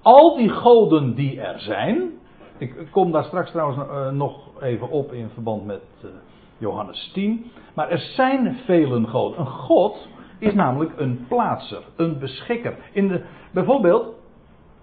Al 0.02 0.36
die 0.36 0.50
goden 0.50 1.16
die 1.16 1.42
er 1.42 1.60
zijn. 1.60 2.12
Ik 2.58 2.88
kom 2.92 3.12
daar 3.12 3.24
straks 3.24 3.52
trouwens 3.52 3.90
eh, 3.90 4.10
nog 4.10 4.47
even 4.62 4.90
op 4.90 5.14
in 5.14 5.30
verband 5.30 5.66
met 5.66 5.82
eh, 6.02 6.10
Johannes 6.58 7.12
10. 7.14 7.46
Maar 7.74 7.90
er 7.90 8.00
zijn 8.00 8.56
vele 8.66 9.08
goden. 9.08 9.40
Een 9.40 9.46
god 9.46 10.08
is 10.40 10.54
namelijk 10.54 10.92
een 10.98 11.26
plaatser, 11.28 11.84
een 11.96 12.20
beschikker. 12.20 12.78
In 12.92 13.08
de, 13.08 13.24
bijvoorbeeld, 13.52 14.16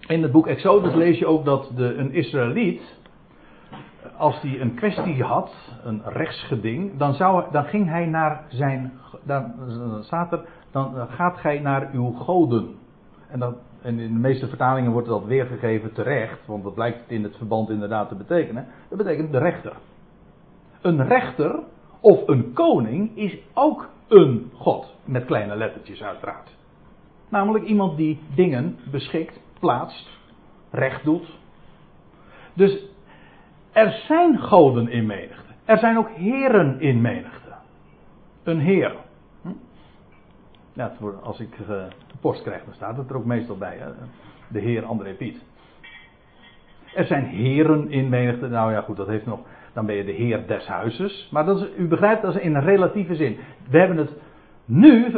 in 0.06 0.22
het 0.22 0.32
boek 0.32 0.46
Exodus 0.46 0.94
lees 0.94 1.18
je 1.18 1.26
ook 1.26 1.44
dat 1.44 1.70
de, 1.76 1.94
een 1.94 2.12
Israëliet, 2.12 2.82
als 4.16 4.40
hij 4.40 4.60
een 4.60 4.74
kwestie 4.74 5.22
had, 5.22 5.54
een 5.84 6.02
rechtsgeding, 6.04 6.98
dan, 6.98 7.14
zou, 7.14 7.44
dan 7.50 7.64
ging 7.64 7.88
hij 7.88 8.06
naar 8.06 8.44
zijn, 8.48 8.92
dan, 9.22 9.52
staat 10.00 10.32
er, 10.32 10.44
dan 10.70 10.94
gaat 11.08 11.38
gij 11.38 11.58
naar 11.58 11.90
uw 11.92 12.12
goden. 12.12 12.74
En, 13.28 13.38
dat, 13.38 13.54
en 13.84 13.98
in 13.98 14.12
de 14.12 14.18
meeste 14.18 14.48
vertalingen 14.48 14.92
wordt 14.92 15.08
dat 15.08 15.24
weergegeven 15.24 15.92
terecht, 15.92 16.46
want 16.46 16.62
dat 16.62 16.74
blijkt 16.74 17.10
in 17.10 17.22
het 17.22 17.36
verband 17.36 17.70
inderdaad 17.70 18.08
te 18.08 18.14
betekenen. 18.14 18.66
Dat 18.88 18.98
betekent 18.98 19.32
de 19.32 19.38
rechter. 19.38 19.72
Een 20.80 21.06
rechter 21.06 21.58
of 22.00 22.28
een 22.28 22.52
koning 22.52 23.16
is 23.16 23.38
ook 23.54 23.88
een 24.08 24.50
God. 24.54 24.94
Met 25.04 25.24
kleine 25.24 25.56
lettertjes 25.56 26.02
uiteraard. 26.02 26.56
Namelijk 27.28 27.64
iemand 27.64 27.96
die 27.96 28.18
dingen 28.34 28.78
beschikt, 28.90 29.40
plaatst, 29.58 30.08
recht 30.70 31.04
doet. 31.04 31.38
Dus 32.54 32.84
er 33.72 33.90
zijn 34.06 34.38
goden 34.38 34.88
in 34.88 35.06
menigte. 35.06 35.52
Er 35.64 35.78
zijn 35.78 35.98
ook 35.98 36.10
heren 36.10 36.80
in 36.80 37.00
menigte. 37.00 37.52
Een 38.42 38.60
heer. 38.60 38.96
Ja, 40.74 40.92
als 41.22 41.40
ik 41.40 41.58
uh, 41.68 41.82
post 42.20 42.42
krijg, 42.42 42.64
dan 42.64 42.74
staat 42.74 42.96
het 42.96 43.10
er 43.10 43.16
ook 43.16 43.24
meestal 43.24 43.56
bij. 43.56 43.78
De 44.48 44.60
heer 44.60 44.84
André 44.84 45.12
Piet. 45.12 45.42
Er 46.94 47.04
zijn 47.04 47.24
heren 47.24 47.90
in 47.90 48.08
menigte. 48.08 48.48
Nou 48.48 48.72
ja, 48.72 48.80
goed, 48.80 48.96
dat 48.96 49.06
heeft 49.06 49.26
nog 49.26 49.40
dan 49.74 49.87
ben 49.87 49.94
je 49.94 50.04
de 50.04 50.12
heer 50.12 50.46
des 50.46 50.66
huizes. 50.66 51.28
Maar 51.30 51.44
dat 51.44 51.60
is, 51.60 51.68
u 51.76 51.88
begrijpt, 51.88 52.22
dat 52.22 52.34
is 52.34 52.40
in 52.40 52.56
relatieve 52.58 53.14
zin. 53.14 53.38
We 53.70 53.78
hebben 53.78 53.96
het 53.96 54.12
nu, 54.64 55.14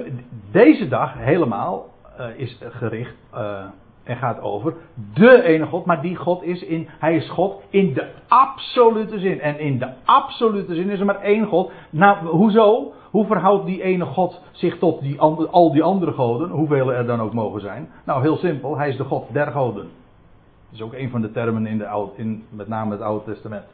deze 0.51 0.89
dag 0.89 1.15
helemaal, 1.19 1.87
uh, 2.21 2.27
is 2.37 2.59
gericht 2.71 3.15
uh, 3.35 3.65
en 4.05 4.17
gaat 4.17 4.41
over 4.41 4.75
de 5.15 5.43
ene 5.43 5.67
God. 5.67 5.85
Maar 5.85 6.03
die 6.03 6.17
God 6.17 6.43
is 6.43 6.63
in, 6.63 6.89
hij 6.99 7.17
is 7.17 7.29
God 7.31 7.63
in 7.71 7.95
de 7.95 8.07
absolute 8.29 9.19
zin. 9.19 9.41
En 9.41 9.59
in 9.59 9.79
de 9.79 9.89
absolute 10.05 10.75
zin 10.75 10.91
is 10.91 11.01
er 11.01 11.07
maar 11.07 11.23
één 11.23 11.47
God. 11.47 11.73
Nou, 11.91 12.27
hoezo? 12.27 12.93
Hoe 13.11 13.27
verhoudt 13.27 13.67
die 13.67 13.83
ene 13.83 14.05
God 14.05 14.41
zich 14.53 14.79
tot 14.79 15.01
die 15.01 15.21
al 15.51 15.73
die 15.73 15.83
andere 15.83 16.13
goden, 16.13 16.51
hoeveel 16.51 16.93
er 16.93 17.07
dan 17.07 17.21
ook 17.21 17.33
mogen 17.33 17.61
zijn? 17.61 17.89
Nou, 18.05 18.23
heel 18.23 18.37
simpel, 18.37 18.79
hij 18.79 18.89
is 18.89 18.97
de 18.97 19.05
God 19.05 19.33
der 19.33 19.47
goden. 19.47 19.83
Dat 19.83 20.73
is 20.73 20.83
ook 20.83 20.95
een 20.95 21.11
van 21.11 21.21
de 21.21 21.33
termen 21.33 21.67
in, 21.67 21.79
de 21.79 22.09
in 22.17 22.45
met 22.49 22.69
name 22.69 22.91
het 22.91 23.01
Oude 23.01 23.25
Testament. 23.25 23.65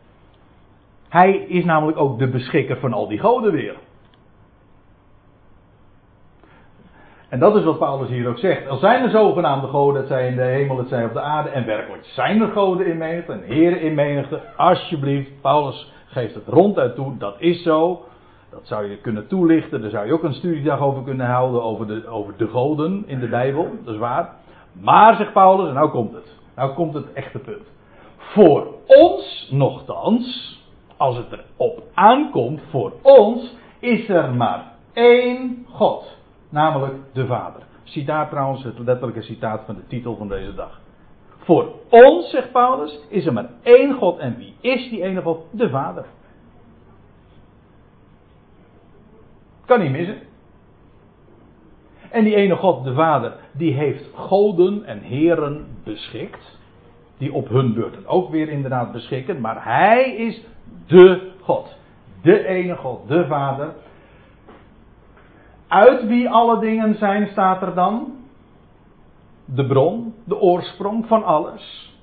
Hij 1.08 1.36
is 1.36 1.64
namelijk 1.64 1.98
ook 1.98 2.18
de 2.18 2.28
beschikker 2.28 2.76
van 2.76 2.92
al 2.92 3.08
die 3.08 3.18
goden 3.18 3.52
weer. 3.52 3.76
En 7.32 7.38
dat 7.38 7.56
is 7.56 7.64
wat 7.64 7.78
Paulus 7.78 8.08
hier 8.08 8.28
ook 8.28 8.38
zegt. 8.38 8.66
Er 8.66 8.76
zijn 8.76 9.02
er 9.02 9.10
zogenaamde 9.10 9.66
goden, 9.66 10.00
het 10.00 10.08
zij 10.08 10.28
in 10.28 10.36
de 10.36 10.42
hemel, 10.42 10.78
het 10.78 10.88
zij 10.88 11.04
op 11.04 11.12
de 11.12 11.20
aarde. 11.20 11.48
En 11.48 11.66
werkelijk 11.66 12.04
zijn 12.04 12.40
er 12.40 12.48
goden 12.48 12.86
in 12.86 12.98
menigte 12.98 13.32
en 13.32 13.42
heren 13.42 13.80
in 13.80 13.94
menigte. 13.94 14.40
Alsjeblieft, 14.56 15.40
Paulus 15.40 15.92
geeft 16.06 16.34
het 16.34 16.46
ronduit 16.46 16.94
toe, 16.94 17.16
dat 17.18 17.34
is 17.38 17.62
zo. 17.62 18.04
Dat 18.52 18.66
zou 18.66 18.90
je 18.90 18.96
kunnen 18.96 19.26
toelichten. 19.26 19.80
Daar 19.80 19.90
zou 19.90 20.06
je 20.06 20.12
ook 20.12 20.22
een 20.22 20.34
studiedag 20.34 20.80
over 20.80 21.02
kunnen 21.02 21.26
houden. 21.26 21.62
Over 21.62 21.86
de, 21.86 22.06
over 22.06 22.36
de 22.36 22.46
goden 22.46 23.02
in 23.06 23.20
de 23.20 23.28
Bijbel. 23.28 23.70
Dat 23.84 23.94
is 23.94 24.00
waar. 24.00 24.34
Maar, 24.72 25.16
zegt 25.16 25.32
Paulus, 25.32 25.68
en 25.68 25.74
nou 25.74 25.90
komt 25.90 26.12
het. 26.12 26.36
Nou 26.56 26.74
komt 26.74 26.94
het 26.94 27.12
echte 27.12 27.38
punt. 27.38 27.70
Voor 28.16 28.66
ons, 28.86 29.48
nogthans 29.50 30.60
als 30.96 31.16
het 31.16 31.26
erop 31.32 31.82
aankomt 31.94 32.60
voor 32.70 32.92
ons, 33.02 33.56
is 33.78 34.08
er 34.08 34.34
maar 34.34 34.72
één 34.92 35.66
God. 35.68 36.16
Namelijk 36.48 36.94
de 37.12 37.26
Vader. 37.26 37.62
Citaat 37.82 38.30
trouwens, 38.30 38.64
het 38.64 38.78
letterlijke 38.78 39.22
citaat 39.22 39.62
van 39.66 39.74
de 39.74 39.86
titel 39.86 40.16
van 40.16 40.28
deze 40.28 40.54
dag. 40.54 40.80
Voor 41.38 41.68
ons, 41.90 42.30
zegt 42.30 42.52
Paulus, 42.52 43.00
is 43.08 43.26
er 43.26 43.32
maar 43.32 43.50
één 43.62 43.94
God. 43.94 44.18
En 44.18 44.36
wie 44.36 44.54
is 44.60 44.90
die 44.90 45.02
ene 45.02 45.22
God? 45.22 45.44
De 45.50 45.70
Vader. 45.70 46.04
Kan 49.66 49.80
niet 49.80 49.90
missen. 49.90 50.16
En 52.10 52.24
die 52.24 52.34
ene 52.34 52.56
God, 52.56 52.84
de 52.84 52.94
Vader, 52.94 53.32
die 53.52 53.72
heeft 53.72 54.04
goden 54.14 54.84
en 54.84 54.98
heren 54.98 55.66
beschikt. 55.84 56.60
Die 57.18 57.32
op 57.32 57.48
hun 57.48 57.74
beurt 57.74 58.06
ook 58.06 58.30
weer 58.30 58.48
inderdaad 58.48 58.92
beschikken. 58.92 59.40
Maar 59.40 59.64
hij 59.64 60.14
is 60.14 60.44
de 60.86 61.30
God. 61.40 61.76
De 62.22 62.46
ene 62.46 62.76
God, 62.76 63.08
de 63.08 63.26
Vader. 63.26 63.74
Uit 65.68 66.06
wie 66.06 66.30
alle 66.30 66.60
dingen 66.60 66.94
zijn, 66.94 67.26
staat 67.26 67.62
er 67.62 67.74
dan. 67.74 68.12
De 69.44 69.66
bron, 69.66 70.14
de 70.24 70.40
oorsprong 70.40 71.06
van 71.06 71.24
alles. 71.24 71.94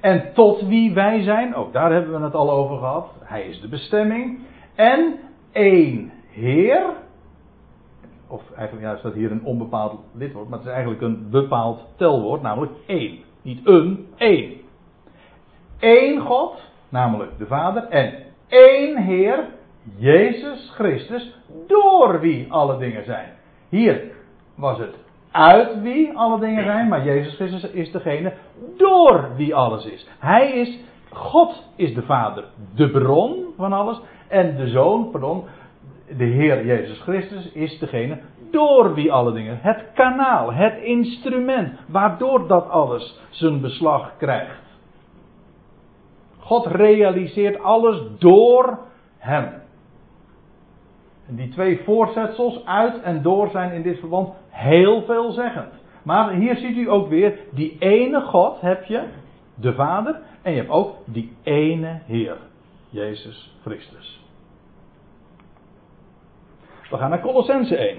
En 0.00 0.32
tot 0.34 0.62
wie 0.66 0.94
wij 0.94 1.22
zijn, 1.22 1.54
ook 1.54 1.72
daar 1.72 1.92
hebben 1.92 2.18
we 2.18 2.24
het 2.24 2.34
al 2.34 2.50
over 2.50 2.78
gehad. 2.78 3.10
Hij 3.20 3.42
is 3.42 3.60
de 3.60 3.68
bestemming. 3.68 4.38
En 4.74 5.18
één 5.52 6.12
Heer. 6.30 6.86
Of 8.28 8.52
eigenlijk 8.56 8.86
ja, 8.88 8.96
staat 8.96 9.12
hier 9.14 9.30
een 9.30 9.44
onbepaald 9.44 10.00
lidwoord, 10.12 10.48
maar 10.48 10.58
het 10.58 10.66
is 10.66 10.72
eigenlijk 10.72 11.02
een 11.02 11.30
bepaald 11.30 11.86
telwoord, 11.96 12.42
namelijk 12.42 12.72
één. 12.86 13.18
Niet 13.42 13.66
een, 13.66 14.06
één. 14.16 14.52
Eén 15.80 16.20
God, 16.20 16.70
namelijk 16.88 17.38
de 17.38 17.46
Vader, 17.46 17.82
en 17.82 18.14
één 18.48 18.96
Heer, 18.96 19.44
Jezus 19.96 20.70
Christus, 20.74 21.36
door 21.66 22.20
wie 22.20 22.52
alle 22.52 22.78
dingen 22.78 23.04
zijn. 23.04 23.28
Hier 23.68 24.12
was 24.54 24.78
het 24.78 24.94
uit 25.30 25.82
wie 25.82 26.16
alle 26.18 26.40
dingen 26.40 26.64
zijn, 26.64 26.88
maar 26.88 27.04
Jezus 27.04 27.34
Christus 27.34 27.70
is 27.70 27.92
degene 27.92 28.32
door 28.76 29.30
wie 29.36 29.54
alles 29.54 29.84
is. 29.84 30.06
Hij 30.18 30.52
is, 30.52 30.78
God 31.10 31.62
is 31.76 31.94
de 31.94 32.02
Vader, 32.02 32.44
de 32.74 32.90
bron 32.90 33.44
van 33.56 33.72
alles, 33.72 34.00
en 34.28 34.56
de 34.56 34.68
Zoon, 34.68 35.10
pardon, 35.10 35.44
de 36.16 36.24
Heer 36.24 36.66
Jezus 36.66 37.00
Christus 37.00 37.52
is 37.52 37.78
degene 37.78 38.18
door 38.50 38.94
wie 38.94 39.12
alle 39.12 39.32
dingen, 39.32 39.58
het 39.60 39.84
kanaal, 39.94 40.52
het 40.52 40.78
instrument, 40.82 41.78
waardoor 41.88 42.46
dat 42.46 42.68
alles 42.68 43.20
zijn 43.30 43.60
beslag 43.60 44.16
krijgt. 44.16 44.68
God 46.38 46.66
realiseert 46.66 47.62
alles 47.62 48.02
door 48.18 48.78
Hem. 49.18 49.52
Die 51.26 51.48
twee 51.48 51.80
voorzetsels, 51.84 52.64
uit 52.64 53.02
en 53.02 53.22
door, 53.22 53.48
zijn 53.48 53.72
in 53.72 53.82
dit 53.82 53.98
verband 53.98 54.34
heel 54.48 55.02
veelzeggend. 55.02 55.72
Maar 56.02 56.32
hier 56.32 56.56
ziet 56.56 56.76
u 56.76 56.90
ook 56.90 57.08
weer, 57.08 57.38
die 57.50 57.76
ene 57.78 58.20
God 58.20 58.60
heb 58.60 58.84
je, 58.84 59.02
de 59.54 59.74
Vader, 59.74 60.20
en 60.42 60.52
je 60.52 60.58
hebt 60.58 60.70
ook 60.70 60.96
die 61.04 61.36
ene 61.42 62.00
Heer, 62.06 62.36
Jezus 62.88 63.56
Christus. 63.62 64.19
We 66.90 66.96
gaan 66.96 67.10
naar 67.10 67.20
Colossense 67.20 67.76
1. 67.76 67.98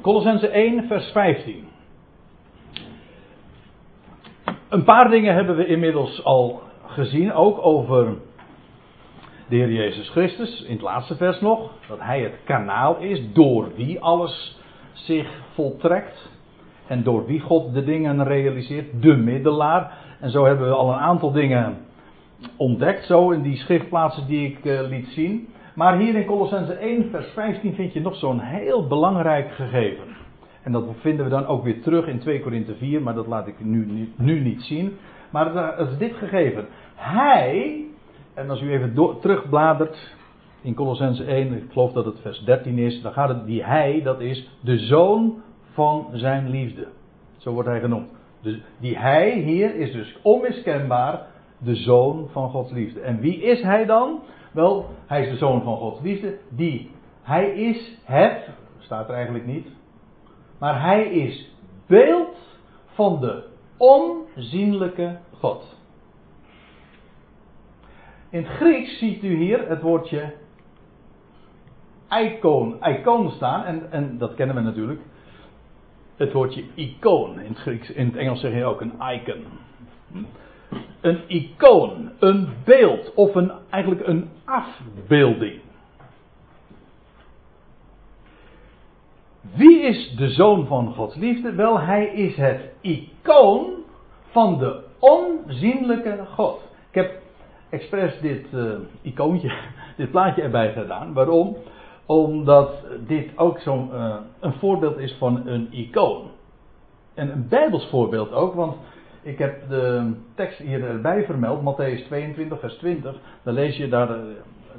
Colossense 0.00 0.48
1, 0.48 0.86
vers 0.86 1.10
15. 1.10 1.68
Een 4.68 4.84
paar 4.84 5.10
dingen 5.10 5.34
hebben 5.34 5.56
we 5.56 5.66
inmiddels 5.66 6.24
al 6.24 6.62
gezien, 6.86 7.32
ook 7.32 7.64
over 7.64 8.14
de 9.48 9.56
Heer 9.56 9.72
Jezus 9.72 10.08
Christus, 10.08 10.62
in 10.62 10.72
het 10.72 10.82
laatste 10.82 11.16
vers 11.16 11.40
nog, 11.40 11.70
dat 11.88 12.00
Hij 12.00 12.20
het 12.20 12.38
kanaal 12.44 12.96
is 12.96 13.32
door 13.32 13.74
wie 13.74 14.00
alles 14.00 14.60
zich 14.92 15.28
voltrekt 15.54 16.34
en 16.86 17.02
door 17.02 17.26
wie 17.26 17.40
God 17.40 17.74
de 17.74 17.84
dingen 17.84 18.24
realiseert, 18.24 19.02
de 19.02 19.16
middelaar. 19.16 19.92
En 20.20 20.30
zo 20.30 20.44
hebben 20.44 20.68
we 20.68 20.74
al 20.74 20.92
een 20.92 20.98
aantal 20.98 21.32
dingen 21.32 21.76
ontdekt, 22.56 23.06
zo 23.06 23.30
in 23.30 23.42
die 23.42 23.56
schriftplaatsen 23.56 24.26
die 24.26 24.46
ik 24.48 24.64
uh, 24.64 24.80
liet 24.88 25.06
zien. 25.08 25.48
Maar 25.74 25.98
hier 25.98 26.14
in 26.14 26.24
Colossense 26.24 26.72
1, 26.72 27.10
vers 27.10 27.26
15 27.26 27.74
vind 27.74 27.92
je 27.92 28.00
nog 28.00 28.16
zo'n 28.16 28.40
heel 28.40 28.86
belangrijk 28.86 29.50
gegeven. 29.50 30.04
En 30.62 30.72
dat 30.72 30.84
vinden 31.00 31.24
we 31.24 31.30
dan 31.30 31.46
ook 31.46 31.64
weer 31.64 31.82
terug 31.82 32.06
in 32.06 32.18
2 32.18 32.40
Korinthe 32.40 32.74
4, 32.74 33.02
maar 33.02 33.14
dat 33.14 33.26
laat 33.26 33.46
ik 33.46 33.54
nu, 33.58 33.86
nu, 33.86 34.12
nu 34.16 34.40
niet 34.40 34.62
zien. 34.62 34.96
Maar 35.30 35.54
het 35.54 35.88
is 35.88 35.98
dit 35.98 36.14
gegeven. 36.14 36.66
Hij, 36.94 37.84
en 38.34 38.50
als 38.50 38.62
u 38.62 38.70
even 38.70 38.94
door, 38.94 39.18
terugbladert 39.18 40.14
in 40.62 40.74
Colossense 40.74 41.24
1, 41.24 41.52
ik 41.52 41.72
geloof 41.72 41.92
dat 41.92 42.04
het 42.04 42.20
vers 42.20 42.44
13 42.44 42.78
is, 42.78 43.02
dan 43.02 43.12
gaat 43.12 43.28
het, 43.28 43.46
die 43.46 43.64
hij, 43.64 44.00
dat 44.02 44.20
is 44.20 44.50
de 44.60 44.78
zoon 44.78 45.42
van 45.76 46.08
zijn 46.12 46.48
liefde. 46.48 46.86
Zo 47.36 47.52
wordt 47.52 47.68
hij 47.68 47.80
genoemd. 47.80 48.08
Dus 48.40 48.60
die 48.80 48.98
hij 48.98 49.30
hier 49.30 49.74
is 49.74 49.92
dus 49.92 50.18
onmiskenbaar 50.22 51.26
de 51.58 51.74
zoon 51.74 52.28
van 52.32 52.50
Gods 52.50 52.72
liefde. 52.72 53.00
En 53.00 53.20
wie 53.20 53.42
is 53.42 53.62
hij 53.62 53.84
dan? 53.84 54.20
Wel, 54.52 54.86
hij 55.06 55.22
is 55.22 55.30
de 55.30 55.36
zoon 55.36 55.62
van 55.62 55.76
Gods 55.76 56.00
liefde. 56.00 56.38
Die, 56.48 56.90
hij 57.22 57.50
is 57.50 57.98
het, 58.04 58.48
staat 58.78 59.08
er 59.08 59.14
eigenlijk 59.14 59.46
niet. 59.46 59.68
Maar 60.58 60.82
hij 60.82 61.04
is 61.04 61.52
beeld 61.86 62.36
van 62.86 63.20
de 63.20 63.44
onzienlijke 63.76 65.18
God. 65.32 65.76
In 68.30 68.42
het 68.42 68.52
Grieks 68.52 68.98
ziet 68.98 69.22
u 69.22 69.36
hier 69.36 69.68
het 69.68 69.82
woordje 69.82 70.34
icoon, 72.08 72.84
icoon 72.84 73.30
staan. 73.30 73.64
En, 73.64 73.92
en 73.92 74.18
dat 74.18 74.34
kennen 74.34 74.56
we 74.56 74.62
natuurlijk 74.62 75.00
het 76.16 76.32
woordje 76.32 76.64
icoon. 76.74 77.40
In 77.40 77.56
het, 77.58 77.88
in 77.88 78.06
het 78.06 78.16
Engels 78.16 78.40
zeg 78.40 78.54
je 78.54 78.64
ook 78.64 78.80
een 78.80 78.94
icon. 79.12 79.44
Een 81.00 81.20
icoon, 81.26 82.10
een 82.18 82.48
beeld 82.64 83.14
of 83.14 83.34
een, 83.34 83.52
eigenlijk 83.70 84.06
een 84.06 84.28
afbeelding. 84.44 85.60
Wie 89.54 89.80
is 89.80 90.14
de 90.16 90.28
zoon 90.28 90.66
van 90.66 90.94
Gods 90.94 91.16
liefde? 91.16 91.52
Wel, 91.52 91.80
hij 91.80 92.06
is 92.06 92.36
het 92.36 92.60
icoon 92.80 93.66
van 94.30 94.58
de 94.58 94.82
onzienlijke 94.98 96.24
God. 96.34 96.60
Ik 96.88 96.94
heb 96.94 97.20
expres 97.68 98.20
dit 98.20 98.46
uh, 98.54 98.72
icoontje, 99.02 99.52
dit 99.96 100.10
plaatje 100.10 100.42
erbij 100.42 100.72
gedaan. 100.72 101.12
Waarom? 101.12 101.56
Omdat 102.06 102.86
dit 103.06 103.38
ook 103.38 103.58
zo'n 103.58 103.90
uh, 103.92 104.16
een 104.40 104.52
voorbeeld 104.52 104.98
is 104.98 105.16
van 105.18 105.46
een 105.46 105.68
icoon. 105.70 106.30
En 107.14 107.32
een 107.32 107.48
bijbels 107.48 107.88
voorbeeld 107.88 108.32
ook, 108.32 108.54
want 108.54 108.76
ik 109.22 109.38
heb 109.38 109.68
de 109.68 110.12
tekst 110.34 110.58
hier 110.58 111.00
vermeld, 111.26 111.60
Matthäus 111.60 112.06
22, 112.06 112.60
vers 112.60 112.74
20. 112.74 113.14
Dan 113.42 113.54
lees 113.54 113.76
je 113.76 113.88
daar 113.88 114.10
uh, 114.10 114.22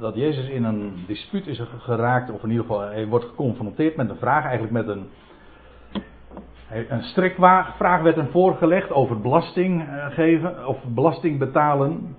dat 0.00 0.14
Jezus 0.14 0.48
in 0.48 0.64
een 0.64 1.04
dispuut 1.06 1.46
is 1.46 1.62
geraakt, 1.78 2.30
of 2.30 2.42
in 2.42 2.50
ieder 2.50 2.64
geval 2.64 2.80
hij 2.80 3.06
wordt 3.06 3.24
geconfronteerd 3.24 3.96
met 3.96 4.10
een 4.10 4.16
vraag, 4.16 4.44
eigenlijk 4.44 4.72
met 4.72 4.88
een. 4.88 5.08
Een 6.88 7.02
strikvraag 7.02 8.02
werd 8.02 8.16
hem 8.16 8.28
voorgelegd 8.30 8.92
over 8.92 9.20
belasting 9.20 9.84
geven, 10.10 10.66
of 10.66 10.78
belasting 10.84 11.38
betalen. 11.38 12.16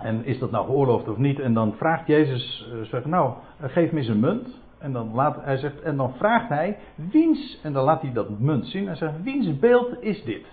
En 0.00 0.24
is 0.24 0.38
dat 0.38 0.50
nou 0.50 0.66
geoorloofd 0.66 1.08
of 1.08 1.16
niet? 1.16 1.38
En 1.40 1.54
dan 1.54 1.74
vraagt 1.74 2.06
Jezus, 2.06 2.68
uh, 2.72 2.82
zegt, 2.84 3.06
nou, 3.06 3.32
geef 3.60 3.92
me 3.92 3.98
eens 3.98 4.08
een 4.08 4.20
munt. 4.20 4.64
En 4.78 4.92
dan, 4.92 5.14
laat, 5.14 5.44
hij 5.44 5.56
zegt, 5.56 5.80
en 5.80 5.96
dan 5.96 6.14
vraagt 6.14 6.48
hij, 6.48 6.78
wiens, 6.94 7.60
en 7.62 7.72
dan 7.72 7.84
laat 7.84 8.02
hij 8.02 8.12
dat 8.12 8.38
munt 8.38 8.66
zien. 8.66 8.88
En 8.88 8.96
zegt, 8.96 9.22
wiens 9.22 9.58
beeld 9.58 10.02
is 10.02 10.24
dit? 10.24 10.46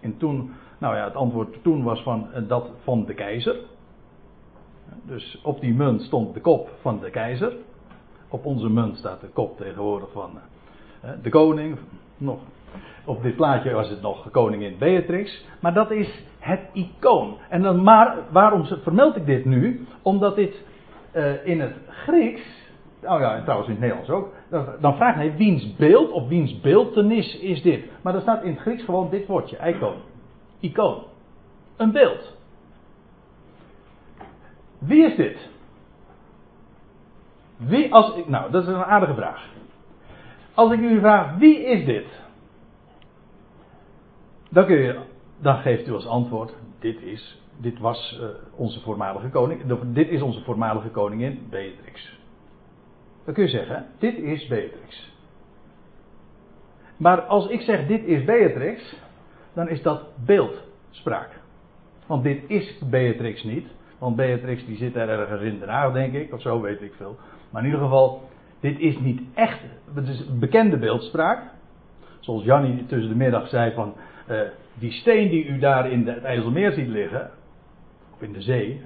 En 0.00 0.16
toen, 0.16 0.52
nou 0.78 0.96
ja, 0.96 1.04
het 1.04 1.14
antwoord 1.14 1.62
toen 1.62 1.82
was 1.82 2.02
van, 2.02 2.28
dat 2.48 2.70
van 2.82 3.04
de 3.04 3.14
keizer. 3.14 3.56
Dus 5.02 5.40
op 5.42 5.60
die 5.60 5.74
munt 5.74 6.02
stond 6.02 6.34
de 6.34 6.40
kop 6.40 6.70
van 6.80 7.00
de 7.00 7.10
keizer. 7.10 7.52
Op 8.28 8.44
onze 8.44 8.68
munt 8.68 8.96
staat 8.96 9.20
de 9.20 9.28
kop 9.28 9.56
tegenwoordig 9.56 10.12
van 10.12 10.30
de 11.22 11.30
koning. 11.30 11.78
Nog 12.16 12.38
op 13.04 13.22
dit 13.22 13.36
plaatje 13.36 13.72
was 13.72 13.88
het 13.88 14.02
nog 14.02 14.30
koningin 14.30 14.78
Beatrix. 14.78 15.44
Maar 15.60 15.74
dat 15.74 15.90
is 15.90 16.24
het 16.38 16.60
icoon. 16.72 17.38
En 17.48 17.62
dan 17.62 17.82
maar, 17.82 18.16
waarom 18.30 18.64
vermeld 18.64 19.16
ik 19.16 19.26
dit 19.26 19.44
nu? 19.44 19.86
Omdat 20.02 20.36
dit 20.36 20.62
uh, 21.14 21.46
in 21.46 21.60
het 21.60 21.74
Grieks. 21.88 22.42
Oh 23.02 23.20
ja, 23.20 23.42
trouwens 23.42 23.68
in 23.68 23.74
het 23.74 23.82
Nederlands 23.82 24.10
ook. 24.10 24.32
Dan, 24.80 24.96
vraagt 24.96 25.16
hij 25.16 25.36
wiens 25.36 25.76
beeld 25.76 26.10
of 26.10 26.28
wiens 26.28 26.60
beeltenis 26.60 27.38
is 27.38 27.62
dit. 27.62 27.84
Maar 28.02 28.12
dan 28.12 28.22
staat 28.22 28.42
in 28.42 28.50
het 28.50 28.60
Grieks 28.60 28.84
gewoon 28.84 29.10
dit 29.10 29.26
woordje: 29.26 29.56
icoon. 29.66 29.96
Icoon. 30.60 31.02
Een 31.76 31.92
beeld. 31.92 32.36
Wie 34.78 35.04
is 35.04 35.16
dit? 35.16 35.48
Wie 37.56 37.94
als 37.94 38.14
ik. 38.14 38.28
Nou, 38.28 38.50
dat 38.50 38.62
is 38.62 38.68
een 38.68 38.84
aardige 38.84 39.14
vraag. 39.14 39.48
Als 40.54 40.72
ik 40.72 40.80
u 40.80 40.98
vraag: 40.98 41.36
wie 41.36 41.64
is 41.64 41.84
dit? 41.84 42.23
Dan, 44.54 45.56
geeft 45.56 45.88
u 45.88 45.92
als 45.92 46.06
antwoord: 46.06 46.54
dit 46.78 47.02
is, 47.02 47.42
dit 47.60 47.78
was 47.78 48.20
uh, 48.20 48.28
onze 48.56 48.80
voormalige 48.80 49.28
koning, 49.28 49.62
dit 49.92 50.08
is 50.08 50.22
onze 50.22 50.40
voormalige 50.40 50.88
koningin 50.88 51.46
Beatrix. 51.50 52.18
Dan 53.24 53.34
kun 53.34 53.44
je 53.44 53.50
zeggen, 53.50 53.86
dit 53.98 54.18
is 54.18 54.46
Beatrix. 54.46 55.12
Maar 56.96 57.20
als 57.20 57.48
ik 57.48 57.60
zeg 57.60 57.86
dit 57.86 58.04
is 58.04 58.24
Beatrix, 58.24 58.96
dan 59.52 59.68
is 59.68 59.82
dat 59.82 60.02
beeldspraak. 60.26 61.40
Want 62.06 62.22
dit 62.22 62.42
is 62.46 62.78
Beatrix 62.90 63.42
niet. 63.42 63.66
Want 63.98 64.16
Beatrix 64.16 64.66
die 64.66 64.76
zit 64.76 64.96
er 64.96 65.08
ergens 65.08 65.42
in 65.42 65.58
Den 65.58 65.68
Haag, 65.68 65.92
denk 65.92 66.14
ik, 66.14 66.32
of 66.32 66.40
zo 66.40 66.60
weet 66.60 66.82
ik 66.82 66.94
veel. 66.96 67.16
Maar 67.50 67.62
in 67.62 67.68
ieder 67.68 67.84
geval, 67.84 68.28
dit 68.60 68.78
is 68.78 68.98
niet 68.98 69.20
echt, 69.34 69.60
het 69.94 70.08
is 70.08 70.38
bekende 70.38 70.76
beeldspraak. 70.76 71.42
Zoals 72.20 72.44
Jannie 72.44 72.86
tussen 72.86 73.08
de 73.08 73.16
middag 73.16 73.48
zei 73.48 73.72
van, 73.72 73.94
uh, 74.30 74.40
die 74.74 74.92
steen 74.92 75.28
die 75.28 75.46
u 75.46 75.58
daar 75.58 75.90
in 75.90 76.06
het 76.06 76.24
IJsselmeer 76.24 76.72
ziet 76.72 76.88
liggen, 76.88 77.30
of 78.14 78.22
in 78.22 78.32
de 78.32 78.42
zee, 78.42 78.80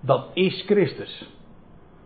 dat 0.00 0.26
is 0.34 0.62
Christus. 0.66 1.30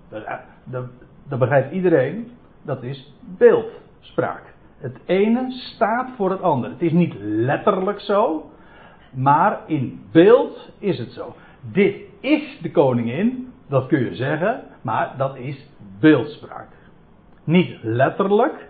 Dat, 0.09 0.25
dat, 0.65 0.85
dat 1.29 1.39
begrijpt 1.39 1.73
iedereen, 1.73 2.31
dat 2.63 2.83
is 2.83 3.15
beeldspraak. 3.39 4.55
Het 4.79 4.99
ene 5.05 5.51
staat 5.51 6.11
voor 6.17 6.31
het 6.31 6.41
andere. 6.41 6.73
Het 6.73 6.83
is 6.83 6.93
niet 6.93 7.15
letterlijk 7.21 8.01
zo, 8.01 8.51
maar 9.11 9.61
in 9.67 10.03
beeld 10.13 10.73
is 10.79 10.99
het 10.99 11.13
zo. 11.13 11.35
Dit 11.61 11.97
is 12.21 12.59
de 12.63 12.71
koningin, 12.71 13.53
dat 13.69 13.87
kun 13.87 14.05
je 14.05 14.15
zeggen, 14.15 14.63
maar 14.83 15.15
dat 15.17 15.37
is 15.37 15.69
beeldspraak. 16.01 16.69
Niet 17.45 17.79
letterlijk, 17.83 18.69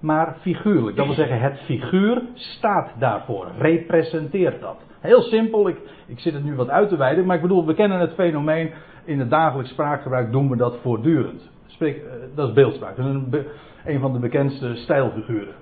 maar 0.00 0.36
figuurlijk. 0.40 0.96
Dat 0.96 1.06
wil 1.06 1.14
zeggen, 1.24 1.40
het 1.40 1.58
figuur 1.58 2.22
staat 2.34 2.90
daarvoor, 2.98 3.50
representeert 3.58 4.60
dat. 4.60 4.76
Heel 5.00 5.22
simpel, 5.22 5.68
ik, 5.68 5.78
ik 6.06 6.18
zit 6.18 6.34
het 6.34 6.44
nu 6.44 6.54
wat 6.54 6.68
uit 6.68 6.88
te 6.88 6.96
wijden, 6.96 7.26
maar 7.26 7.36
ik 7.36 7.42
bedoel, 7.42 7.66
we 7.66 7.74
kennen 7.74 8.00
het 8.00 8.14
fenomeen 8.14 8.72
in 9.04 9.18
het 9.18 9.30
dagelijks 9.30 9.70
spraakgebruik, 9.70 10.32
doen 10.32 10.48
we 10.50 10.56
dat 10.56 10.76
voortdurend. 10.82 11.50
Spreek, 11.66 11.96
eh, 11.96 12.12
dat 12.34 12.48
is 12.48 12.54
beeldspraak, 12.54 12.96
dat 12.96 13.06
is 13.06 13.12
een, 13.12 13.46
een 13.84 14.00
van 14.00 14.12
de 14.12 14.18
bekendste 14.18 14.74
stijlfiguren. 14.74 15.54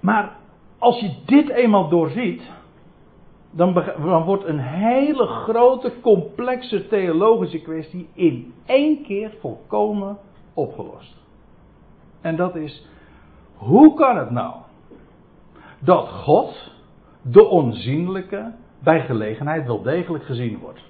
Maar 0.00 0.36
als 0.78 1.00
je 1.00 1.14
dit 1.24 1.48
eenmaal 1.48 1.88
doorziet, 1.88 2.42
dan, 3.50 3.74
dan, 4.02 4.22
wordt 4.22 4.44
een 4.44 4.58
hele 4.58 5.26
grote, 5.26 5.92
complexe 6.00 6.86
theologische 6.86 7.60
kwestie 7.60 8.08
in 8.14 8.52
één 8.66 9.02
keer 9.02 9.32
volkomen 9.40 10.18
opgelost. 10.54 11.25
En 12.26 12.36
dat 12.36 12.56
is, 12.56 12.86
hoe 13.54 13.94
kan 13.94 14.16
het 14.16 14.30
nou 14.30 14.54
dat 15.78 16.08
God, 16.08 16.72
de 17.22 17.44
onzienlijke, 17.44 18.52
bij 18.78 19.00
gelegenheid 19.00 19.66
wel 19.66 19.82
degelijk 19.82 20.24
gezien 20.24 20.58
wordt? 20.58 20.80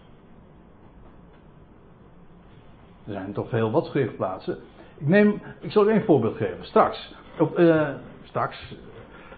Er 3.06 3.12
zijn 3.12 3.32
toch 3.32 3.48
veel 3.48 3.70
wat 3.70 3.86
schriftplaatsen. 3.86 4.58
Ik, 4.98 5.08
neem, 5.08 5.42
ik 5.60 5.70
zal 5.70 5.88
u 5.88 5.92
een 5.92 6.04
voorbeeld 6.04 6.36
geven. 6.36 6.64
Straks, 6.64 7.14
op, 7.38 7.58
uh, 7.58 7.88
straks, 8.22 8.74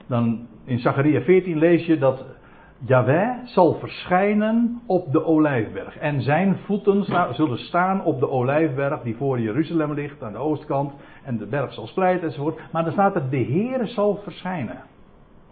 dan 0.07 0.47
in 0.65 0.79
Zachariah 0.79 1.25
14 1.25 1.59
lees 1.59 1.87
je 1.87 1.99
dat 1.99 2.25
Yahweh 2.79 3.31
zal 3.45 3.75
verschijnen 3.75 4.81
op 4.87 5.13
de 5.13 5.25
olijfberg. 5.25 5.99
En 5.99 6.23
zijn 6.23 6.57
voeten 6.57 7.05
zullen 7.35 7.59
staan 7.59 8.05
op 8.05 8.21
de 8.21 8.29
olijfberg 8.29 9.03
die 9.03 9.17
voor 9.17 9.41
Jeruzalem 9.41 9.93
ligt 9.93 10.23
aan 10.23 10.33
de 10.33 10.39
oostkant. 10.39 10.93
En 11.25 11.39
de 11.39 11.47
berg 11.47 11.73
zal 11.73 11.87
splijten 11.87 12.27
enzovoort. 12.27 12.61
Maar 12.73 12.85
dan 12.85 12.93
staat 12.93 13.15
er 13.15 13.31
de 13.31 13.45
Heere 13.45 13.87
zal 13.87 14.21
verschijnen. 14.23 14.83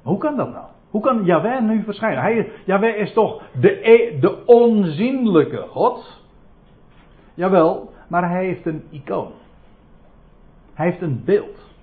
Hoe 0.02 0.18
kan 0.18 0.36
dat 0.36 0.52
nou? 0.52 0.64
Hoe 0.90 1.02
kan 1.02 1.24
Yahweh 1.24 1.60
nu 1.60 1.82
verschijnen? 1.82 2.22
Hij, 2.22 2.96
is 2.96 3.12
toch 3.12 3.42
de, 3.60 3.88
e- 3.88 4.18
de 4.20 4.44
onzienlijke 4.46 5.66
God? 5.68 6.22
Jawel, 7.34 7.92
maar 8.08 8.30
hij 8.30 8.44
heeft 8.44 8.66
een 8.66 8.84
icoon. 8.90 9.32
Hij 10.74 10.86
heeft 10.86 11.00
een 11.00 11.22
beeld. 11.24 11.74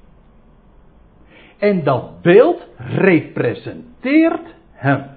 En 1.58 1.84
dat 1.84 2.22
beeld 2.22 2.68
representeert 2.78 4.56
hem. 4.72 5.13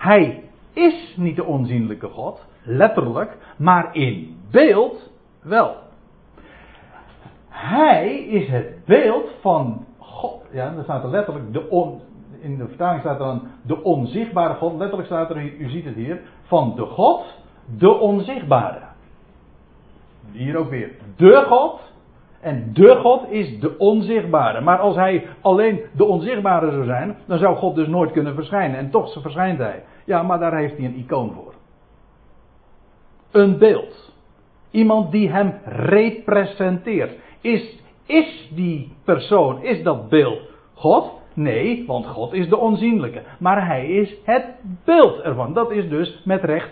Hij 0.00 0.44
is 0.72 1.14
niet 1.16 1.36
de 1.36 1.44
onzienlijke 1.44 2.08
God, 2.08 2.46
letterlijk, 2.62 3.36
maar 3.56 3.94
in 3.94 4.36
beeld 4.50 5.10
wel. 5.42 5.76
Hij 7.48 8.14
is 8.14 8.48
het 8.48 8.84
beeld 8.84 9.30
van 9.40 9.86
God. 9.98 10.42
Ja, 10.52 10.74
dan 10.74 10.82
staat 10.82 11.02
er 11.02 11.10
letterlijk 11.10 11.52
de 11.52 11.70
on, 11.70 12.00
in 12.40 12.56
de 12.56 12.68
vertaling 12.68 13.00
staat 13.00 13.20
er 13.20 13.26
dan 13.26 13.42
de 13.62 13.82
onzichtbare 13.82 14.54
God. 14.54 14.78
Letterlijk 14.78 15.08
staat 15.08 15.30
er, 15.30 15.42
u 15.42 15.68
ziet 15.70 15.84
het 15.84 15.94
hier, 15.94 16.20
van 16.42 16.72
de 16.76 16.84
God, 16.84 17.42
de 17.78 17.90
onzichtbare. 17.90 18.80
Hier 20.32 20.56
ook 20.56 20.70
weer, 20.70 20.90
de 21.16 21.44
God. 21.48 21.80
En 22.40 22.70
de 22.72 22.96
God 22.96 23.30
is 23.30 23.60
de 23.60 23.78
onzichtbare. 23.78 24.60
Maar 24.60 24.78
als 24.78 24.96
hij 24.96 25.26
alleen 25.40 25.80
de 25.92 26.04
onzichtbare 26.04 26.70
zou 26.70 26.84
zijn, 26.84 27.16
dan 27.26 27.38
zou 27.38 27.56
God 27.56 27.74
dus 27.74 27.88
nooit 27.88 28.12
kunnen 28.12 28.34
verschijnen. 28.34 28.78
En 28.78 28.90
toch 28.90 29.12
verschijnt 29.12 29.58
hij. 29.58 29.82
Ja, 30.04 30.22
maar 30.22 30.38
daar 30.38 30.56
heeft 30.56 30.76
hij 30.76 30.86
een 30.86 30.98
icoon 30.98 31.32
voor. 31.32 31.54
Een 33.30 33.58
beeld. 33.58 34.12
Iemand 34.70 35.12
die 35.12 35.30
hem 35.30 35.54
representeert. 35.64 37.18
Is, 37.40 37.78
is 38.06 38.50
die 38.54 38.92
persoon, 39.04 39.62
is 39.62 39.82
dat 39.82 40.08
beeld 40.08 40.40
God? 40.74 41.18
Nee, 41.34 41.84
want 41.86 42.06
God 42.06 42.32
is 42.32 42.48
de 42.48 42.56
onzienlijke. 42.56 43.22
Maar 43.38 43.66
hij 43.66 43.88
is 43.88 44.14
het 44.24 44.44
beeld 44.84 45.20
ervan. 45.20 45.52
Dat 45.54 45.70
is 45.70 45.88
dus 45.88 46.22
met 46.24 46.44
recht 46.44 46.70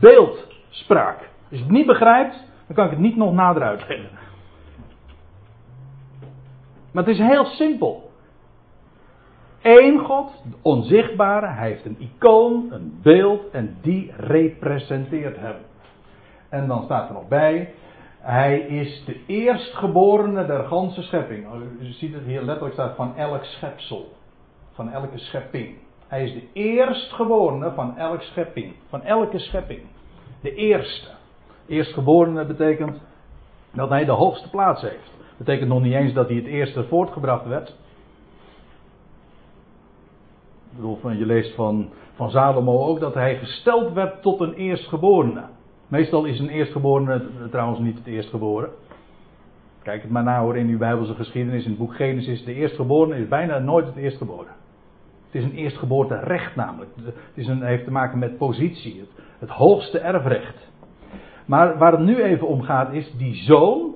beeldspraak. 0.00 1.18
Als 1.18 1.58
je 1.58 1.64
het 1.64 1.70
niet 1.70 1.86
begrijpt, 1.86 2.44
dan 2.66 2.76
kan 2.76 2.84
ik 2.84 2.90
het 2.90 3.00
niet 3.00 3.16
nog 3.16 3.32
nader 3.32 3.62
uitleggen. 3.62 4.08
Maar 6.92 7.04
het 7.04 7.14
is 7.14 7.18
heel 7.18 7.44
simpel. 7.44 8.05
Eén 9.66 9.98
God, 9.98 10.32
onzichtbare, 10.62 11.46
hij 11.46 11.68
heeft 11.68 11.84
een 11.84 11.96
icoon, 11.98 12.72
een 12.72 12.98
beeld 13.02 13.50
en 13.50 13.76
die 13.82 14.12
representeert 14.16 15.36
hem. 15.36 15.56
En 16.48 16.66
dan 16.66 16.82
staat 16.82 17.08
er 17.08 17.14
nog 17.14 17.28
bij, 17.28 17.72
hij 18.18 18.58
is 18.58 19.04
de 19.04 19.20
eerstgeborene 19.26 20.46
der 20.46 20.64
ganse 20.64 21.02
schepping. 21.02 21.46
Oh, 21.46 21.60
u 21.80 21.92
ziet 21.92 22.14
het 22.14 22.24
hier 22.24 22.42
letterlijk 22.42 22.74
staat 22.74 22.96
van 22.96 23.16
elk 23.16 23.44
schepsel. 23.44 24.08
Van 24.72 24.90
elke 24.90 25.18
schepping. 25.18 25.76
Hij 26.06 26.24
is 26.24 26.32
de 26.32 26.48
eerstgeborene 26.52 27.72
van 27.72 27.96
elk 27.98 28.22
schepping. 28.22 28.74
Van 28.88 29.02
elke 29.02 29.38
schepping. 29.38 29.80
De 30.40 30.54
eerste. 30.54 31.08
Eerstgeborene 31.66 32.44
betekent 32.44 33.00
dat 33.72 33.88
hij 33.88 34.04
de 34.04 34.12
hoogste 34.12 34.50
plaats 34.50 34.82
heeft. 34.82 35.12
Betekent 35.36 35.68
nog 35.68 35.82
niet 35.82 35.94
eens 35.94 36.12
dat 36.12 36.28
hij 36.28 36.36
het 36.36 36.46
eerste 36.46 36.84
voortgebracht 36.84 37.46
werd. 37.46 37.74
Bedoel, 40.76 41.10
je 41.10 41.26
leest 41.26 41.54
van, 41.54 41.88
van 42.14 42.30
Salomo 42.30 42.86
ook 42.86 43.00
dat 43.00 43.14
hij 43.14 43.36
gesteld 43.36 43.92
werd 43.92 44.22
tot 44.22 44.40
een 44.40 44.54
eerstgeborene. 44.54 45.44
Meestal 45.88 46.24
is 46.24 46.38
een 46.38 46.48
eerstgeborene 46.48 47.22
trouwens 47.50 47.80
niet 47.80 47.98
het 47.98 48.06
eerstgeboren. 48.06 48.70
Kijk 49.82 50.02
het 50.02 50.10
maar 50.10 50.22
na 50.22 50.40
hoor 50.40 50.56
in 50.56 50.68
uw 50.68 50.78
Bijbelse 50.78 51.14
geschiedenis. 51.14 51.64
In 51.64 51.70
het 51.70 51.78
boek 51.78 51.94
Genesis, 51.94 52.44
de 52.44 52.54
eerstgeborene 52.54 53.22
is 53.22 53.28
bijna 53.28 53.58
nooit 53.58 53.86
het 53.86 53.96
eerstgeboren. 53.96 54.52
Het 55.26 55.34
is 55.34 55.44
een 55.44 55.56
eerstgeboorte 55.56 56.18
recht 56.18 56.56
namelijk. 56.56 56.90
Het 57.04 57.14
is 57.34 57.46
een, 57.46 57.62
heeft 57.62 57.84
te 57.84 57.90
maken 57.90 58.18
met 58.18 58.38
positie, 58.38 59.00
het, 59.00 59.24
het 59.38 59.50
hoogste 59.50 59.98
erfrecht. 59.98 60.70
Maar 61.46 61.78
waar 61.78 61.92
het 61.92 62.00
nu 62.00 62.22
even 62.22 62.46
om 62.46 62.62
gaat 62.62 62.92
is 62.92 63.12
die 63.16 63.34
zoon 63.34 63.94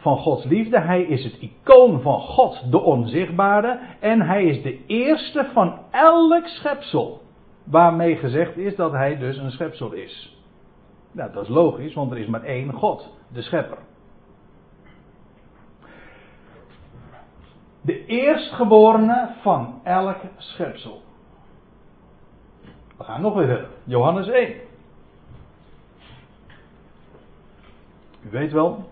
van 0.00 0.16
Gods 0.16 0.44
liefde. 0.44 0.80
Hij 0.80 1.02
is 1.02 1.24
het 1.24 1.36
icoon 1.40 2.00
van 2.00 2.20
God, 2.20 2.70
de 2.70 2.80
onzichtbare. 2.80 3.78
En 4.00 4.20
hij 4.20 4.44
is 4.44 4.62
de 4.62 4.86
eerste 4.86 5.48
van 5.52 5.78
elk 5.90 6.46
schepsel. 6.46 7.22
Waarmee 7.64 8.16
gezegd 8.16 8.56
is 8.56 8.76
dat 8.76 8.92
hij 8.92 9.18
dus 9.18 9.36
een 9.36 9.50
schepsel 9.50 9.92
is. 9.92 10.38
Nou, 11.12 11.32
dat 11.32 11.42
is 11.42 11.48
logisch, 11.48 11.94
want 11.94 12.10
er 12.10 12.18
is 12.18 12.26
maar 12.26 12.42
één 12.42 12.72
God, 12.72 13.08
de 13.32 13.42
schepper. 13.42 13.78
De 17.80 18.04
eerstgeborene 18.06 19.34
van 19.42 19.80
elk 19.84 20.16
schepsel. 20.36 21.02
We 22.96 23.04
gaan 23.04 23.20
nog 23.20 23.34
weer 23.34 23.46
verder. 23.46 23.68
Johannes 23.84 24.28
1. 24.28 24.54
U 28.22 28.30
weet 28.30 28.52
wel, 28.52 28.88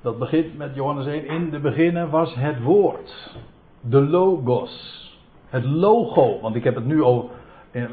dat 0.00 0.18
begint 0.18 0.56
met 0.56 0.74
Johannes 0.74 1.06
1. 1.06 1.26
In 1.26 1.50
de 1.50 1.58
beginnen 1.58 2.10
was 2.10 2.34
het 2.34 2.62
woord. 2.62 3.36
De 3.80 4.00
logos. 4.00 5.06
Het 5.48 5.64
logo. 5.64 6.40
Want 6.40 6.54
ik 6.54 6.64
heb 6.64 6.74
het 6.74 6.84
nu 6.84 7.02
over. 7.02 7.30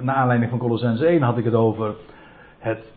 Naar 0.01 0.15
aanleiding 0.15 0.49
van 0.49 0.59
Colossens 0.59 1.01
1 1.01 1.21
had 1.21 1.37
ik 1.37 1.43
het 1.43 1.53
over. 1.53 1.95
Het 2.57 2.91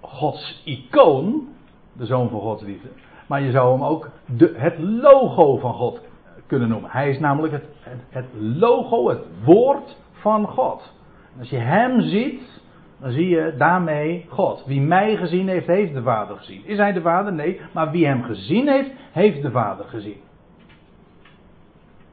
Gods 0.00 0.62
icoon. 0.64 1.48
De 1.92 2.06
zoon 2.06 2.28
van 2.28 2.40
Gods 2.40 2.62
liefde. 2.62 2.88
Maar 3.26 3.42
je 3.42 3.50
zou 3.50 3.72
hem 3.72 3.84
ook 3.84 4.10
de, 4.26 4.54
het 4.56 4.78
logo 4.78 5.56
van 5.56 5.74
God 5.74 6.00
kunnen 6.46 6.68
noemen. 6.68 6.90
Hij 6.90 7.10
is 7.10 7.18
namelijk 7.18 7.52
het, 7.52 7.64
het, 7.80 8.00
het 8.08 8.26
logo, 8.38 9.08
het 9.08 9.24
woord 9.44 9.96
van 10.12 10.46
God. 10.46 10.92
Als 11.38 11.50
je 11.50 11.56
hem 11.56 12.00
ziet, 12.00 12.61
dan 13.02 13.12
zie 13.12 13.28
je 13.28 13.54
daarmee 13.58 14.26
God. 14.28 14.64
Wie 14.66 14.80
mij 14.80 15.16
gezien 15.16 15.48
heeft, 15.48 15.66
heeft 15.66 15.94
de 15.94 16.02
Vader 16.02 16.36
gezien. 16.36 16.62
Is 16.64 16.76
hij 16.76 16.92
de 16.92 17.00
Vader? 17.00 17.32
Nee. 17.32 17.60
Maar 17.72 17.90
wie 17.90 18.06
hem 18.06 18.22
gezien 18.22 18.68
heeft, 18.68 18.90
heeft 19.12 19.42
de 19.42 19.50
Vader 19.50 19.84
gezien. 19.84 20.20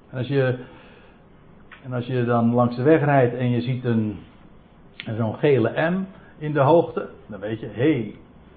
En 0.10 0.18
als 0.18 0.28
je, 0.28 0.58
en 1.84 1.94
als 1.94 2.06
je 2.06 2.26
dan 2.26 2.54
langs 2.54 2.76
de 2.76 2.82
weg 2.82 3.04
rijdt 3.04 3.36
en 3.36 3.50
je 3.50 3.62
ziet 3.62 3.86
een, 3.86 4.18
zo'n 5.18 5.36
gele 5.36 5.90
M 5.90 6.06
in 6.38 6.54
de 6.54 6.60
hoogte, 6.60 7.10
dan 7.28 7.40
weet 7.40 7.60
je, 7.60 7.68
hé, 7.68 7.94
hey, 7.94 8.16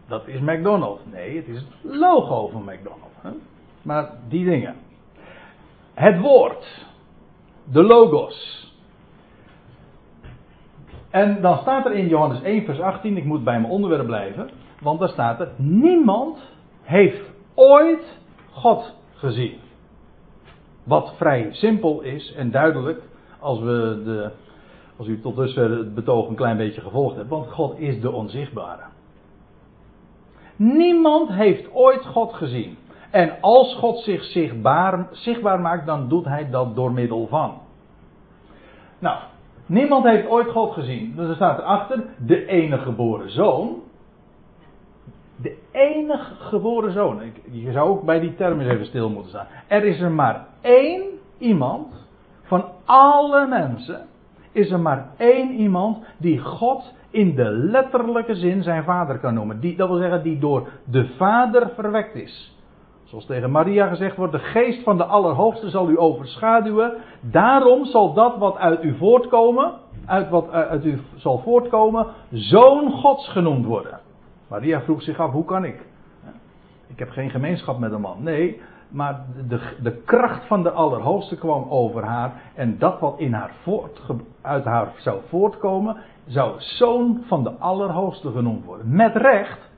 dat 0.09 0.27
is 0.27 0.41
McDonald's. 0.41 1.03
Nee, 1.11 1.37
het 1.37 1.49
is 1.49 1.57
het 1.57 1.95
logo 1.95 2.49
van 2.49 2.63
McDonald's. 2.63 3.17
Hè? 3.23 3.31
Maar 3.83 4.11
die 4.29 4.45
dingen. 4.45 4.75
Het 5.95 6.21
woord. 6.21 6.87
De 7.65 7.83
logos. 7.83 8.61
En 11.13 11.41
dan 11.41 11.59
staat 11.59 11.85
er 11.85 11.93
in 11.93 12.09
Johannes 12.09 12.43
1, 12.43 12.65
vers 12.65 12.81
18, 12.81 13.17
ik 13.17 13.25
moet 13.25 13.45
bij 13.45 13.61
mijn 13.61 13.73
onderwerp 13.73 14.07
blijven, 14.07 14.51
want 14.81 15.01
daar 15.01 15.09
staat 15.09 15.41
er, 15.41 15.49
niemand 15.57 16.39
heeft 16.83 17.31
ooit 17.55 18.19
God 18.51 18.95
gezien. 19.15 19.59
Wat 20.85 21.15
vrij 21.17 21.49
simpel 21.51 22.01
is 22.01 22.35
en 22.35 22.51
duidelijk, 22.51 23.03
als, 23.39 23.59
we 23.59 24.03
de, 24.05 24.31
als 24.97 25.07
u 25.07 25.21
tot 25.21 25.37
dusver 25.37 25.71
het 25.71 25.95
betoog 25.95 26.29
een 26.29 26.35
klein 26.35 26.57
beetje 26.57 26.81
gevolgd 26.81 27.17
hebt, 27.17 27.29
want 27.29 27.51
God 27.51 27.79
is 27.79 28.01
de 28.01 28.11
onzichtbare. 28.11 28.83
Niemand 30.57 31.29
heeft 31.33 31.73
ooit 31.73 32.07
God 32.07 32.33
gezien. 32.35 32.77
En 33.11 33.41
als 33.41 33.75
God 33.75 33.99
zich 33.99 34.25
zichtbaar, 34.25 35.09
zichtbaar 35.11 35.61
maakt, 35.61 35.87
dan 35.87 36.09
doet 36.09 36.25
hij 36.25 36.51
dat 36.51 36.77
door 36.77 36.93
middel 36.93 37.27
van. 37.27 37.61
Nou, 38.99 39.19
Niemand 39.73 40.05
heeft 40.05 40.29
ooit 40.29 40.51
God 40.51 40.73
gezien. 40.73 41.13
Dus 41.17 41.29
er 41.29 41.35
staat 41.35 41.59
erachter, 41.59 42.05
de 42.17 42.47
enige 42.47 42.83
geboren 42.83 43.31
zoon. 43.31 43.83
De 45.37 45.59
enige 45.71 46.35
geboren 46.35 46.93
zoon. 46.93 47.21
Je 47.51 47.73
zou 47.73 47.89
ook 47.89 48.03
bij 48.03 48.21
die 48.21 48.35
term 48.35 48.61
eens 48.61 48.71
even 48.71 48.87
stil 48.87 49.11
moeten 49.11 49.31
staan. 49.31 49.47
Er 49.67 49.85
is 49.85 50.01
er 50.01 50.11
maar 50.11 50.47
één 50.61 51.03
iemand, 51.39 52.07
van 52.43 52.65
alle 52.85 53.47
mensen, 53.47 54.07
is 54.53 54.71
er 54.71 54.81
maar 54.81 55.11
één 55.17 55.51
iemand 55.51 56.05
die 56.17 56.39
God 56.39 56.95
in 57.11 57.35
de 57.35 57.51
letterlijke 57.51 58.35
zin 58.35 58.63
zijn 58.63 58.85
vader 58.85 59.19
kan 59.19 59.35
noemen. 59.35 59.61
Die, 59.61 59.77
dat 59.77 59.89
wil 59.89 59.99
zeggen, 59.99 60.23
die 60.23 60.39
door 60.39 60.69
de 60.85 61.09
vader 61.17 61.71
verwekt 61.75 62.15
is. 62.15 62.57
Zoals 63.13 63.27
tegen 63.27 63.51
Maria 63.51 63.87
gezegd 63.87 64.17
wordt, 64.17 64.33
de 64.33 64.39
geest 64.39 64.83
van 64.83 64.97
de 64.97 65.05
Allerhoogste 65.05 65.71
zal 65.71 65.91
u 65.91 65.99
overschaduwen. 65.99 66.95
Daarom 67.21 67.85
zal 67.85 68.13
dat 68.13 68.39
wat 68.39 68.57
uit 68.57 68.85
u 68.85 68.97
voortkomen, 68.97 69.73
uit 70.07 70.29
wat 70.29 70.51
uit 70.51 70.85
u 70.85 71.01
zal 71.17 71.39
voortkomen, 71.39 72.07
zoon 72.31 72.91
Gods 72.91 73.29
genoemd 73.29 73.67
worden. 73.67 74.01
Maria 74.49 74.81
vroeg 74.81 75.03
zich 75.03 75.19
af, 75.19 75.31
hoe 75.31 75.45
kan 75.45 75.65
ik? 75.65 75.87
Ik 76.87 76.99
heb 76.99 77.11
geen 77.11 77.31
gemeenschap 77.31 77.79
met 77.79 77.93
een 77.93 78.01
man. 78.01 78.23
Nee, 78.23 78.61
maar 78.89 79.25
de, 79.49 79.61
de 79.83 79.97
kracht 79.97 80.47
van 80.47 80.63
de 80.63 80.71
Allerhoogste 80.71 81.37
kwam 81.37 81.67
over 81.69 82.05
haar. 82.05 82.43
En 82.55 82.79
dat 82.79 83.01
wat 83.01 83.19
in 83.19 83.33
haar 83.33 83.53
voort, 83.63 84.01
uit 84.43 84.65
haar 84.65 84.93
zou 84.97 85.21
voortkomen, 85.29 85.97
zou 86.27 86.55
zoon 86.59 87.23
van 87.27 87.43
de 87.43 87.53
Allerhoogste 87.59 88.31
genoemd 88.31 88.65
worden. 88.65 88.95
Met 88.95 89.17
recht, 89.17 89.71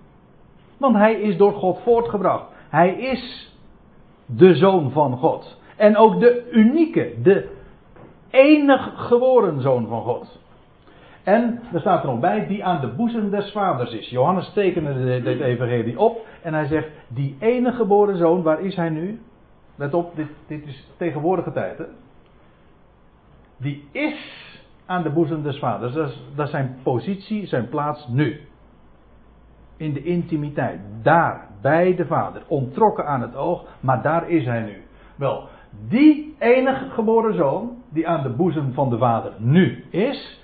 want 0.76 0.97
hij 0.97 1.14
is 1.14 1.37
door 1.37 1.53
God 1.53 1.78
voortgebracht. 1.82 2.53
Hij 2.75 2.95
is 2.95 3.53
de 4.27 4.55
zoon 4.55 4.91
van 4.91 5.16
God. 5.16 5.61
En 5.77 5.97
ook 5.97 6.20
de 6.20 6.51
unieke, 6.53 7.14
de 7.22 7.49
enig 8.31 8.93
geboren 8.95 9.61
zoon 9.61 9.87
van 9.87 10.03
God. 10.03 10.41
En 11.22 11.61
er 11.72 11.81
staat 11.81 12.03
er 12.03 12.11
nog 12.11 12.20
bij, 12.20 12.47
die 12.47 12.64
aan 12.64 12.81
de 12.81 12.87
boezem 12.87 13.31
des 13.31 13.53
vaders 13.53 13.93
is. 13.93 14.11
Johannes 14.11 14.53
tekende 14.53 15.22
dit 15.22 15.41
evangelie 15.41 15.99
op 15.99 16.27
en 16.43 16.55
hij 16.55 16.66
zegt, 16.66 16.89
die 17.09 17.37
enige 17.41 17.77
geboren 17.77 18.16
zoon, 18.16 18.43
waar 18.43 18.61
is 18.61 18.77
hij 18.77 18.89
nu? 18.89 19.20
Let 19.75 19.95
op, 19.95 20.16
dit, 20.16 20.29
dit 20.47 20.66
is 20.66 20.89
tegenwoordige 20.97 21.53
tijd. 21.53 21.79
Hè? 21.79 21.85
Die 23.57 23.89
is 23.93 24.18
aan 24.87 25.03
de 25.03 25.11
boezem 25.11 25.43
des 25.43 25.59
vaders. 25.59 25.95
Dat 25.95 26.09
is, 26.09 26.22
dat 26.35 26.45
is 26.45 26.51
zijn 26.51 26.77
positie, 26.83 27.47
zijn 27.47 27.68
plaats 27.68 28.09
nu 28.09 28.41
in 29.77 29.93
de 29.93 30.03
intimiteit. 30.03 30.81
Daar, 31.03 31.49
bij 31.65 31.95
de 31.95 32.07
Vader. 32.07 32.43
Ontrokken 32.47 33.07
aan 33.07 33.21
het 33.21 33.37
oog, 33.37 33.65
maar 33.81 34.03
daar 34.03 34.29
is 34.29 34.45
hij 34.45 34.62
nu. 34.62 34.83
Wel, 35.17 35.49
die 35.89 36.37
enige 36.39 36.91
geboren 36.91 37.35
zoon, 37.35 37.83
die 37.89 38.09
aan 38.09 38.23
de 38.23 38.29
boezem 38.29 38.73
van 38.73 38.91
de 38.91 38.99
Vader 38.99 39.33
nu 39.39 39.85
is, 39.91 40.41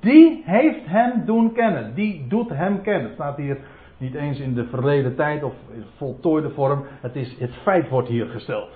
die 0.00 0.42
heeft 0.44 0.86
hem 0.86 1.24
doen 1.24 1.52
kennen. 1.52 1.94
Die 1.94 2.26
doet 2.26 2.48
hem 2.48 2.82
kennen. 2.82 3.02
Het 3.02 3.12
staat 3.12 3.36
hier 3.36 3.58
niet 3.96 4.14
eens 4.14 4.38
in 4.38 4.54
de 4.54 4.64
verleden 4.64 5.16
tijd 5.16 5.42
of 5.42 5.52
in 5.72 5.84
voltooide 5.96 6.50
vorm. 6.50 6.84
Het, 7.00 7.16
is, 7.16 7.38
het 7.38 7.54
feit 7.54 7.88
wordt 7.88 8.08
hier 8.08 8.26
gesteld. 8.26 8.70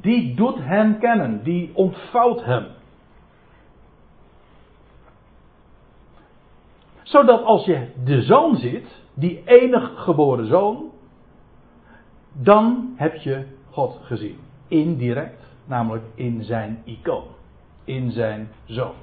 Die 0.00 0.34
doet 0.34 0.58
hem 0.58 0.98
kennen. 0.98 1.42
Die 1.42 1.70
ontvouwt 1.74 2.44
hem. 2.44 2.66
Zodat 7.02 7.42
als 7.42 7.64
je 7.64 7.86
de 8.04 8.22
zoon 8.22 8.56
ziet, 8.56 9.02
die 9.14 9.42
enig 9.44 9.92
geboren 9.94 10.46
zoon, 10.46 10.91
dan 12.32 12.92
heb 12.96 13.16
je 13.16 13.46
God 13.70 13.98
gezien. 14.02 14.38
Indirect, 14.68 15.44
namelijk 15.64 16.04
in 16.14 16.44
zijn 16.44 16.82
icoon, 16.84 17.26
in 17.84 18.10
zijn 18.10 18.48
zoon. 18.64 18.94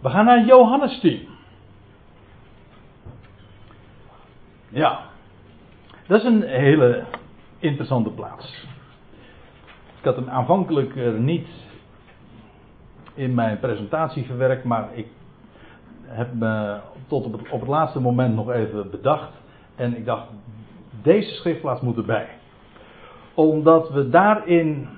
We 0.00 0.10
gaan 0.10 0.24
naar 0.24 0.44
Johannes 0.44 1.00
10. 1.00 1.28
Ja, 4.68 5.00
dat 6.06 6.20
is 6.20 6.26
een 6.26 6.42
hele 6.42 7.04
interessante 7.58 8.10
plaats. 8.10 8.66
Ik 9.98 10.04
had 10.04 10.16
hem 10.16 10.28
aanvankelijk 10.28 11.18
niet 11.18 11.48
in 13.14 13.34
mijn 13.34 13.58
presentatie 13.58 14.24
verwerkt, 14.24 14.64
maar 14.64 14.88
ik 14.94 15.06
heb 16.12 16.34
me 16.34 16.78
tot 17.06 17.24
op 17.24 17.32
het, 17.32 17.50
op 17.50 17.60
het 17.60 17.68
laatste 17.68 18.00
moment 18.00 18.34
nog 18.34 18.50
even 18.50 18.90
bedacht. 18.90 19.32
En 19.76 19.96
ik 19.96 20.04
dacht, 20.04 20.26
deze 21.02 21.34
schriftplaats 21.34 21.80
moet 21.80 21.96
erbij. 21.96 22.28
Omdat 23.34 23.90
we 23.90 24.08
daarin 24.08 24.88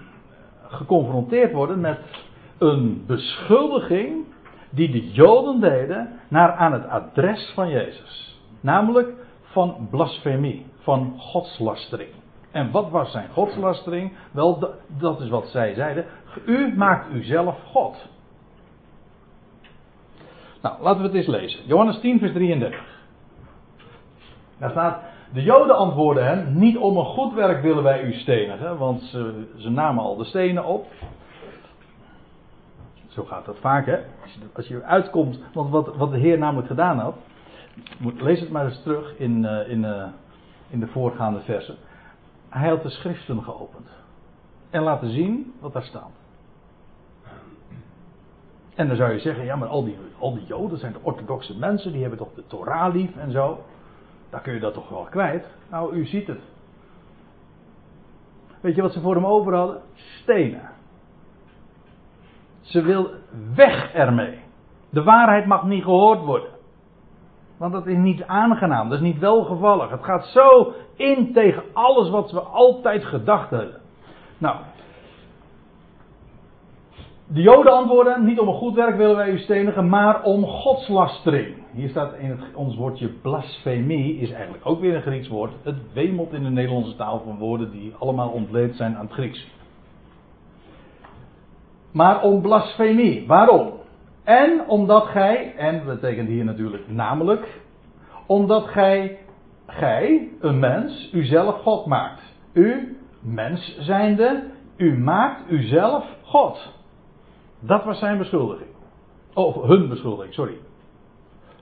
geconfronteerd 0.68 1.52
worden 1.52 1.80
met 1.80 1.98
een 2.58 3.04
beschuldiging 3.06 4.24
die 4.70 4.90
de 4.90 5.10
Joden 5.12 5.60
deden 5.60 6.08
naar 6.28 6.52
aan 6.52 6.72
het 6.72 6.88
adres 6.88 7.52
van 7.54 7.68
Jezus. 7.68 8.38
Namelijk 8.60 9.08
van 9.42 9.88
blasfemie, 9.90 10.66
van 10.78 11.14
godslastering. 11.18 12.10
En 12.50 12.70
wat 12.70 12.90
was 12.90 13.10
zijn 13.10 13.28
godslastering? 13.32 14.12
Wel, 14.30 14.76
dat 14.98 15.20
is 15.20 15.28
wat 15.28 15.48
zij 15.48 15.74
zeiden. 15.74 16.04
U 16.46 16.76
maakt 16.76 17.12
uzelf 17.12 17.56
God. 17.70 17.96
Nou, 20.64 20.82
laten 20.82 21.00
we 21.00 21.06
het 21.06 21.16
eens 21.16 21.26
lezen. 21.26 21.60
Johannes 21.66 22.00
10, 22.00 22.18
vers 22.18 22.32
33. 22.32 22.84
Daar 24.58 24.70
staat. 24.70 25.02
De 25.32 25.42
Joden 25.42 25.76
antwoorden 25.76 26.26
hen: 26.26 26.58
Niet 26.58 26.76
om 26.76 26.96
een 26.96 27.04
goed 27.04 27.34
werk 27.34 27.62
willen 27.62 27.82
wij 27.82 28.02
u 28.02 28.12
stenigen, 28.12 28.78
want 28.78 29.02
ze, 29.02 29.44
ze 29.56 29.70
namen 29.70 30.04
al 30.04 30.16
de 30.16 30.24
stenen 30.24 30.64
op. 30.64 30.86
Zo 33.08 33.24
gaat 33.24 33.44
dat 33.44 33.58
vaak, 33.58 33.86
hè? 33.86 33.96
Als 34.22 34.32
je, 34.32 34.40
als 34.52 34.68
je 34.68 34.82
uitkomt, 34.82 35.38
want 35.52 35.70
wat, 35.70 35.96
wat 35.96 36.10
de 36.10 36.18
Heer 36.18 36.38
namelijk 36.38 36.68
gedaan 36.68 36.98
had. 36.98 37.14
Lees 38.16 38.40
het 38.40 38.50
maar 38.50 38.64
eens 38.64 38.82
terug 38.82 39.18
in, 39.18 39.42
uh, 39.42 39.68
in, 39.68 39.82
uh, 39.82 40.04
in 40.68 40.80
de 40.80 40.86
voorgaande 40.86 41.40
versen. 41.40 41.76
Hij 42.48 42.68
had 42.68 42.82
de 42.82 42.90
schriften 42.90 43.42
geopend. 43.42 43.88
En 44.70 44.82
laten 44.82 45.10
zien 45.10 45.54
wat 45.60 45.72
daar 45.72 45.84
staat. 45.84 46.23
En 48.74 48.88
dan 48.88 48.96
zou 48.96 49.12
je 49.12 49.18
zeggen, 49.18 49.44
ja 49.44 49.56
maar 49.56 49.68
al 49.68 49.84
die, 49.84 49.96
al 50.18 50.34
die 50.34 50.46
joden 50.46 50.78
zijn 50.78 50.92
de 50.92 50.98
orthodoxe 51.02 51.58
mensen, 51.58 51.92
die 51.92 52.00
hebben 52.00 52.18
toch 52.18 52.34
de 52.34 52.46
Torah 52.46 52.94
lief 52.94 53.16
en 53.16 53.30
zo. 53.30 53.64
Daar 54.30 54.40
kun 54.40 54.54
je 54.54 54.60
dat 54.60 54.74
toch 54.74 54.88
wel 54.88 55.06
kwijt. 55.10 55.46
Nou, 55.70 55.94
u 55.94 56.06
ziet 56.06 56.26
het. 56.26 56.40
Weet 58.60 58.74
je 58.74 58.82
wat 58.82 58.92
ze 58.92 59.00
voor 59.00 59.14
hem 59.14 59.26
over 59.26 59.54
hadden? 59.54 59.80
Stenen. 59.94 60.70
Ze 62.60 62.82
wil 62.82 63.10
weg 63.54 63.92
ermee. 63.92 64.38
De 64.90 65.02
waarheid 65.02 65.46
mag 65.46 65.64
niet 65.64 65.82
gehoord 65.82 66.20
worden. 66.20 66.48
Want 67.56 67.72
dat 67.72 67.86
is 67.86 67.96
niet 67.96 68.24
aangenaam, 68.26 68.88
dat 68.88 68.98
is 68.98 69.04
niet 69.04 69.18
welgevallig. 69.18 69.90
Het 69.90 70.04
gaat 70.04 70.26
zo 70.26 70.72
in 70.96 71.32
tegen 71.32 71.62
alles 71.72 72.10
wat 72.10 72.30
we 72.30 72.40
altijd 72.40 73.04
gedacht 73.04 73.50
hebben. 73.50 73.80
Nou, 74.38 74.56
de 77.26 77.42
Joden 77.42 77.72
antwoorden: 77.72 78.24
Niet 78.24 78.38
om 78.38 78.48
een 78.48 78.54
goed 78.54 78.74
werk 78.74 78.96
willen 78.96 79.16
wij 79.16 79.30
u 79.30 79.38
stenigen, 79.38 79.88
maar 79.88 80.22
om 80.22 80.44
godslastering. 80.44 81.54
hier 81.72 81.88
staat 81.88 82.14
in 82.14 82.30
het, 82.30 82.40
ons 82.54 82.76
woordje 82.76 83.08
blasfemie, 83.08 84.18
is 84.18 84.30
eigenlijk 84.30 84.66
ook 84.66 84.80
weer 84.80 84.94
een 84.94 85.02
Grieks 85.02 85.28
woord. 85.28 85.52
Het 85.62 85.92
wemelt 85.92 86.32
in 86.32 86.42
de 86.42 86.50
Nederlandse 86.50 86.96
taal 86.96 87.20
van 87.24 87.38
woorden 87.38 87.70
die 87.70 87.94
allemaal 87.98 88.28
ontleed 88.28 88.76
zijn 88.76 88.96
aan 88.96 89.04
het 89.04 89.14
Grieks. 89.14 89.52
Maar 91.92 92.22
om 92.22 92.42
blasfemie. 92.42 93.26
Waarom? 93.26 93.72
En 94.24 94.68
omdat 94.68 95.06
gij, 95.06 95.54
en 95.56 95.84
dat 95.84 96.00
betekent 96.00 96.28
hier 96.28 96.44
natuurlijk 96.44 96.88
namelijk, 96.88 97.60
omdat 98.26 98.64
gij, 98.66 99.18
gij, 99.66 100.28
een 100.40 100.58
mens, 100.58 101.10
uzelf 101.12 101.60
God 101.60 101.86
maakt. 101.86 102.22
U, 102.52 102.96
mens 103.20 103.76
zijnde, 103.78 104.42
u 104.76 104.98
maakt 104.98 105.50
uzelf 105.50 106.04
God. 106.22 106.72
Dat 107.66 107.84
was 107.84 107.98
zijn 107.98 108.18
beschuldiging. 108.18 108.70
Of 109.34 109.54
hun 109.54 109.88
beschuldiging, 109.88 110.34
sorry. 110.34 110.58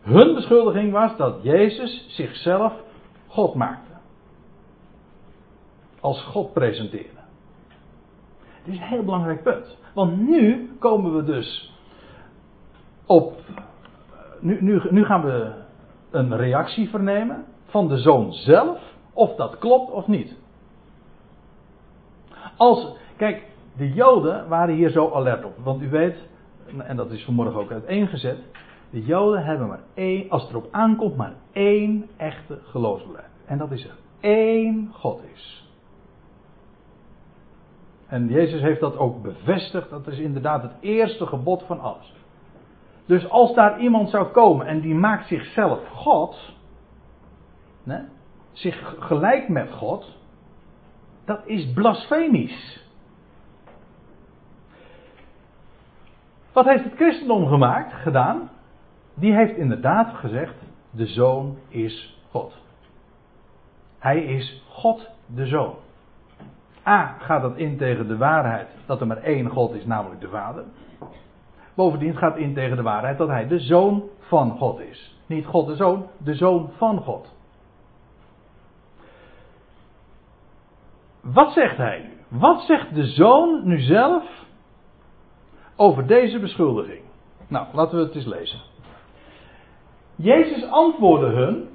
Hun 0.01 0.35
beschuldiging 0.35 0.93
was 0.93 1.17
dat 1.17 1.43
Jezus 1.43 2.07
zichzelf 2.09 2.73
God 3.27 3.55
maakte. 3.55 3.93
Als 6.01 6.23
God 6.23 6.53
presenteerde. 6.53 7.21
Dit 8.65 8.75
is 8.75 8.81
een 8.81 8.87
heel 8.87 9.05
belangrijk 9.05 9.43
punt. 9.43 9.77
Want 9.95 10.29
nu 10.29 10.71
komen 10.79 11.17
we 11.17 11.25
dus 11.25 11.73
op. 13.07 13.39
Nu, 14.41 14.63
nu, 14.63 14.83
nu 14.91 15.05
gaan 15.05 15.25
we 15.25 15.53
een 16.11 16.37
reactie 16.37 16.89
vernemen 16.89 17.45
van 17.65 17.89
de 17.89 17.97
zoon 17.99 18.33
zelf. 18.33 18.81
Of 19.13 19.35
dat 19.35 19.59
klopt 19.59 19.91
of 19.91 20.07
niet. 20.07 20.37
Als, 22.57 22.87
kijk, 23.17 23.43
de 23.77 23.93
Joden 23.93 24.49
waren 24.49 24.75
hier 24.75 24.91
zo 24.91 25.11
alert 25.15 25.45
op. 25.45 25.57
Want 25.63 25.83
u 25.83 25.91
weet, 25.91 26.17
en 26.79 26.97
dat 26.97 27.11
is 27.11 27.25
vanmorgen 27.25 27.61
ook 27.61 27.73
uiteengezet. 27.73 28.39
De 28.91 29.05
Joden 29.05 29.45
hebben 29.45 29.69
maar 29.69 29.83
één, 29.95 30.31
als 30.31 30.43
het 30.43 30.51
erop 30.51 30.69
aankomt, 30.71 31.17
maar 31.17 31.35
één 31.53 32.09
echte 32.17 32.59
geloofsbeleid. 32.65 33.31
En 33.45 33.59
dat 33.59 33.71
is 33.71 33.85
er 33.85 33.97
één 34.21 34.91
God 34.93 35.23
is. 35.35 35.71
En 38.07 38.29
Jezus 38.29 38.61
heeft 38.61 38.81
dat 38.81 38.97
ook 38.97 39.23
bevestigd. 39.23 39.91
Dat 39.91 40.07
is 40.07 40.19
inderdaad 40.19 40.63
het 40.63 40.75
eerste 40.81 41.27
gebod 41.27 41.63
van 41.63 41.81
alles. 41.81 42.15
Dus 43.07 43.29
als 43.29 43.55
daar 43.55 43.81
iemand 43.81 44.11
zou 44.11 44.27
komen 44.27 44.67
en 44.67 44.81
die 44.81 44.95
maakt 44.95 45.27
zichzelf 45.27 45.89
God, 45.89 46.55
zich 48.53 48.95
gelijk 48.99 49.49
met 49.49 49.71
God, 49.71 50.19
dat 51.25 51.41
is 51.45 51.73
blasfemisch. 51.73 52.82
Wat 56.53 56.65
heeft 56.65 56.85
het 56.85 56.95
christendom 56.95 57.47
gemaakt, 57.47 57.93
gedaan? 57.93 58.51
Die 59.15 59.35
heeft 59.35 59.57
inderdaad 59.57 60.15
gezegd: 60.15 60.55
de 60.91 61.07
zoon 61.07 61.57
is 61.69 62.25
God. 62.31 62.55
Hij 63.99 64.25
is 64.25 64.63
God 64.69 65.11
de 65.27 65.47
zoon. 65.47 65.75
A 66.87 67.17
gaat 67.19 67.43
dat 67.43 67.57
in 67.57 67.77
tegen 67.77 68.09
de 68.09 68.17
waarheid 68.17 68.69
dat 68.87 69.01
er 69.01 69.07
maar 69.07 69.23
één 69.23 69.49
God 69.49 69.75
is, 69.75 69.85
namelijk 69.85 70.21
de 70.21 70.29
Vader. 70.29 70.65
Bovendien 71.75 72.17
gaat 72.17 72.37
in 72.37 72.55
tegen 72.55 72.77
de 72.77 72.83
waarheid 72.83 73.19
dat 73.19 73.29
hij 73.29 73.47
de 73.47 73.61
zoon 73.61 74.03
van 74.19 74.51
God 74.51 74.81
is. 74.81 75.19
Niet 75.27 75.47
God 75.47 75.67
de 75.67 75.77
zoon, 75.77 76.07
de 76.17 76.35
zoon 76.35 76.71
van 76.77 76.99
God. 76.99 77.35
Wat 81.21 81.53
zegt 81.53 81.77
hij 81.77 82.03
nu? 82.03 82.39
Wat 82.39 82.61
zegt 82.61 82.95
de 82.95 83.07
zoon 83.07 83.61
nu 83.65 83.81
zelf 83.81 84.42
over 85.83 86.07
deze 86.07 86.39
beschuldiging? 86.39 87.01
Nou, 87.49 87.67
laten 87.73 87.99
we 87.99 88.05
het 88.05 88.15
eens 88.15 88.27
lezen. 88.27 88.61
Jezus 90.17 90.71
antwoordde 90.71 91.27
hun, 91.27 91.69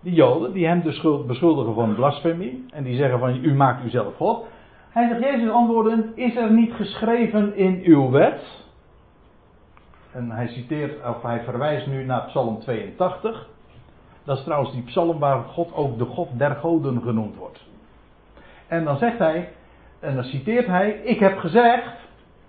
die 0.00 0.14
Joden, 0.14 0.52
die 0.52 0.66
hem 0.66 0.82
dus 0.82 1.00
beschuldigen 1.26 1.74
van 1.74 1.94
blasfemie. 1.94 2.64
En 2.70 2.84
die 2.84 2.96
zeggen 2.96 3.18
van 3.18 3.44
u 3.44 3.54
maakt 3.54 3.84
uzelf 3.84 4.16
God. 4.16 4.46
Hij 4.90 5.08
zegt, 5.08 5.20
Jezus 5.20 5.50
antwoordde, 5.50 6.12
is 6.14 6.36
er 6.36 6.52
niet 6.52 6.72
geschreven 6.72 7.56
in 7.56 7.82
uw 7.84 8.10
wet? 8.10 8.66
En 10.12 10.30
hij 10.30 10.48
citeert, 10.48 11.06
of 11.06 11.22
hij 11.22 11.42
verwijst 11.44 11.86
nu 11.86 12.04
naar 12.04 12.26
Psalm 12.26 12.60
82. 12.60 13.48
Dat 14.24 14.38
is 14.38 14.44
trouwens 14.44 14.72
die 14.72 14.82
psalm 14.82 15.18
waar 15.18 15.44
God 15.44 15.74
ook 15.74 15.98
de 15.98 16.04
God 16.04 16.28
der 16.38 16.54
goden 16.54 17.02
genoemd 17.02 17.36
wordt. 17.36 17.66
En 18.66 18.84
dan 18.84 18.98
zegt 18.98 19.18
hij, 19.18 19.52
en 20.00 20.14
dan 20.14 20.24
citeert 20.24 20.66
hij, 20.66 20.90
ik 20.90 21.18
heb 21.18 21.38
gezegd, 21.38 22.07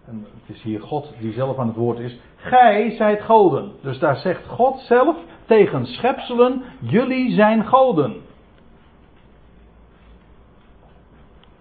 en 0.10 0.26
het 0.45 0.55
is 0.55 0.62
hier 0.62 0.82
God 0.82 1.14
die 1.20 1.34
zelf 1.34 1.57
aan 1.57 1.68
het 1.68 1.76
woord 1.76 1.99
is, 1.99 2.20
gij 2.36 2.91
zijt 2.91 3.22
goden. 3.22 3.72
Dus 3.82 3.99
daar 3.99 4.16
zegt 4.16 4.47
God 4.47 4.80
zelf 4.80 5.18
tegen 5.45 5.86
schepselen, 5.86 6.64
jullie 6.80 7.34
zijn 7.34 7.66
goden. 7.66 8.22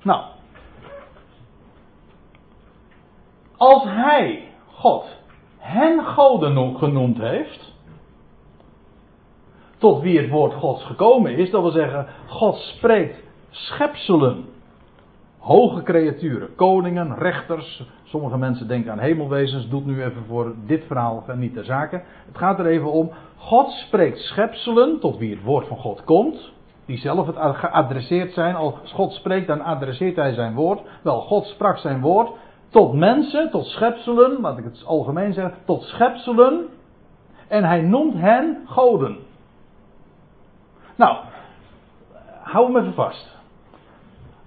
Nou, 0.03 0.25
als 3.57 3.85
hij, 3.85 4.53
God, 4.67 5.07
hen 5.59 6.05
goden 6.05 6.79
genoemd 6.79 7.19
heeft, 7.19 7.75
tot 9.79 10.01
wie 10.01 10.21
het 10.21 10.31
woord 10.31 10.55
Gods 10.55 10.85
gekomen 10.85 11.37
is, 11.37 11.51
dat 11.51 11.63
wil 11.63 11.71
zeggen, 11.71 12.07
God 12.27 12.57
spreekt 12.57 13.23
schepselen, 13.51 14.45
hoge 15.49 15.83
creaturen, 15.83 16.55
koningen, 16.55 17.15
rechters. 17.15 17.83
Sommige 18.03 18.39
mensen 18.39 18.69
denken 18.69 18.93
aan 18.93 18.99
hemelwezens, 18.99 19.69
doet 19.69 19.87
nu 19.87 20.03
even 20.03 20.25
voor 20.27 20.55
dit 20.67 20.85
verhaal 20.87 21.25
niet 21.37 21.55
ter 21.55 21.65
zake. 21.65 22.03
Het 22.27 22.39
gaat 22.39 22.59
er 22.59 22.67
even 22.67 22.93
om, 22.93 23.11
God 23.37 23.71
spreekt 23.71 24.19
schepselen, 24.19 25.01
tot 25.01 25.19
wie 25.19 25.35
het 25.35 25.45
woord 25.45 25.67
van 25.67 25.77
God 25.77 26.05
komt, 26.05 26.53
die 26.87 26.99
zelf 26.99 27.27
het 27.27 27.37
geadresseerd 27.57 28.33
zijn. 28.33 28.55
Als 28.55 28.93
God 28.93 29.13
spreekt, 29.13 29.47
dan 29.47 29.61
adresseert 29.61 30.17
hij 30.17 30.33
zijn 30.33 30.55
woord. 30.55 30.81
Wel, 31.03 31.21
God 31.21 31.47
sprak 31.47 31.79
zijn 31.79 32.01
woord 32.01 32.31
tot 32.69 32.93
mensen, 32.93 33.51
tot 33.51 33.67
schepselen, 33.67 34.41
laat 34.41 34.59
ik 34.59 34.65
het 34.65 34.85
algemeen 34.87 35.33
zeggen, 35.33 35.55
tot 35.65 35.83
schepselen. 35.83 36.67
En 37.49 37.65
hij 37.65 37.81
noemt 37.81 38.15
hen 38.15 38.63
goden. 38.67 39.17
Nou, 40.97 41.17
hou 42.43 42.67
hem 42.67 42.77
even 42.77 42.95
vast. 42.95 43.38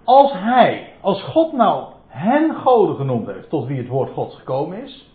Als 0.04 0.32
hij, 0.34 0.94
als 1.02 1.24
God 1.24 1.52
nou 1.54 1.86
hen 2.08 2.56
goden 2.56 2.96
genoemd 2.96 3.28
heeft, 3.28 3.50
tot 3.50 3.68
wie 3.68 3.78
het 3.78 3.88
woord 3.88 4.12
Gods 4.12 4.36
gekomen 4.36 4.84
is, 4.84 5.10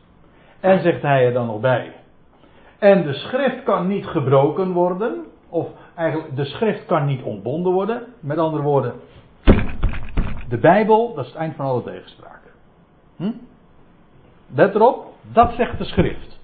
en 0.60 0.82
zegt 0.82 1.02
hij 1.02 1.26
er 1.26 1.32
dan 1.32 1.46
nog 1.46 1.60
bij. 1.60 1.92
En 2.78 3.02
de 3.02 3.14
schrift 3.14 3.62
kan 3.62 3.86
niet 3.86 4.06
gebroken 4.06 4.72
worden, 4.72 5.24
of 5.48 5.68
eigenlijk 5.94 6.36
de 6.36 6.44
schrift 6.44 6.86
kan 6.86 7.06
niet 7.06 7.22
ontbonden 7.22 7.72
worden. 7.72 8.02
Met 8.20 8.38
andere 8.38 8.62
woorden, 8.62 8.94
de 10.48 10.58
Bijbel, 10.58 11.14
dat 11.14 11.24
is 11.24 11.30
het 11.30 11.40
eind 11.40 11.56
van 11.56 11.66
alle 11.66 11.82
tegenspraken. 11.82 12.50
Hm? 13.16 13.32
Let 14.54 14.74
erop, 14.74 15.06
dat 15.32 15.52
zegt 15.52 15.78
de 15.78 15.84
schrift. 15.84 16.40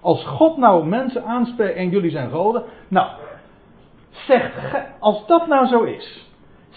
Als 0.00 0.24
God 0.24 0.56
nou 0.56 0.86
mensen 0.86 1.24
aanspreekt 1.24 1.76
en 1.76 1.88
jullie 1.88 2.10
zijn 2.10 2.30
goden, 2.30 2.62
nou, 2.88 3.10
zegt, 4.10 4.54
als 4.98 5.26
dat 5.26 5.46
nou 5.46 5.66
zo 5.66 5.82
is, 5.82 6.28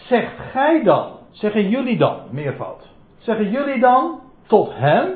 zegt 0.06 0.40
gij 0.52 0.84
dan, 0.84 1.12
zeggen 1.32 1.70
jullie 1.70 1.98
dan, 1.98 2.20
meervoud, 2.32 2.90
zeggen 3.18 3.50
jullie 3.52 3.80
dan 3.80 4.20
tot 4.48 4.70
hem, 4.74 5.14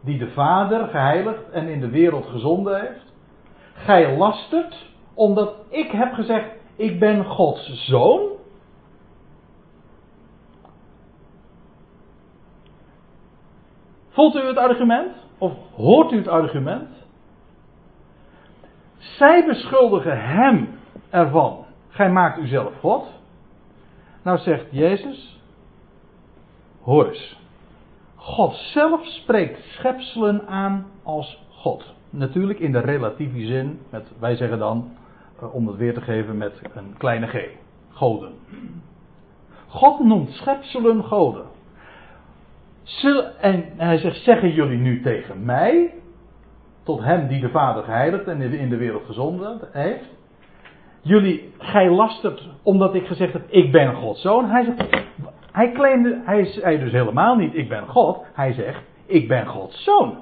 die 0.00 0.18
de 0.18 0.30
Vader 0.30 0.88
geheiligd 0.88 1.50
en 1.50 1.68
in 1.68 1.80
de 1.80 1.90
wereld 1.90 2.26
gezonden 2.26 2.80
heeft, 2.80 3.12
gij 3.74 4.16
lastert, 4.16 4.86
omdat 5.14 5.54
ik 5.68 5.90
heb 5.90 6.12
gezegd, 6.12 6.50
ik 6.76 6.98
ben 6.98 7.24
Gods 7.24 7.86
zoon? 7.86 8.28
Voelt 14.08 14.36
u 14.36 14.46
het 14.46 14.56
argument? 14.56 15.16
Of 15.38 15.52
hoort 15.74 16.12
u 16.12 16.16
het 16.16 16.28
argument? 16.28 16.88
Zij 18.98 19.46
beschuldigen 19.46 20.20
hem 20.20 20.78
ervan. 21.10 21.64
Gij 21.88 22.10
maakt 22.10 22.38
uzelf 22.38 22.78
God. 22.80 23.19
Nou 24.22 24.38
zegt 24.38 24.66
Jezus, 24.70 25.40
hoor 26.82 27.08
eens. 27.08 27.38
God 28.14 28.54
zelf 28.54 29.06
spreekt 29.06 29.64
schepselen 29.64 30.46
aan 30.46 30.86
als 31.02 31.44
God. 31.50 31.94
Natuurlijk 32.10 32.58
in 32.58 32.72
de 32.72 32.80
relatieve 32.80 33.46
zin, 33.46 33.80
met, 33.90 34.12
wij 34.18 34.36
zeggen 34.36 34.58
dan, 34.58 34.96
eh, 35.40 35.54
om 35.54 35.66
het 35.66 35.76
weer 35.76 35.94
te 35.94 36.00
geven 36.00 36.36
met 36.36 36.60
een 36.74 36.94
kleine 36.98 37.26
g. 37.26 37.48
Goden. 37.90 38.32
God 39.66 40.04
noemt 40.04 40.30
schepselen 40.30 41.04
goden. 41.04 41.46
En 43.40 43.64
hij 43.76 43.98
zegt, 43.98 44.22
zeggen 44.22 44.52
jullie 44.52 44.78
nu 44.78 45.02
tegen 45.02 45.44
mij, 45.44 45.94
tot 46.82 47.00
hem 47.00 47.28
die 47.28 47.40
de 47.40 47.48
Vader 47.48 47.82
geheiligd 47.82 48.26
en 48.26 48.40
in 48.40 48.68
de 48.68 48.76
wereld 48.76 49.04
gezonden 49.06 49.60
heeft, 49.72 50.08
jullie, 51.02 51.52
gij 51.58 51.90
lastert 51.90 52.48
omdat 52.62 52.94
ik 52.94 53.06
gezegd 53.06 53.32
heb, 53.32 53.50
ik 53.50 53.72
ben 53.72 53.94
Gods 53.94 54.20
zoon. 54.20 54.50
Hij 54.50 54.64
zegt, 54.64 55.04
hij 55.52 55.72
claimde, 55.72 56.20
hij 56.24 56.44
zei 56.44 56.78
dus 56.78 56.92
helemaal 56.92 57.36
niet, 57.36 57.54
ik 57.54 57.68
ben 57.68 57.86
God. 57.86 58.24
Hij 58.32 58.52
zegt, 58.52 58.82
ik 59.06 59.28
ben 59.28 59.46
Gods 59.46 59.84
zoon. 59.84 60.18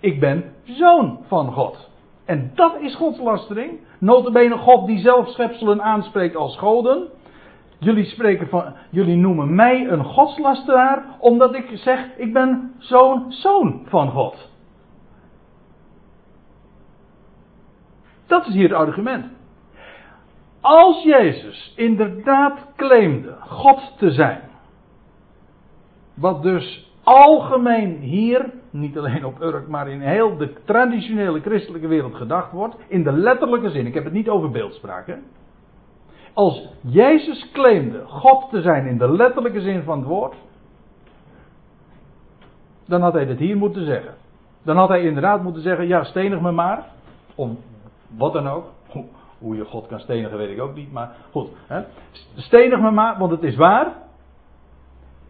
Ik 0.00 0.20
ben 0.20 0.54
zoon 0.64 1.18
van 1.26 1.52
God. 1.52 1.90
En 2.24 2.50
dat 2.54 2.80
is 2.80 2.94
godslastering. 2.94 3.80
Notabene 3.98 4.56
God 4.56 4.86
die 4.86 4.98
zelf 4.98 5.28
schepselen 5.28 5.82
aanspreekt 5.82 6.36
als 6.36 6.58
goden. 6.58 7.08
Jullie, 7.78 8.04
spreken 8.04 8.48
van, 8.48 8.74
jullie 8.90 9.16
noemen 9.16 9.54
mij 9.54 9.88
een 9.88 10.04
godslasteraar 10.04 11.04
omdat 11.18 11.54
ik 11.54 11.70
zeg 11.74 12.08
ik 12.16 12.32
ben 12.32 12.72
zo'n 12.78 13.32
zoon 13.32 13.82
van 13.84 14.10
God. 14.10 14.50
Dat 18.26 18.46
is 18.46 18.54
hier 18.54 18.68
het 18.68 18.72
argument. 18.72 19.26
Als 20.62 21.02
Jezus 21.02 21.72
inderdaad 21.76 22.66
claimde 22.76 23.36
God 23.40 23.98
te 23.98 24.10
zijn, 24.10 24.40
wat 26.14 26.42
dus 26.42 26.92
algemeen 27.02 27.96
hier, 27.98 28.50
niet 28.70 28.98
alleen 28.98 29.24
op 29.24 29.40
Urk, 29.40 29.68
maar 29.68 29.88
in 29.88 30.00
heel 30.00 30.36
de 30.36 30.52
traditionele 30.64 31.40
christelijke 31.40 31.86
wereld 31.86 32.14
gedacht 32.14 32.52
wordt, 32.52 32.76
in 32.88 33.02
de 33.02 33.12
letterlijke 33.12 33.70
zin, 33.70 33.86
ik 33.86 33.94
heb 33.94 34.04
het 34.04 34.12
niet 34.12 34.28
over 34.28 34.50
beeldspraak, 34.50 35.06
hè? 35.06 35.16
Als 36.32 36.68
Jezus 36.80 37.50
claimde 37.52 38.04
God 38.06 38.50
te 38.50 38.60
zijn 38.60 38.86
in 38.86 38.98
de 38.98 39.12
letterlijke 39.12 39.60
zin 39.60 39.82
van 39.82 39.98
het 39.98 40.08
woord, 40.08 40.34
dan 42.86 43.00
had 43.00 43.12
hij 43.12 43.26
dit 43.26 43.38
hier 43.38 43.56
moeten 43.56 43.84
zeggen. 43.84 44.14
Dan 44.62 44.76
had 44.76 44.88
hij 44.88 45.02
inderdaad 45.02 45.42
moeten 45.42 45.62
zeggen: 45.62 45.86
Ja, 45.86 46.04
stenig 46.04 46.40
me 46.40 46.50
maar. 46.50 46.86
Of 47.34 47.50
wat 48.16 48.32
dan 48.32 48.48
ook. 48.48 48.64
Hoe 49.42 49.56
je 49.56 49.64
God 49.64 49.86
kan 49.86 50.00
stenigen, 50.00 50.38
weet 50.38 50.50
ik 50.50 50.60
ook 50.60 50.74
niet. 50.74 50.92
Maar 50.92 51.16
goed, 51.30 51.50
hè? 51.66 51.82
stenig 52.36 52.80
me 52.80 52.90
maar, 52.90 53.18
want 53.18 53.30
het 53.30 53.42
is 53.42 53.56
waar. 53.56 53.92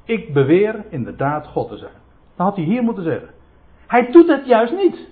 Ik 0.04 0.32
beweer 0.32 0.84
inderdaad 0.88 1.46
God 1.46 1.68
te 1.68 1.76
zijn. 1.76 1.94
Dan 2.36 2.46
had 2.46 2.56
hij 2.56 2.64
hier 2.64 2.82
moeten 2.82 3.04
zeggen. 3.04 3.28
Hij 3.86 4.10
doet 4.10 4.28
het 4.28 4.46
juist 4.46 4.72
niet. 4.72 5.08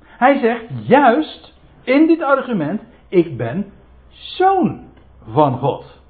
Hij 0.00 0.38
zegt 0.38 0.64
juist 0.86 1.54
in 1.82 2.06
dit 2.06 2.22
argument: 2.22 2.82
Ik 3.08 3.36
ben 3.36 3.72
zoon 4.08 4.86
van 5.30 5.58
God. 5.58 6.00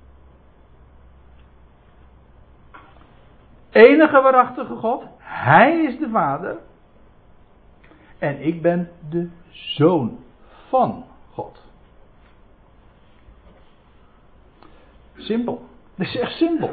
Enige 3.70 4.20
waarachtige 4.20 4.74
God, 4.74 5.04
Hij 5.18 5.82
is 5.82 5.98
de 5.98 6.08
Vader. 6.08 6.58
En 8.18 8.46
ik 8.46 8.62
ben 8.62 8.90
de 9.08 9.30
zoon 9.50 10.18
van 10.68 11.04
God. 11.32 11.62
Simpel. 15.18 15.66
Dat 15.94 16.06
is 16.06 16.16
echt 16.16 16.32
simpel. 16.32 16.70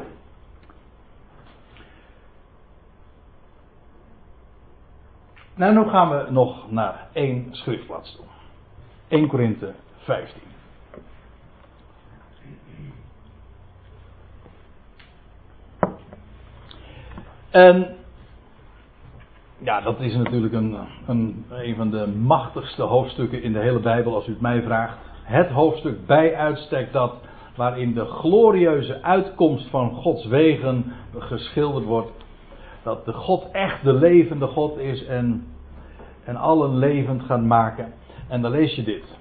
Nou, 5.56 5.74
nu 5.74 5.90
gaan 5.90 6.10
we 6.10 6.32
nog 6.32 6.72
naar 6.72 7.08
één 7.14 7.48
schriftplaats 7.52 8.16
toe. 8.16 8.26
1 9.08 9.28
Korinthe 9.28 9.74
15. 9.98 10.42
En 17.50 17.96
ja, 19.58 19.82
dat 19.82 20.00
is 20.00 20.16
natuurlijk 20.16 20.54
een, 20.54 20.78
een, 21.08 21.46
een 21.50 21.76
van 21.76 21.90
de 21.90 22.08
machtigste 22.08 22.82
hoofdstukken 22.82 23.44
in 23.44 23.54
de 23.54 23.60
hele 23.60 23.80
Bijbel, 23.80 24.16
als 24.16 24.28
u 24.28 24.32
het 24.32 24.42
mij 24.42 24.62
vraagt. 24.62 24.98
Het 25.24 25.50
hoofdstuk 25.50 26.06
bij 26.06 26.36
uitstek 26.36 26.92
dat 26.92 27.14
waarin 27.56 27.94
de 27.94 28.06
glorieuze 28.06 29.02
uitkomst 29.02 29.70
van 29.70 29.94
Gods 29.94 30.26
wegen 30.26 30.94
geschilderd 31.18 31.86
wordt. 31.86 32.12
Dat 32.84 33.06
de 33.06 33.14
God 33.14 33.52
echt 33.52 33.84
de 33.84 33.94
levende 33.94 34.48
God 34.48 34.78
is 34.78 35.06
en, 35.06 35.48
en 36.24 36.36
allen 36.36 36.78
levend 36.78 37.24
gaat 37.24 37.44
maken. 37.44 37.94
En 38.28 38.42
dan 38.42 38.52
lees 38.52 38.76
je 38.76 38.84
dit. 38.84 39.18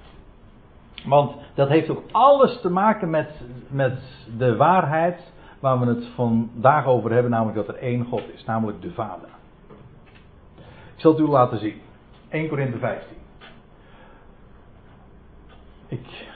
Want 1.05 1.35
dat 1.53 1.69
heeft 1.69 1.89
ook 1.89 2.03
alles 2.11 2.61
te 2.61 2.69
maken 2.69 3.09
met, 3.09 3.41
met 3.67 3.99
de 4.37 4.55
waarheid 4.55 5.33
waar 5.59 5.79
we 5.79 5.85
het 5.85 6.07
vandaag 6.15 6.85
over 6.85 7.11
hebben, 7.11 7.31
namelijk 7.31 7.57
dat 7.57 7.67
er 7.67 7.81
één 7.81 8.05
God 8.05 8.23
is, 8.33 8.45
namelijk 8.45 8.81
de 8.81 8.91
Vader. 8.91 9.29
Ik 10.95 11.01
zal 11.01 11.11
het 11.11 11.19
u 11.21 11.27
laten 11.27 11.59
zien. 11.59 11.81
1 12.29 12.49
Korinthe 12.49 12.77
15. 12.77 13.17
Ik 15.87 16.34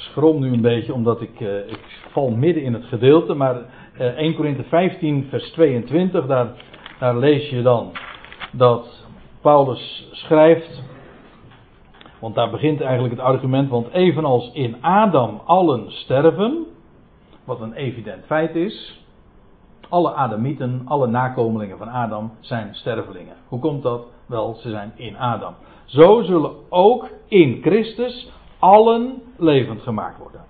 schrom 0.00 0.40
nu 0.40 0.52
een 0.52 0.60
beetje 0.60 0.94
omdat 0.94 1.20
ik, 1.20 1.40
uh, 1.40 1.68
ik 1.68 2.00
val 2.10 2.30
midden 2.30 2.62
in 2.62 2.72
het 2.72 2.84
gedeelte, 2.84 3.34
maar 3.34 3.56
uh, 3.56 4.06
1 4.06 4.34
Korinthe 4.34 4.62
15 4.62 5.26
vers 5.28 5.50
22, 5.50 6.26
daar, 6.26 6.48
daar 6.98 7.16
lees 7.16 7.48
je 7.48 7.62
dan 7.62 7.92
dat 8.52 9.06
Paulus 9.40 10.08
schrijft, 10.12 10.82
want 12.18 12.34
daar 12.34 12.50
begint 12.50 12.80
eigenlijk 12.80 13.14
het 13.14 13.24
argument, 13.24 13.68
want 13.68 13.90
evenals 13.92 14.50
in 14.52 14.76
Adam 14.80 15.40
allen 15.44 15.92
sterven, 15.92 16.66
wat 17.44 17.60
een 17.60 17.72
evident 17.72 18.24
feit 18.26 18.54
is. 18.54 18.98
Alle 19.88 20.12
Adamieten, 20.12 20.82
alle 20.84 21.06
nakomelingen 21.06 21.78
van 21.78 21.88
Adam 21.88 22.32
zijn 22.40 22.74
stervelingen. 22.74 23.36
Hoe 23.48 23.60
komt 23.60 23.82
dat? 23.82 24.06
Wel, 24.26 24.54
ze 24.54 24.70
zijn 24.70 24.92
in 24.96 25.16
Adam. 25.16 25.54
Zo 25.84 26.22
zullen 26.22 26.52
ook 26.68 27.08
in 27.28 27.58
Christus 27.62 28.30
allen 28.60 29.22
levend 29.36 29.82
gemaakt 29.82 30.18
worden. 30.18 30.40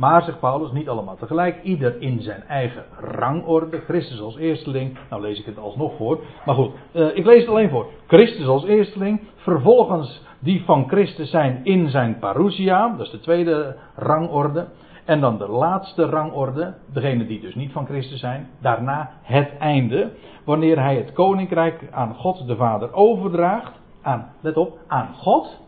Maar, 0.00 0.22
zegt 0.22 0.40
Paulus, 0.40 0.72
niet 0.72 0.88
allemaal 0.88 1.16
tegelijk. 1.16 1.62
Ieder 1.62 2.00
in 2.00 2.22
zijn 2.22 2.42
eigen 2.42 2.84
rangorde. 2.98 3.80
Christus 3.80 4.20
als 4.20 4.36
eersteling. 4.36 4.98
Nou 5.10 5.22
lees 5.22 5.38
ik 5.38 5.46
het 5.46 5.58
alsnog 5.58 5.96
voor. 5.96 6.20
Maar 6.44 6.54
goed, 6.54 6.72
uh, 6.92 7.16
ik 7.16 7.24
lees 7.24 7.40
het 7.40 7.48
alleen 7.48 7.70
voor. 7.70 7.86
Christus 8.06 8.46
als 8.46 8.64
eersteling. 8.64 9.20
Vervolgens 9.34 10.22
die 10.38 10.64
van 10.64 10.88
Christus 10.88 11.30
zijn 11.30 11.60
in 11.64 11.88
zijn 11.88 12.18
parousia. 12.18 12.88
Dat 12.88 13.06
is 13.06 13.12
de 13.12 13.20
tweede 13.20 13.76
rangorde. 13.94 14.66
En 15.04 15.20
dan 15.20 15.38
de 15.38 15.48
laatste 15.48 16.04
rangorde, 16.04 16.74
degene 16.92 17.26
die 17.26 17.40
dus 17.40 17.54
niet 17.54 17.72
van 17.72 17.86
Christus 17.86 18.20
zijn. 18.20 18.48
Daarna 18.60 19.10
het 19.22 19.58
einde, 19.58 20.10
wanneer 20.44 20.78
hij 20.78 20.96
het 20.96 21.12
koninkrijk 21.12 21.88
aan 21.90 22.14
God 22.14 22.46
de 22.46 22.56
Vader 22.56 22.92
overdraagt. 22.92 23.72
Aan, 24.02 24.32
let 24.40 24.56
op, 24.56 24.78
aan 24.86 25.14
God 25.14 25.60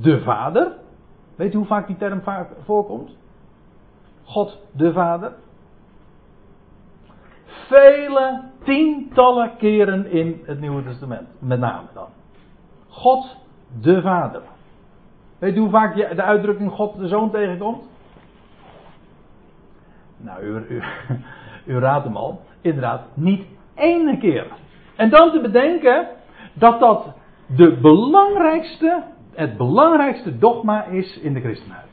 de 0.00 0.20
Vader. 0.20 0.72
Weet 1.36 1.54
u 1.54 1.56
hoe 1.56 1.66
vaak 1.66 1.86
die 1.86 1.96
term 1.96 2.22
voorkomt? 2.64 3.16
God 4.24 4.58
de 4.72 4.92
Vader. 4.92 5.32
Vele 7.44 8.42
tientallen 8.64 9.56
keren 9.56 10.10
in 10.10 10.42
het 10.44 10.60
Nieuwe 10.60 10.82
Testament, 10.82 11.28
met 11.38 11.58
name 11.58 11.86
dan. 11.94 12.08
God 12.88 13.36
de 13.80 14.02
Vader. 14.02 14.42
Weet 15.38 15.56
u 15.56 15.58
hoe 15.58 15.70
vaak 15.70 15.94
de 15.94 16.22
uitdrukking 16.22 16.70
God 16.70 16.96
de 16.98 17.08
Zoon 17.08 17.30
tegenkomt? 17.30 17.82
Nou, 20.16 20.42
u, 20.42 20.66
u, 20.68 20.82
u 21.72 21.78
raadt 21.78 22.04
hem 22.04 22.16
al. 22.16 22.40
Inderdaad, 22.60 23.02
niet 23.14 23.46
één 23.74 24.18
keer. 24.18 24.46
En 24.96 25.10
dan 25.10 25.30
te 25.30 25.40
bedenken 25.40 26.08
dat 26.52 26.80
dat 26.80 27.14
de 27.46 27.76
belangrijkste, 27.76 29.02
het 29.34 29.56
belangrijkste 29.56 30.38
dogma 30.38 30.84
is 30.84 31.18
in 31.18 31.34
de 31.34 31.40
christenheid. 31.40 31.88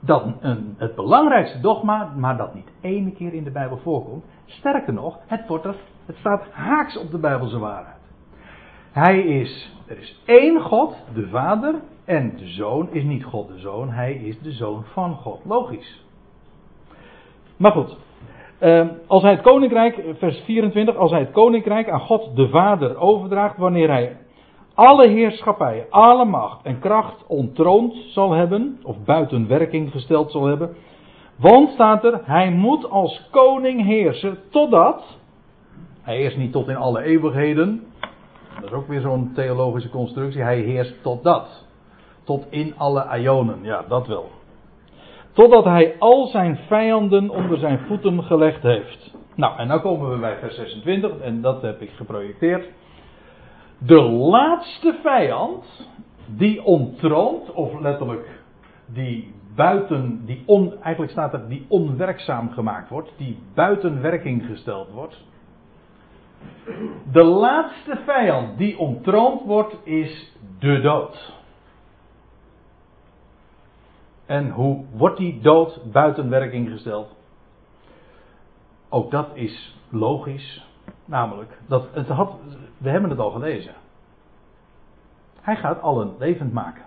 Dat 0.00 0.24
een, 0.40 0.74
het 0.78 0.94
belangrijkste 0.94 1.60
dogma, 1.60 2.12
maar 2.16 2.36
dat 2.36 2.54
niet 2.54 2.72
één 2.80 3.14
keer 3.14 3.34
in 3.34 3.44
de 3.44 3.50
Bijbel 3.50 3.78
voorkomt. 3.78 4.24
Sterker 4.44 4.92
nog, 4.92 5.18
het, 5.26 5.46
wordt 5.46 5.64
er, 5.64 5.76
het 6.06 6.16
staat 6.16 6.50
haaks 6.50 6.98
op 6.98 7.10
de 7.10 7.18
Bijbelse 7.18 7.58
waarheid. 7.58 7.96
Hij 8.92 9.20
is, 9.20 9.76
er 9.86 9.98
is 9.98 10.22
één 10.24 10.60
God, 10.60 10.96
de 11.14 11.28
Vader, 11.28 11.74
en 12.04 12.36
de 12.36 12.46
zoon 12.46 12.92
is 12.92 13.04
niet 13.04 13.24
God 13.24 13.48
de 13.48 13.58
zoon, 13.58 13.90
hij 13.90 14.14
is 14.14 14.40
de 14.40 14.52
zoon 14.52 14.84
van 14.84 15.14
God. 15.14 15.40
Logisch. 15.44 16.04
Maar 17.56 17.72
goed. 17.72 17.96
Uh, 18.60 18.86
als 19.06 19.22
hij 19.22 19.30
het 19.30 19.42
koninkrijk, 19.42 20.02
vers 20.18 20.40
24, 20.40 20.96
als 20.96 21.10
hij 21.10 21.20
het 21.20 21.30
koninkrijk 21.30 21.88
aan 21.88 22.00
God 22.00 22.36
de 22.36 22.48
Vader 22.48 22.96
overdraagt, 22.96 23.56
wanneer 23.56 23.88
hij 23.88 24.16
alle 24.76 25.08
heerschappij, 25.08 25.86
alle 25.90 26.24
macht 26.24 26.64
en 26.64 26.78
kracht 26.78 27.26
ontroond 27.26 27.94
zal 27.94 28.32
hebben, 28.32 28.80
of 28.82 28.96
buiten 29.04 29.48
werking 29.48 29.90
gesteld 29.90 30.30
zal 30.30 30.44
hebben. 30.44 30.76
Want 31.36 31.70
staat 31.70 32.04
er, 32.04 32.20
hij 32.24 32.50
moet 32.50 32.90
als 32.90 33.28
koning 33.30 33.84
heersen 33.84 34.38
totdat, 34.50 35.18
hij 36.02 36.16
heerst 36.16 36.36
niet 36.36 36.52
tot 36.52 36.68
in 36.68 36.76
alle 36.76 37.02
eeuwigheden, 37.02 37.82
dat 38.60 38.64
is 38.64 38.76
ook 38.76 38.88
weer 38.88 39.00
zo'n 39.00 39.32
theologische 39.34 39.90
constructie, 39.90 40.42
hij 40.42 40.60
heerst 40.60 41.02
totdat. 41.02 41.64
Tot 42.24 42.46
in 42.50 42.74
alle 42.76 43.18
ionen, 43.18 43.58
ja, 43.62 43.84
dat 43.88 44.06
wel. 44.06 44.30
Totdat 45.32 45.64
hij 45.64 45.94
al 45.98 46.26
zijn 46.26 46.58
vijanden 46.66 47.30
onder 47.30 47.58
zijn 47.58 47.78
voeten 47.78 48.24
gelegd 48.24 48.62
heeft. 48.62 49.14
Nou, 49.34 49.58
en 49.58 49.68
dan 49.68 49.80
komen 49.80 50.10
we 50.10 50.16
bij 50.18 50.36
vers 50.36 50.54
26, 50.54 51.18
en 51.18 51.40
dat 51.40 51.62
heb 51.62 51.80
ik 51.80 51.90
geprojecteerd. 51.90 52.68
De 53.78 54.02
laatste 54.02 54.98
vijand, 55.02 55.88
die 56.26 56.64
ontroont, 56.64 57.52
of 57.52 57.80
letterlijk 57.80 58.44
die 58.86 59.34
buiten, 59.54 60.24
die 60.26 60.42
on, 60.46 60.82
eigenlijk 60.82 61.12
staat 61.12 61.32
er, 61.32 61.48
die 61.48 61.64
onwerkzaam 61.68 62.50
gemaakt 62.50 62.88
wordt, 62.88 63.12
die 63.16 63.38
buiten 63.54 64.02
werking 64.02 64.46
gesteld 64.46 64.90
wordt. 64.90 65.24
De 67.12 67.22
laatste 67.22 67.96
vijand 68.04 68.58
die 68.58 68.78
ontroond 68.78 69.44
wordt 69.44 69.76
is 69.84 70.32
de 70.58 70.80
dood. 70.80 71.34
En 74.26 74.50
hoe 74.50 74.84
wordt 74.92 75.16
die 75.16 75.40
dood 75.40 75.80
buiten 75.92 76.28
werking 76.28 76.70
gesteld? 76.70 77.16
Ook 78.88 79.10
dat 79.10 79.28
is 79.34 79.76
logisch. 79.90 80.65
Namelijk, 81.06 81.58
dat 81.66 81.88
het 81.92 82.08
had, 82.08 82.32
we 82.78 82.90
hebben 82.90 83.10
het 83.10 83.18
al 83.18 83.30
gelezen. 83.30 83.74
Hij 85.40 85.56
gaat 85.56 85.80
allen 85.80 86.14
levend 86.18 86.52
maken. 86.52 86.82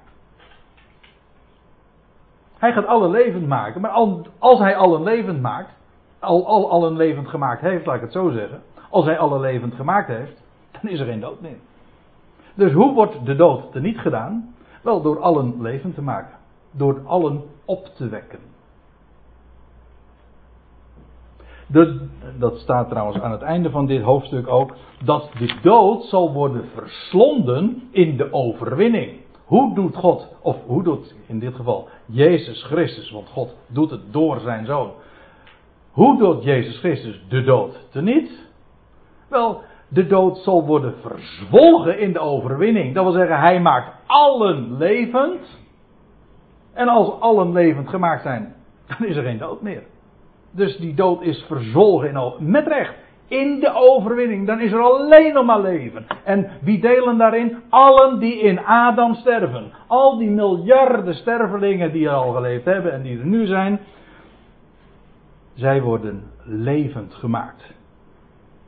Hij 2.58 2.74
gaat 2.74 2.86
allen 2.86 3.10
levend 3.10 3.48
maken. 3.48 3.82
Maar 3.82 3.92
als 4.40 4.60
hij 4.60 4.76
allen 4.76 5.04
levend 5.04 5.42
maakt, 5.42 5.72
al, 6.20 6.48
al 6.48 6.70
allen 6.70 6.96
levend 6.96 7.28
gemaakt 7.28 7.62
heeft, 7.62 7.86
laat 7.86 7.96
ik 7.96 8.02
het 8.02 8.12
zo 8.12 8.30
zeggen. 8.30 8.62
Als 8.90 9.06
hij 9.06 9.18
allen 9.18 9.40
levend 9.40 9.74
gemaakt 9.74 10.08
heeft, 10.08 10.44
dan 10.72 10.92
is 10.92 11.00
er 11.00 11.06
geen 11.06 11.20
dood 11.20 11.42
meer. 11.42 11.58
Dus 12.54 12.74
hoe 12.74 12.94
wordt 12.94 13.26
de 13.26 13.36
dood 13.36 13.76
er 13.76 13.82
niet 13.82 14.00
gedaan? 14.00 14.56
Wel 14.82 15.02
door 15.02 15.20
allen 15.20 15.62
levend 15.62 15.96
te 15.96 16.02
maken. 16.02 16.38
Door 16.72 17.02
allen 17.06 17.44
op 17.66 17.86
te 17.86 18.10
wekken. 18.10 18.40
De, 21.72 22.08
dat 22.40 22.58
staat 22.58 22.90
trouwens 22.90 23.20
aan 23.20 23.32
het 23.32 23.42
einde 23.42 23.70
van 23.70 23.86
dit 23.86 24.02
hoofdstuk 24.02 24.48
ook. 24.48 24.76
Dat 25.04 25.30
de 25.38 25.56
dood 25.62 26.04
zal 26.04 26.34
worden 26.34 26.66
verslonden 26.74 27.88
in 27.92 28.18
de 28.18 28.34
overwinning. 28.34 29.12
Hoe 29.46 29.76
doet 29.76 29.96
God, 29.96 30.36
of 30.42 30.58
hoe 30.66 30.84
doet 30.84 31.16
in 31.28 31.40
dit 31.40 31.56
geval 31.56 31.88
Jezus 32.06 32.64
Christus, 32.64 33.12
want 33.12 33.30
God 33.30 33.56
doet 33.68 33.92
het 33.92 34.14
door 34.14 34.40
zijn 34.40 34.66
zoon. 34.66 34.92
Hoe 35.92 36.18
doet 36.18 36.44
Jezus 36.44 36.78
Christus 36.78 37.22
de 37.30 37.44
dood 37.44 37.88
teniet? 37.92 38.48
Wel, 39.28 39.62
de 39.88 40.08
dood 40.08 40.38
zal 40.38 40.66
worden 40.66 40.94
verzwolgen 41.02 42.00
in 42.00 42.14
de 42.14 42.20
overwinning. 42.20 42.94
Dat 42.94 43.04
wil 43.04 43.14
zeggen, 43.14 43.40
hij 43.40 43.62
maakt 43.62 43.94
allen 44.06 44.78
levend. 44.78 45.60
En 46.74 46.88
als 46.88 47.20
allen 47.20 47.52
levend 47.52 47.90
gemaakt 47.90 48.22
zijn, 48.22 48.56
dan 48.88 49.08
is 49.08 49.16
er 49.16 49.24
geen 49.24 49.38
dood 49.38 49.62
meer. 49.62 49.84
Dus 50.52 50.78
die 50.78 50.94
dood 50.94 51.22
is 51.22 51.46
verzwolgen 51.48 52.10
in 52.10 52.52
met 52.52 52.68
recht. 52.68 52.94
In 53.28 53.60
de 53.60 53.74
overwinning, 53.74 54.48
dan 54.48 54.60
is 54.60 54.72
er 54.72 54.82
alleen 54.82 55.34
nog 55.34 55.46
maar 55.46 55.62
leven. 55.62 56.06
En 56.24 56.50
wie 56.62 56.80
delen 56.80 57.18
daarin? 57.18 57.58
Allen 57.70 58.20
die 58.20 58.40
in 58.40 58.66
Adam 58.66 59.14
sterven. 59.14 59.72
Al 59.88 60.18
die 60.18 60.30
miljarden 60.30 61.16
stervelingen 61.16 61.92
die 61.92 62.08
er 62.08 62.14
al 62.14 62.34
geleefd 62.34 62.66
hebben 62.66 62.94
en 62.94 63.02
die 63.02 63.20
er 63.20 63.26
nu 63.26 63.46
zijn. 63.46 63.80
Zij 65.54 65.82
worden 65.82 66.24
levend 66.44 67.14
gemaakt. 67.14 67.74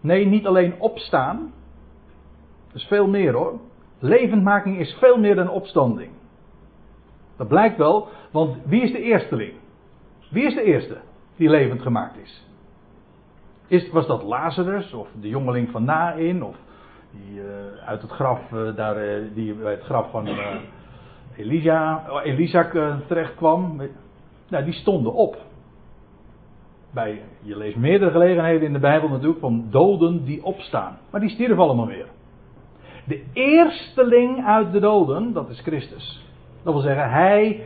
Nee, 0.02 0.26
niet 0.26 0.48
alleen 0.48 0.74
opstaan. 0.78 1.54
Dat 2.68 2.82
is 2.82 2.88
veel 2.88 3.08
meer 3.08 3.34
hoor. 3.34 3.60
Levendmaking 4.00 4.80
is 4.80 4.98
veel 5.00 5.18
meer 5.18 5.36
dan 5.36 5.50
opstanding. 5.50 6.12
Dat 7.38 7.48
blijkt 7.48 7.78
wel, 7.78 8.08
want 8.32 8.56
wie 8.66 8.82
is 8.82 8.92
de 8.92 9.02
eersteling? 9.02 9.54
Wie 10.30 10.44
is 10.44 10.54
de 10.54 10.64
eerste 10.64 10.98
die 11.42 11.50
levend 11.50 11.82
gemaakt 11.82 12.18
is? 12.18 12.46
is 13.68 13.89
was 13.89 14.08
dat 14.08 14.24
Lazarus 14.24 14.94
of 14.94 15.08
de 15.22 15.30
jongeling 15.30 15.70
van 15.70 15.84
Nain 15.84 16.44
of 16.44 16.56
die 17.12 17.39
uh, 17.39 17.44
uit 17.86 18.02
het 18.02 18.12
graf, 18.12 18.52
uh, 18.52 18.76
daar, 18.76 19.06
uh, 19.06 19.28
die 19.34 19.54
bij 19.54 19.72
het 19.72 19.84
graf 19.84 20.12
van 20.12 20.28
Elisa, 21.36 22.04
Elisa 22.24 22.70
terecht 23.08 23.36
kwam? 23.36 23.82
Nou, 24.48 24.64
die 24.64 24.74
stonden 24.74 25.14
op. 25.14 25.38
Bij, 26.92 27.22
je 27.42 27.58
leest 27.58 27.78
meerdere 27.78 28.12
gelegenheden 28.12 28.68
in 28.68 28.74
de 28.74 28.80
Bijbel 28.80 29.10
natuurlijk 29.10 29.39
van 29.39 29.68
doden 29.70 30.26
die 30.26 30.44
opstaan. 30.44 30.98
Maar 31.10 31.22
die 31.22 31.30
stierven 31.30 31.64
allemaal 31.64 31.88
weer. 31.88 32.08
De 33.06 33.24
eersteling 33.34 34.46
uit 34.46 34.72
de 34.72 34.80
doden, 34.80 35.34
dat 35.34 35.50
is 35.50 35.60
Christus. 35.60 36.26
Dat 36.64 36.74
wil 36.74 36.82
zeggen, 36.82 37.10
hij 37.10 37.64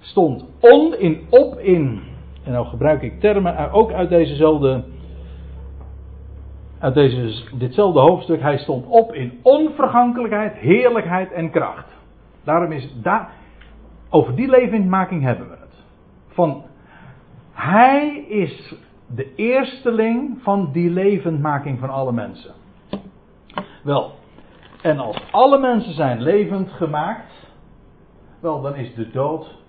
stond 0.00 0.44
on 0.60 0.94
in, 0.96 1.26
op 1.30 1.58
in. 1.58 2.12
En 2.44 2.52
nou 2.52 2.66
gebruik 2.66 3.02
ik 3.02 3.20
termen 3.20 3.70
ook 3.70 3.92
uit 3.92 4.08
dezezelfde. 4.08 4.84
Uit 6.78 6.94
deze, 6.94 7.44
ditzelfde 7.56 8.00
hoofdstuk. 8.00 8.40
Hij 8.40 8.58
stond 8.58 8.86
op 8.86 9.14
in 9.14 9.38
onvergankelijkheid, 9.42 10.54
heerlijkheid 10.54 11.32
en 11.32 11.50
kracht. 11.50 11.88
Daarom 12.44 12.72
is 12.72 12.94
daar. 13.02 13.30
Over 14.10 14.34
die 14.34 14.48
levendmaking 14.48 15.22
hebben 15.22 15.48
we 15.48 15.56
het. 15.60 15.84
Van 16.28 16.62
hij 17.52 18.24
is 18.28 18.74
de 19.06 19.34
eersteling 19.34 20.38
van 20.42 20.72
die 20.72 20.90
levendmaking 20.90 21.78
van 21.78 21.90
alle 21.90 22.12
mensen. 22.12 22.54
Wel, 23.82 24.12
en 24.82 24.98
als 24.98 25.22
alle 25.30 25.58
mensen 25.58 25.92
zijn 25.92 26.22
levend 26.22 26.70
gemaakt, 26.70 27.32
wel 28.40 28.60
dan 28.60 28.74
is 28.74 28.94
de 28.94 29.10
dood 29.10 29.63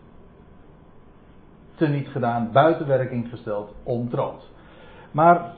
teniet 1.75 2.07
gedaan, 2.07 2.49
buiten 2.51 2.87
werking 2.87 3.29
gesteld, 3.29 3.73
ontroond. 3.83 4.49
Maar 5.11 5.53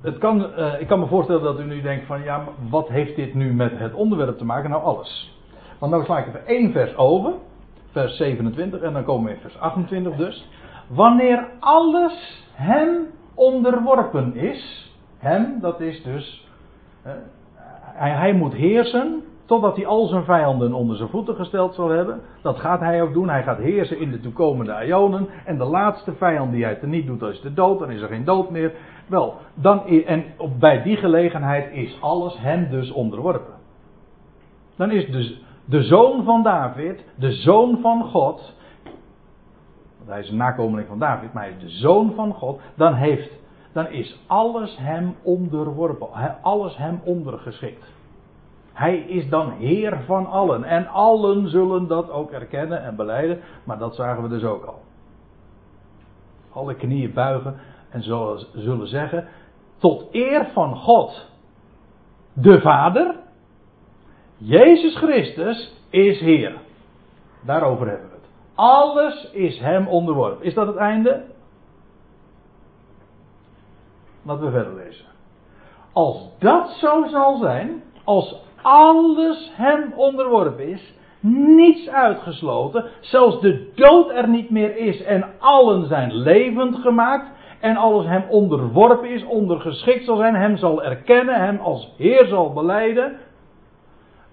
het 0.00 0.18
kan, 0.18 0.46
uh, 0.58 0.80
ik 0.80 0.86
kan 0.86 0.98
me 1.00 1.06
voorstellen 1.06 1.42
dat 1.42 1.60
u 1.60 1.64
nu 1.64 1.80
denkt 1.80 2.06
van 2.06 2.22
ja, 2.22 2.44
wat 2.70 2.88
heeft 2.88 3.16
dit 3.16 3.34
nu 3.34 3.52
met 3.52 3.78
het 3.78 3.94
onderwerp 3.94 4.38
te 4.38 4.44
maken? 4.44 4.70
Nou 4.70 4.82
alles. 4.82 5.38
Want 5.78 5.92
dan 5.92 6.04
sla 6.04 6.18
ik 6.18 6.26
even 6.26 6.46
één 6.46 6.72
vers 6.72 6.96
over, 6.96 7.32
vers 7.90 8.16
27 8.16 8.80
en 8.80 8.92
dan 8.92 9.04
komen 9.04 9.24
we 9.24 9.34
in 9.34 9.40
vers 9.40 9.58
28 9.58 10.16
dus. 10.16 10.48
Wanneer 10.86 11.48
alles 11.58 12.46
hem 12.52 13.06
onderworpen 13.34 14.36
is, 14.36 14.92
hem, 15.18 15.60
dat 15.60 15.80
is 15.80 16.02
dus, 16.02 16.48
hij, 17.82 18.10
hij 18.10 18.32
moet 18.32 18.54
heersen 18.54 19.22
totdat 19.44 19.76
hij 19.76 19.86
al 19.86 20.06
zijn 20.06 20.24
vijanden 20.24 20.72
onder 20.72 20.96
zijn 20.96 21.08
voeten 21.08 21.34
gesteld 21.34 21.74
zal 21.74 21.88
hebben. 21.88 22.20
Dat 22.42 22.58
gaat 22.58 22.80
hij 22.80 23.02
ook 23.02 23.12
doen. 23.12 23.28
Hij 23.28 23.42
gaat 23.42 23.58
heersen 23.58 23.98
in 23.98 24.10
de 24.10 24.20
toekomende 24.20 24.84
ionen. 24.86 25.28
En 25.44 25.58
de 25.58 25.64
laatste 25.64 26.12
vijand 26.14 26.52
die 26.52 26.64
hij 26.64 26.78
niet 26.82 27.06
doet, 27.06 27.20
dat 27.20 27.32
is 27.32 27.40
de 27.40 27.54
dood. 27.54 27.78
Dan 27.78 27.90
is 27.90 28.00
er 28.00 28.08
geen 28.08 28.24
dood 28.24 28.50
meer. 28.50 28.72
Wel, 29.06 29.34
dan, 29.54 29.86
en 29.86 30.24
bij 30.58 30.82
die 30.82 30.96
gelegenheid 30.96 31.72
is 31.72 31.98
alles 32.00 32.38
hem 32.38 32.70
dus 32.70 32.90
onderworpen. 32.90 33.54
Dan 34.76 34.90
is 34.90 35.10
dus 35.10 35.42
de 35.64 35.82
zoon 35.82 36.24
van 36.24 36.42
David, 36.42 37.04
de 37.14 37.32
zoon 37.32 37.78
van 37.80 38.04
God, 38.04 38.54
hij 40.06 40.20
is 40.20 40.30
een 40.30 40.36
nakomeling 40.36 40.88
van 40.88 40.98
David, 40.98 41.32
maar 41.32 41.42
hij 41.42 41.52
is 41.52 41.62
de 41.62 41.78
zoon 41.78 42.12
van 42.14 42.32
God, 42.32 42.60
dan, 42.74 42.94
heeft, 42.94 43.30
dan 43.72 43.86
is 43.86 44.20
alles 44.26 44.76
hem 44.78 45.14
onderworpen, 45.22 46.08
alles 46.42 46.76
hem 46.76 47.00
ondergeschikt. 47.04 47.84
Hij 48.74 48.96
is 48.98 49.28
dan 49.28 49.50
Heer 49.50 50.02
van 50.06 50.26
allen. 50.26 50.64
En 50.64 50.86
allen 50.86 51.48
zullen 51.48 51.86
dat 51.86 52.10
ook 52.10 52.30
erkennen 52.30 52.82
en 52.82 52.96
beleiden. 52.96 53.40
Maar 53.64 53.78
dat 53.78 53.94
zagen 53.94 54.22
we 54.22 54.28
dus 54.28 54.44
ook 54.44 54.64
al. 54.64 54.82
Alle 56.52 56.74
knieën 56.74 57.12
buigen 57.12 57.60
en 57.90 58.02
zullen 58.52 58.88
zeggen: 58.88 59.28
Tot 59.78 60.06
eer 60.10 60.46
van 60.52 60.76
God, 60.76 61.30
de 62.32 62.60
Vader, 62.60 63.14
Jezus 64.36 64.96
Christus 64.96 65.74
is 65.90 66.20
Heer. 66.20 66.56
Daarover 67.40 67.88
hebben 67.88 68.08
we. 68.08 68.16
Alles 68.54 69.30
is 69.30 69.58
hem 69.58 69.86
onderworpen. 69.86 70.44
Is 70.44 70.54
dat 70.54 70.66
het 70.66 70.76
einde? 70.76 71.24
Laten 74.22 74.44
we 74.44 74.50
verder 74.50 74.74
lezen. 74.74 75.04
Als 75.92 76.28
dat 76.38 76.70
zo 76.70 77.06
zal 77.06 77.38
zijn, 77.38 77.82
als 78.04 78.43
alles 78.64 79.52
hem 79.54 79.92
onderworpen 79.96 80.68
is, 80.68 80.94
niets 81.56 81.88
uitgesloten, 81.88 82.84
zelfs 83.00 83.40
de 83.40 83.72
dood 83.74 84.10
er 84.10 84.28
niet 84.28 84.50
meer 84.50 84.76
is 84.76 85.02
en 85.02 85.24
allen 85.38 85.86
zijn 85.86 86.14
levend 86.14 86.76
gemaakt 86.76 87.30
en 87.60 87.76
alles 87.76 88.06
hem 88.06 88.24
onderworpen 88.28 89.10
is, 89.10 89.24
ondergeschikt 89.24 90.04
zal 90.04 90.16
zijn, 90.16 90.34
hem 90.34 90.56
zal 90.56 90.82
erkennen, 90.82 91.34
hem 91.34 91.58
als 91.58 91.94
Heer 91.96 92.26
zal 92.26 92.52
beleiden, 92.52 93.16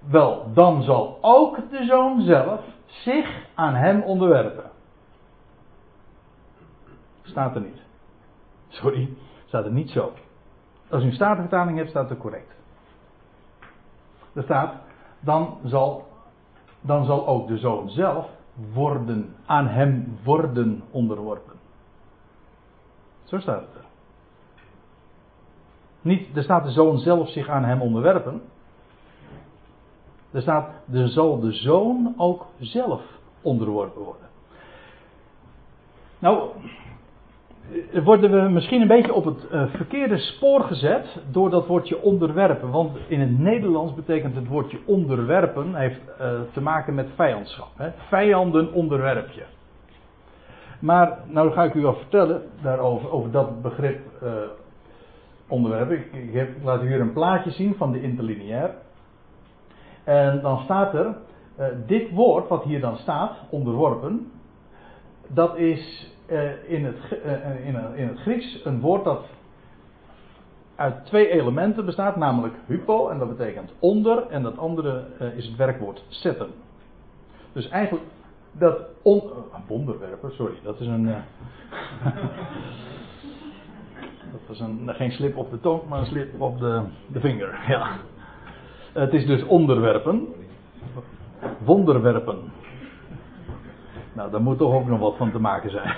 wel, 0.09 0.45
dan 0.53 0.83
zal 0.83 1.17
ook 1.21 1.69
de 1.69 1.85
zoon 1.85 2.21
zelf 2.21 2.61
zich 2.87 3.45
aan 3.55 3.75
hem 3.75 4.01
onderwerpen. 4.01 4.69
Staat 7.21 7.55
er 7.55 7.61
niet. 7.61 7.81
Sorry, 8.67 9.09
staat 9.45 9.65
er 9.65 9.71
niet 9.71 9.89
zo. 9.89 10.11
Als 10.89 11.03
u 11.03 11.05
een 11.05 11.13
statenvertaling 11.13 11.77
hebt, 11.77 11.89
staat 11.89 12.09
het 12.09 12.17
correct. 12.17 12.60
Er 14.33 14.43
staat, 14.43 14.73
dan 15.19 15.57
zal, 15.63 16.07
dan 16.81 17.05
zal 17.05 17.27
ook 17.27 17.47
de 17.47 17.57
zoon 17.57 17.89
zelf 17.89 18.29
worden, 18.73 19.35
aan 19.45 19.67
hem 19.67 20.17
worden 20.23 20.83
onderworpen. 20.91 21.59
Zo 23.23 23.39
staat 23.39 23.61
het 23.61 23.75
er. 23.75 23.85
Niet, 26.01 26.37
er 26.37 26.43
staat 26.43 26.63
de 26.63 26.71
zoon 26.71 26.97
zelf 26.97 27.29
zich 27.29 27.49
aan 27.49 27.63
hem 27.63 27.81
onderwerpen. 27.81 28.41
Er 30.31 30.41
staat, 30.41 30.69
er 30.91 31.07
zal 31.07 31.39
de 31.39 31.51
zoon 31.51 32.13
ook 32.17 32.45
zelf 32.59 33.01
onderworpen 33.41 34.01
worden. 34.01 34.29
Nou, 36.19 36.49
worden 38.03 38.31
we 38.31 38.49
misschien 38.49 38.81
een 38.81 38.87
beetje 38.87 39.13
op 39.13 39.25
het 39.25 39.47
uh, 39.51 39.63
verkeerde 39.73 40.17
spoor 40.17 40.61
gezet 40.61 41.05
door 41.31 41.49
dat 41.49 41.67
woordje 41.67 42.01
onderwerpen. 42.01 42.69
Want 42.69 42.97
in 43.07 43.19
het 43.19 43.39
Nederlands 43.39 43.93
betekent 43.93 44.35
het 44.35 44.47
woordje 44.47 44.79
onderwerpen 44.85 45.75
heeft 45.75 46.01
uh, 46.21 46.39
te 46.53 46.61
maken 46.61 46.95
met 46.95 47.07
vijandschap. 47.15 47.69
Hè? 47.75 47.89
Vijanden 48.07 48.73
onderwerp 48.73 49.29
je. 49.29 49.43
Maar 50.79 51.17
nou 51.27 51.51
ga 51.51 51.63
ik 51.63 51.73
u 51.73 51.81
wel 51.81 51.93
vertellen 51.93 52.41
daarover, 52.61 53.11
over 53.11 53.31
dat 53.31 53.61
begrip 53.61 53.99
uh, 54.23 54.29
onderwerp. 55.47 55.91
Ik, 55.91 56.33
heb, 56.33 56.55
ik 56.55 56.63
laat 56.63 56.83
u 56.83 56.87
hier 56.87 57.01
een 57.01 57.13
plaatje 57.13 57.51
zien 57.51 57.75
van 57.75 57.91
de 57.91 58.01
interlineair. 58.01 58.71
En 60.03 60.41
dan 60.41 60.59
staat 60.59 60.93
er, 60.93 61.15
dit 61.85 62.11
woord 62.11 62.47
wat 62.47 62.63
hier 62.63 62.81
dan 62.81 62.97
staat, 62.97 63.37
onderworpen, 63.49 64.31
dat 65.27 65.57
is 65.57 66.11
in, 66.67 66.85
het, 66.85 66.95
uh, 67.25 67.67
in, 67.67 67.95
in, 67.95 68.07
het 68.07 68.19
Grieks 68.19 68.65
een 68.65 68.79
woord 68.79 69.03
dat 69.03 69.25
uit 70.75 71.05
twee 71.05 71.29
elementen 71.29 71.85
bestaat, 71.85 72.15
namelijk 72.15 72.53
hypo, 72.67 73.09
en 73.09 73.19
dat 73.19 73.37
betekent 73.37 73.71
onder, 73.79 74.27
en 74.27 74.43
dat 74.43 74.57
andere 74.57 75.05
is 75.35 75.45
het 75.45 75.55
werkwoord 75.55 76.03
zetten. 76.07 76.47
Dus 77.53 77.69
eigenlijk 77.69 78.05
dat 78.51 78.77
on, 79.01 79.23
wonderwerpen, 79.67 80.31
sorry, 80.31 80.55
dat 80.63 80.79
is 80.79 80.87
een. 80.87 81.05
dat 84.31 84.49
is 84.49 84.59
een, 84.59 84.81
geen 84.85 85.11
slip 85.11 85.37
op 85.37 85.51
de 85.51 85.59
tong, 85.59 85.87
maar 85.87 85.99
een 85.99 86.05
slip 86.05 86.41
op 86.41 86.59
de, 86.59 86.83
de 87.07 87.19
vinger. 87.19 87.59
Ja. 87.67 87.97
Het 88.93 89.13
is 89.13 89.25
dus 89.25 89.43
onderwerpen. 89.43 90.27
Wonderwerpen. 91.63 92.37
Nou, 94.13 94.31
daar 94.31 94.41
moet 94.41 94.57
toch 94.57 94.73
ook 94.73 94.87
nog 94.87 94.99
wat 94.99 95.17
van 95.17 95.31
te 95.31 95.39
maken 95.39 95.69
zijn. 95.69 95.95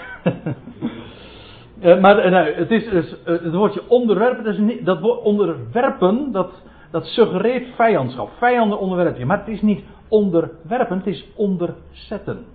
uh, 1.82 1.99
maar 2.03 2.26
uh, 2.26 2.57
het 2.57 2.72
is 2.72 2.89
dus, 2.89 3.11
uh, 3.11 3.26
het 3.26 3.53
woordje 3.53 3.89
onderwerpen, 3.89 4.43
dat, 4.43 4.53
is 4.53 4.59
niet, 4.59 4.86
dat 4.86 4.99
woord 4.99 5.22
onderwerpen, 5.22 6.32
dat, 6.32 6.61
dat 6.91 7.05
suggereert 7.05 7.76
vijandschap. 7.76 8.30
Vijanden 8.38 8.80
onderwerp 8.80 9.18
je. 9.18 9.26
Maar 9.26 9.39
het 9.39 9.47
is 9.47 9.61
niet 9.61 9.84
onderwerpen, 10.07 10.97
het 10.97 11.07
is 11.07 11.28
onderzetten. 11.36 12.45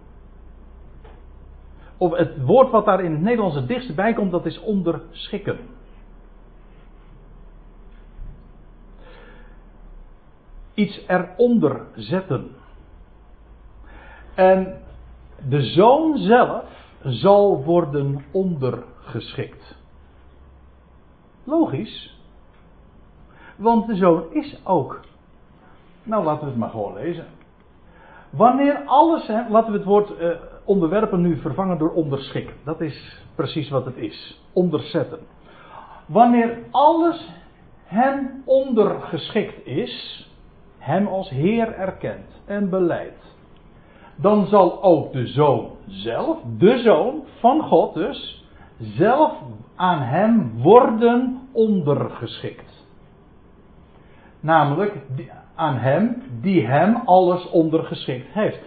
Of 1.97 2.17
het 2.17 2.43
woord 2.43 2.71
wat 2.71 2.85
daar 2.85 3.05
in 3.05 3.13
het 3.13 3.21
Nederlands 3.21 3.57
het 3.57 3.69
dichtst 3.69 3.95
bij 3.95 4.13
komt, 4.13 4.31
dat 4.31 4.47
is 4.47 4.61
onderschikken. 4.61 5.59
Iets 10.75 11.05
eronder 11.07 11.81
zetten. 11.95 12.51
En 14.35 14.81
de 15.49 15.63
zoon 15.63 16.19
zelf 16.19 16.65
zal 17.03 17.65
worden 17.65 18.25
ondergeschikt. 18.31 19.77
Logisch. 21.45 22.19
Want 23.57 23.87
de 23.87 23.97
zoon 23.97 24.25
is 24.31 24.61
ook. 24.65 25.01
Nou, 26.03 26.25
laten 26.25 26.45
we 26.45 26.51
het 26.51 26.59
maar 26.59 26.71
gewoon 26.71 26.95
lezen. 26.95 27.27
Wanneer 28.31 28.83
alles, 28.85 29.29
laten 29.29 29.73
we 29.73 29.79
het 29.79 29.87
woord 29.87 30.17
eh, 30.17 30.31
onderwerpen 30.65 31.21
nu 31.21 31.37
vervangen 31.37 31.79
door 31.79 31.93
onderschikken. 31.93 32.55
Dat 32.65 32.81
is 32.81 33.25
precies 33.35 33.69
wat 33.69 33.85
het 33.85 33.97
is. 33.97 34.43
Onderzetten. 34.53 35.19
Wanneer 36.07 36.59
alles 36.71 37.29
hem 37.85 38.43
ondergeschikt 38.45 39.67
is, 39.67 40.27
hem 40.79 41.07
als 41.07 41.29
Heer 41.29 41.73
erkent 41.73 42.41
en 42.45 42.71
beleidt 42.71 43.38
dan 44.21 44.47
zal 44.47 44.83
ook 44.83 45.13
de 45.13 45.27
zoon 45.27 45.71
zelf, 45.87 46.39
de 46.59 46.79
zoon 46.79 47.23
van 47.39 47.63
God 47.63 47.95
dus, 47.95 48.45
zelf 48.79 49.33
aan 49.77 50.01
hem 50.01 50.53
worden 50.63 51.49
ondergeschikt. 51.53 52.87
Namelijk 54.41 54.97
aan 55.55 55.77
hem 55.77 56.23
die 56.41 56.67
hem 56.67 56.97
alles 57.05 57.51
ondergeschikt 57.51 58.33
heeft. 58.33 58.61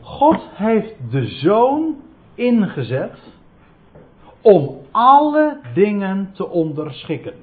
God 0.00 0.40
heeft 0.54 0.94
de 1.10 1.26
zoon 1.26 1.96
ingezet 2.34 3.18
om 4.40 4.78
alle 4.90 5.60
dingen 5.74 6.30
te 6.32 6.48
onderschikken. 6.48 7.34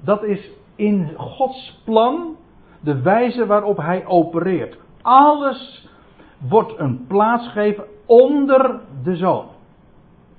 Dat 0.00 0.22
is 0.22 0.50
in 0.76 1.10
Gods 1.16 1.80
plan 1.84 2.36
de 2.80 3.02
wijze 3.02 3.46
waarop 3.46 3.76
hij 3.76 4.06
opereert. 4.06 4.78
Alles 5.02 5.88
wordt 6.48 6.78
een 6.78 7.06
plaats 7.06 7.46
gegeven 7.46 7.84
onder 8.06 8.80
de 9.02 9.16
zoon. 9.16 9.46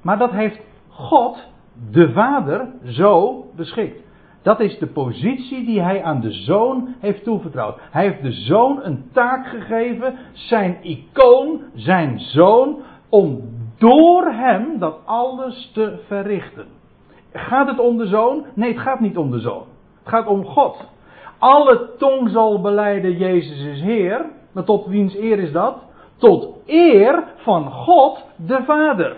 Maar 0.01 0.17
dat 0.17 0.31
heeft 0.31 0.59
God, 0.87 1.47
de 1.91 2.11
Vader, 2.11 2.67
zo 2.83 3.45
beschikt. 3.55 4.07
Dat 4.41 4.59
is 4.59 4.79
de 4.79 4.87
positie 4.87 5.65
die 5.65 5.81
hij 5.81 6.03
aan 6.03 6.21
de 6.21 6.31
zoon 6.31 6.95
heeft 6.99 7.23
toevertrouwd. 7.23 7.79
Hij 7.91 8.03
heeft 8.03 8.21
de 8.21 8.31
zoon 8.31 8.79
een 8.83 9.09
taak 9.13 9.47
gegeven, 9.47 10.15
zijn 10.33 10.77
icoon, 10.81 11.61
zijn 11.73 12.19
zoon, 12.19 12.81
om 13.09 13.41
door 13.77 14.25
hem 14.25 14.79
dat 14.79 14.99
alles 15.05 15.71
te 15.73 15.99
verrichten. 16.07 16.65
Gaat 17.33 17.67
het 17.67 17.79
om 17.79 17.97
de 17.97 18.07
zoon? 18.07 18.45
Nee, 18.53 18.73
het 18.73 18.81
gaat 18.81 18.99
niet 18.99 19.17
om 19.17 19.31
de 19.31 19.39
zoon. 19.39 19.63
Het 19.99 20.09
gaat 20.09 20.27
om 20.27 20.45
God. 20.45 20.87
Alle 21.37 21.89
tong 21.97 22.29
zal 22.29 22.61
beleiden 22.61 23.17
Jezus 23.17 23.65
is 23.65 23.81
Heer. 23.81 24.25
Maar 24.51 24.63
tot 24.63 24.85
wiens 24.85 25.15
eer 25.15 25.39
is 25.39 25.51
dat? 25.51 25.77
Tot 26.17 26.47
eer 26.65 27.23
van 27.35 27.71
God 27.71 28.25
de 28.35 28.63
Vader. 28.65 29.15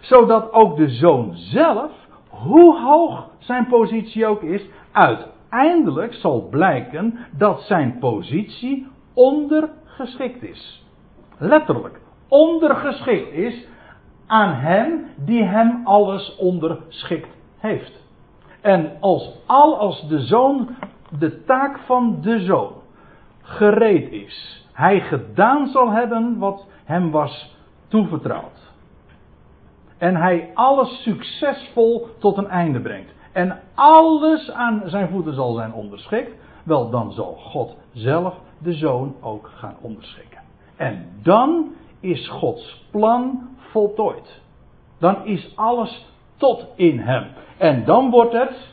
Zodat 0.00 0.52
ook 0.52 0.76
de 0.76 0.88
zoon 0.88 1.32
zelf, 1.34 1.90
hoe 2.28 2.80
hoog 2.80 3.28
zijn 3.38 3.66
positie 3.66 4.26
ook 4.26 4.42
is, 4.42 4.66
uiteindelijk 4.92 6.14
zal 6.14 6.48
blijken 6.48 7.18
dat 7.36 7.60
zijn 7.60 7.98
positie 7.98 8.86
ondergeschikt 9.14 10.42
is. 10.42 10.84
Letterlijk, 11.38 12.00
ondergeschikt 12.28 13.32
is 13.32 13.66
aan 14.26 14.54
hem 14.54 15.06
die 15.16 15.44
hem 15.44 15.86
alles 15.86 16.36
onderschikt 16.36 17.36
heeft. 17.58 18.04
En 18.60 18.96
als 19.00 19.30
al 19.46 19.78
als 19.78 20.08
de 20.08 20.20
zoon 20.20 20.68
de 21.18 21.44
taak 21.44 21.78
van 21.78 22.18
de 22.20 22.40
zoon 22.40 22.72
gereed 23.42 24.12
is, 24.12 24.66
hij 24.72 25.00
gedaan 25.00 25.66
zal 25.66 25.90
hebben 25.90 26.38
wat 26.38 26.66
hem 26.84 27.10
was 27.10 27.56
toevertrouwd. 27.88 28.72
En 29.98 30.16
hij 30.16 30.50
alles 30.54 31.02
succesvol 31.02 32.08
tot 32.18 32.36
een 32.36 32.48
einde 32.48 32.80
brengt. 32.80 33.12
En 33.32 33.60
alles 33.74 34.50
aan 34.50 34.82
zijn 34.84 35.08
voeten 35.08 35.34
zal 35.34 35.54
zijn 35.54 35.72
onderschikt. 35.72 36.30
Wel, 36.64 36.90
dan 36.90 37.12
zal 37.12 37.34
God 37.34 37.76
zelf 37.92 38.34
de 38.58 38.72
zoon 38.72 39.14
ook 39.20 39.50
gaan 39.54 39.76
onderschikken. 39.80 40.40
En 40.76 41.08
dan 41.22 41.74
is 42.00 42.28
Gods 42.28 42.86
plan 42.90 43.48
voltooid. 43.56 44.40
Dan 44.98 45.24
is 45.24 45.52
alles 45.56 46.06
tot 46.36 46.66
in 46.74 46.98
hem. 46.98 47.26
En 47.58 47.84
dan 47.84 48.10
wordt 48.10 48.32
het, 48.32 48.68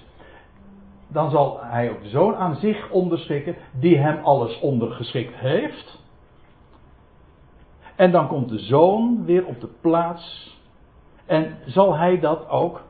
dan 1.08 1.30
zal 1.30 1.60
hij 1.62 1.90
ook 1.90 2.04
de 2.04 2.10
zoon 2.10 2.36
aan 2.36 2.56
zich 2.56 2.90
onderschikken, 2.90 3.56
die 3.80 3.98
hem 3.98 4.24
alles 4.24 4.60
ondergeschikt 4.60 5.36
heeft. 5.36 6.06
En 7.96 8.12
dan 8.12 8.28
komt 8.28 8.50
de 8.50 8.60
zoon 8.60 9.26
weer 9.26 9.46
op 9.46 9.62
de 9.62 9.70
plaats. 9.82 10.56
En 11.26 11.58
zal 11.66 11.98
hij 11.98 12.20
dat 12.20 12.50
ook 12.50 12.82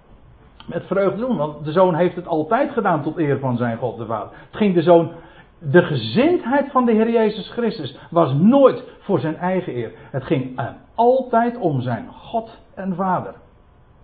met 0.65 0.86
vreugde 0.86 1.18
doen. 1.18 1.38
Want 1.38 1.65
de 1.65 1.72
zoon 1.72 1.95
heeft 1.95 2.15
het 2.15 2.28
altijd 2.28 2.72
gedaan 2.72 3.01
tot 3.01 3.18
eer 3.18 3.39
van 3.39 3.57
zijn 3.57 3.78
God 3.78 3.97
de 3.97 4.05
Vader. 4.05 4.30
Het 4.32 4.57
ging 4.57 4.74
de 4.74 4.82
zoon. 4.82 5.11
De 5.59 5.82
gezindheid 5.82 6.72
van 6.72 6.86
de 6.86 6.91
Heer 6.91 7.09
Jezus 7.09 7.49
Christus 7.49 7.97
was 8.09 8.34
nooit 8.34 8.84
voor 8.99 9.20
zijn 9.20 9.38
eigen 9.38 9.76
eer. 9.76 9.91
Het 10.11 10.24
ging 10.24 10.55
hem 10.55 10.76
altijd 10.95 11.57
om 11.57 11.82
zijn 11.82 12.07
God 12.13 12.57
en 12.76 12.95
Vader. 12.95 13.34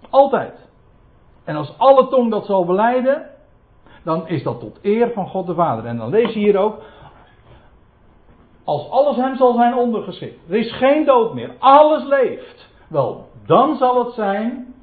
Altijd. 0.09 0.69
En 1.43 1.55
als 1.55 1.77
alle 1.77 2.07
tong 2.07 2.31
dat 2.31 2.45
zal 2.45 2.65
beleiden, 2.65 3.29
dan 4.03 4.27
is 4.27 4.43
dat 4.43 4.59
tot 4.59 4.79
eer 4.81 5.11
van 5.11 5.27
God 5.27 5.47
de 5.47 5.53
Vader. 5.53 5.85
En 5.85 5.97
dan 5.97 6.09
lees 6.09 6.33
je 6.33 6.39
hier 6.39 6.57
ook, 6.57 6.81
als 8.63 8.89
alles 8.89 9.15
hem 9.15 9.35
zal 9.35 9.53
zijn 9.53 9.75
ondergeschikt. 9.75 10.49
Er 10.49 10.55
is 10.55 10.71
geen 10.71 11.05
dood 11.05 11.33
meer, 11.33 11.55
alles 11.59 12.03
leeft. 12.03 12.69
Wel, 12.89 13.27
dan 13.45 13.77
zal 13.77 14.05
het 14.05 14.13
zijn, 14.13 14.73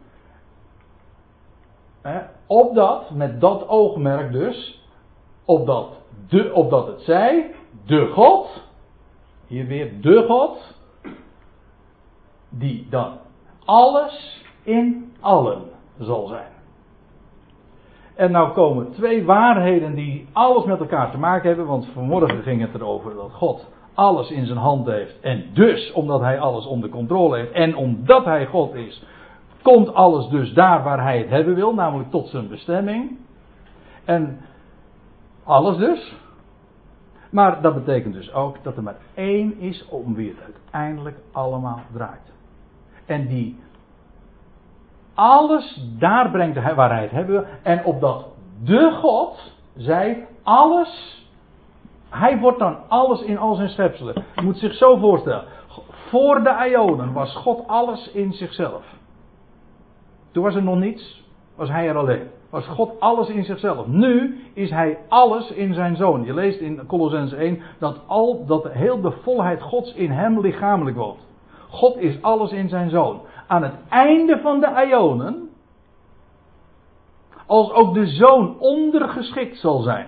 hè, 2.02 2.20
opdat, 2.46 3.10
met 3.10 3.40
dat 3.40 3.68
oogmerk 3.68 4.32
dus, 4.32 4.84
opdat, 5.44 5.88
de, 6.28 6.54
opdat 6.54 6.86
het 6.86 7.00
zij, 7.00 7.54
de 7.86 8.06
God, 8.06 8.62
hier 9.46 9.66
weer 9.66 10.00
de 10.00 10.24
God, 10.28 10.76
die 12.48 12.86
dan 12.90 13.18
alles 13.64 14.44
in 14.62 15.12
allen 15.20 15.62
zal 15.98 16.26
zijn. 16.26 16.52
En 18.20 18.30
nou 18.30 18.52
komen 18.52 18.92
twee 18.92 19.24
waarheden 19.24 19.94
die 19.94 20.26
alles 20.32 20.64
met 20.64 20.80
elkaar 20.80 21.10
te 21.10 21.18
maken 21.18 21.48
hebben, 21.48 21.66
want 21.66 21.88
vanmorgen 21.92 22.42
ging 22.42 22.60
het 22.60 22.74
erover 22.74 23.14
dat 23.14 23.32
God 23.32 23.66
alles 23.94 24.30
in 24.30 24.46
zijn 24.46 24.58
hand 24.58 24.86
heeft. 24.86 25.20
En 25.20 25.44
dus, 25.52 25.92
omdat 25.92 26.20
hij 26.20 26.40
alles 26.40 26.66
onder 26.66 26.88
controle 26.88 27.36
heeft. 27.36 27.52
En 27.52 27.76
omdat 27.76 28.24
hij 28.24 28.46
God 28.46 28.74
is. 28.74 29.04
Komt 29.62 29.94
alles 29.94 30.28
dus 30.28 30.52
daar 30.52 30.82
waar 30.82 31.02
hij 31.02 31.18
het 31.18 31.28
hebben 31.28 31.54
wil. 31.54 31.74
Namelijk 31.74 32.10
tot 32.10 32.28
zijn 32.28 32.48
bestemming. 32.48 33.18
En 34.04 34.40
alles 35.44 35.76
dus. 35.76 36.14
Maar 37.30 37.62
dat 37.62 37.74
betekent 37.74 38.14
dus 38.14 38.32
ook 38.32 38.56
dat 38.62 38.76
er 38.76 38.82
maar 38.82 38.98
één 39.14 39.58
is 39.58 39.86
om 39.88 40.14
wie 40.14 40.28
het 40.28 40.54
uiteindelijk 40.54 41.16
allemaal 41.32 41.80
draait. 41.92 42.32
En 43.06 43.26
die 43.26 43.58
alles 45.14 45.86
daar 45.98 46.30
brengt 46.30 46.56
hij 46.56 47.00
het 47.02 47.10
hebben. 47.10 47.46
En 47.62 47.84
opdat 47.84 48.26
de 48.64 48.90
God, 49.00 49.52
zij 49.76 50.26
alles. 50.42 51.18
Hij 52.08 52.38
wordt 52.38 52.58
dan 52.58 52.76
alles 52.88 53.22
in 53.22 53.38
al 53.38 53.54
zijn 53.54 53.68
schepselen. 53.68 54.24
Je 54.34 54.42
moet 54.42 54.58
zich 54.58 54.74
zo 54.74 54.96
voorstellen. 54.96 55.44
Voor 55.90 56.42
de 56.42 56.68
Ionen 56.70 57.12
was 57.12 57.36
God 57.36 57.66
alles 57.66 58.10
in 58.10 58.32
zichzelf. 58.32 58.84
Toen 60.32 60.42
was 60.42 60.54
er 60.54 60.62
nog 60.62 60.78
niets, 60.78 61.24
was 61.54 61.68
hij 61.68 61.88
er 61.88 61.96
alleen. 61.96 62.28
Was 62.50 62.66
God 62.66 63.00
alles 63.00 63.28
in 63.28 63.44
zichzelf. 63.44 63.86
Nu 63.86 64.40
is 64.54 64.70
hij 64.70 64.98
alles 65.08 65.50
in 65.50 65.74
zijn 65.74 65.96
zoon. 65.96 66.24
Je 66.24 66.34
leest 66.34 66.60
in 66.60 66.86
Colossens 66.86 67.32
1 67.32 67.62
dat, 67.78 68.00
al, 68.06 68.46
dat 68.46 68.68
heel 68.72 69.00
de 69.00 69.10
volheid 69.10 69.62
Gods 69.62 69.94
in 69.94 70.10
hem 70.10 70.40
lichamelijk 70.40 70.96
woont. 70.96 71.28
God 71.68 71.96
is 71.96 72.22
alles 72.22 72.52
in 72.52 72.68
zijn 72.68 72.90
zoon. 72.90 73.20
Aan 73.50 73.62
het 73.62 73.74
einde 73.88 74.38
van 74.40 74.60
de 74.60 74.86
Ionen, 74.88 75.50
als 77.46 77.72
ook 77.72 77.94
de 77.94 78.06
zoon 78.06 78.58
ondergeschikt 78.58 79.58
zal 79.58 79.80
zijn 79.80 80.06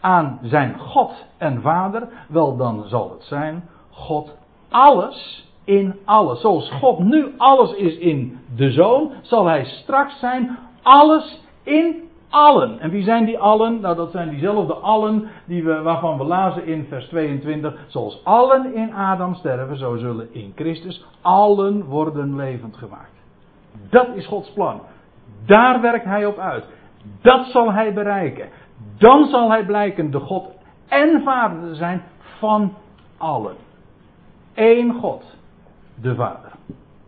aan 0.00 0.38
zijn 0.42 0.78
God 0.78 1.24
en 1.38 1.60
Vader, 1.60 2.08
wel 2.28 2.56
dan 2.56 2.84
zal 2.86 3.10
het 3.10 3.24
zijn 3.24 3.68
God 3.90 4.36
alles 4.68 5.48
in 5.64 5.98
alles. 6.04 6.40
Zoals 6.40 6.70
God 6.70 6.98
nu 6.98 7.34
alles 7.36 7.72
is 7.72 7.96
in 7.96 8.38
de 8.56 8.70
zoon, 8.70 9.12
zal 9.22 9.46
hij 9.46 9.64
straks 9.64 10.18
zijn 10.18 10.58
alles 10.82 11.40
in 11.62 12.10
allen. 12.32 12.80
En 12.80 12.90
wie 12.90 13.02
zijn 13.02 13.24
die 13.24 13.38
allen? 13.38 13.80
Nou, 13.80 13.96
dat 13.96 14.10
zijn 14.10 14.28
diezelfde 14.28 14.74
allen 14.74 15.28
die 15.44 15.64
we, 15.64 15.82
waarvan 15.82 16.18
we 16.18 16.24
lazen 16.24 16.66
in 16.66 16.86
vers 16.88 17.08
22. 17.08 17.74
Zoals 17.86 18.24
allen 18.24 18.74
in 18.74 18.94
Adam 18.94 19.34
sterven, 19.34 19.76
zo 19.76 19.96
zullen 19.96 20.34
in 20.34 20.52
Christus 20.54 21.04
allen 21.20 21.84
worden 21.84 22.36
levend 22.36 22.76
gemaakt. 22.76 23.12
Dat 23.90 24.08
is 24.14 24.26
Gods 24.26 24.52
plan. 24.52 24.80
Daar 25.46 25.80
werkt 25.80 26.04
hij 26.04 26.26
op 26.26 26.38
uit. 26.38 26.64
Dat 27.22 27.46
zal 27.46 27.72
hij 27.72 27.92
bereiken. 27.92 28.48
Dan 28.98 29.26
zal 29.26 29.50
hij 29.50 29.64
blijken 29.64 30.10
de 30.10 30.20
God 30.20 30.48
en 30.88 31.22
Vader 31.22 31.68
te 31.68 31.74
zijn 31.74 32.02
van 32.38 32.74
allen. 33.16 33.56
Eén 34.54 34.94
God, 34.94 35.36
de 35.94 36.14
Vader. 36.14 36.52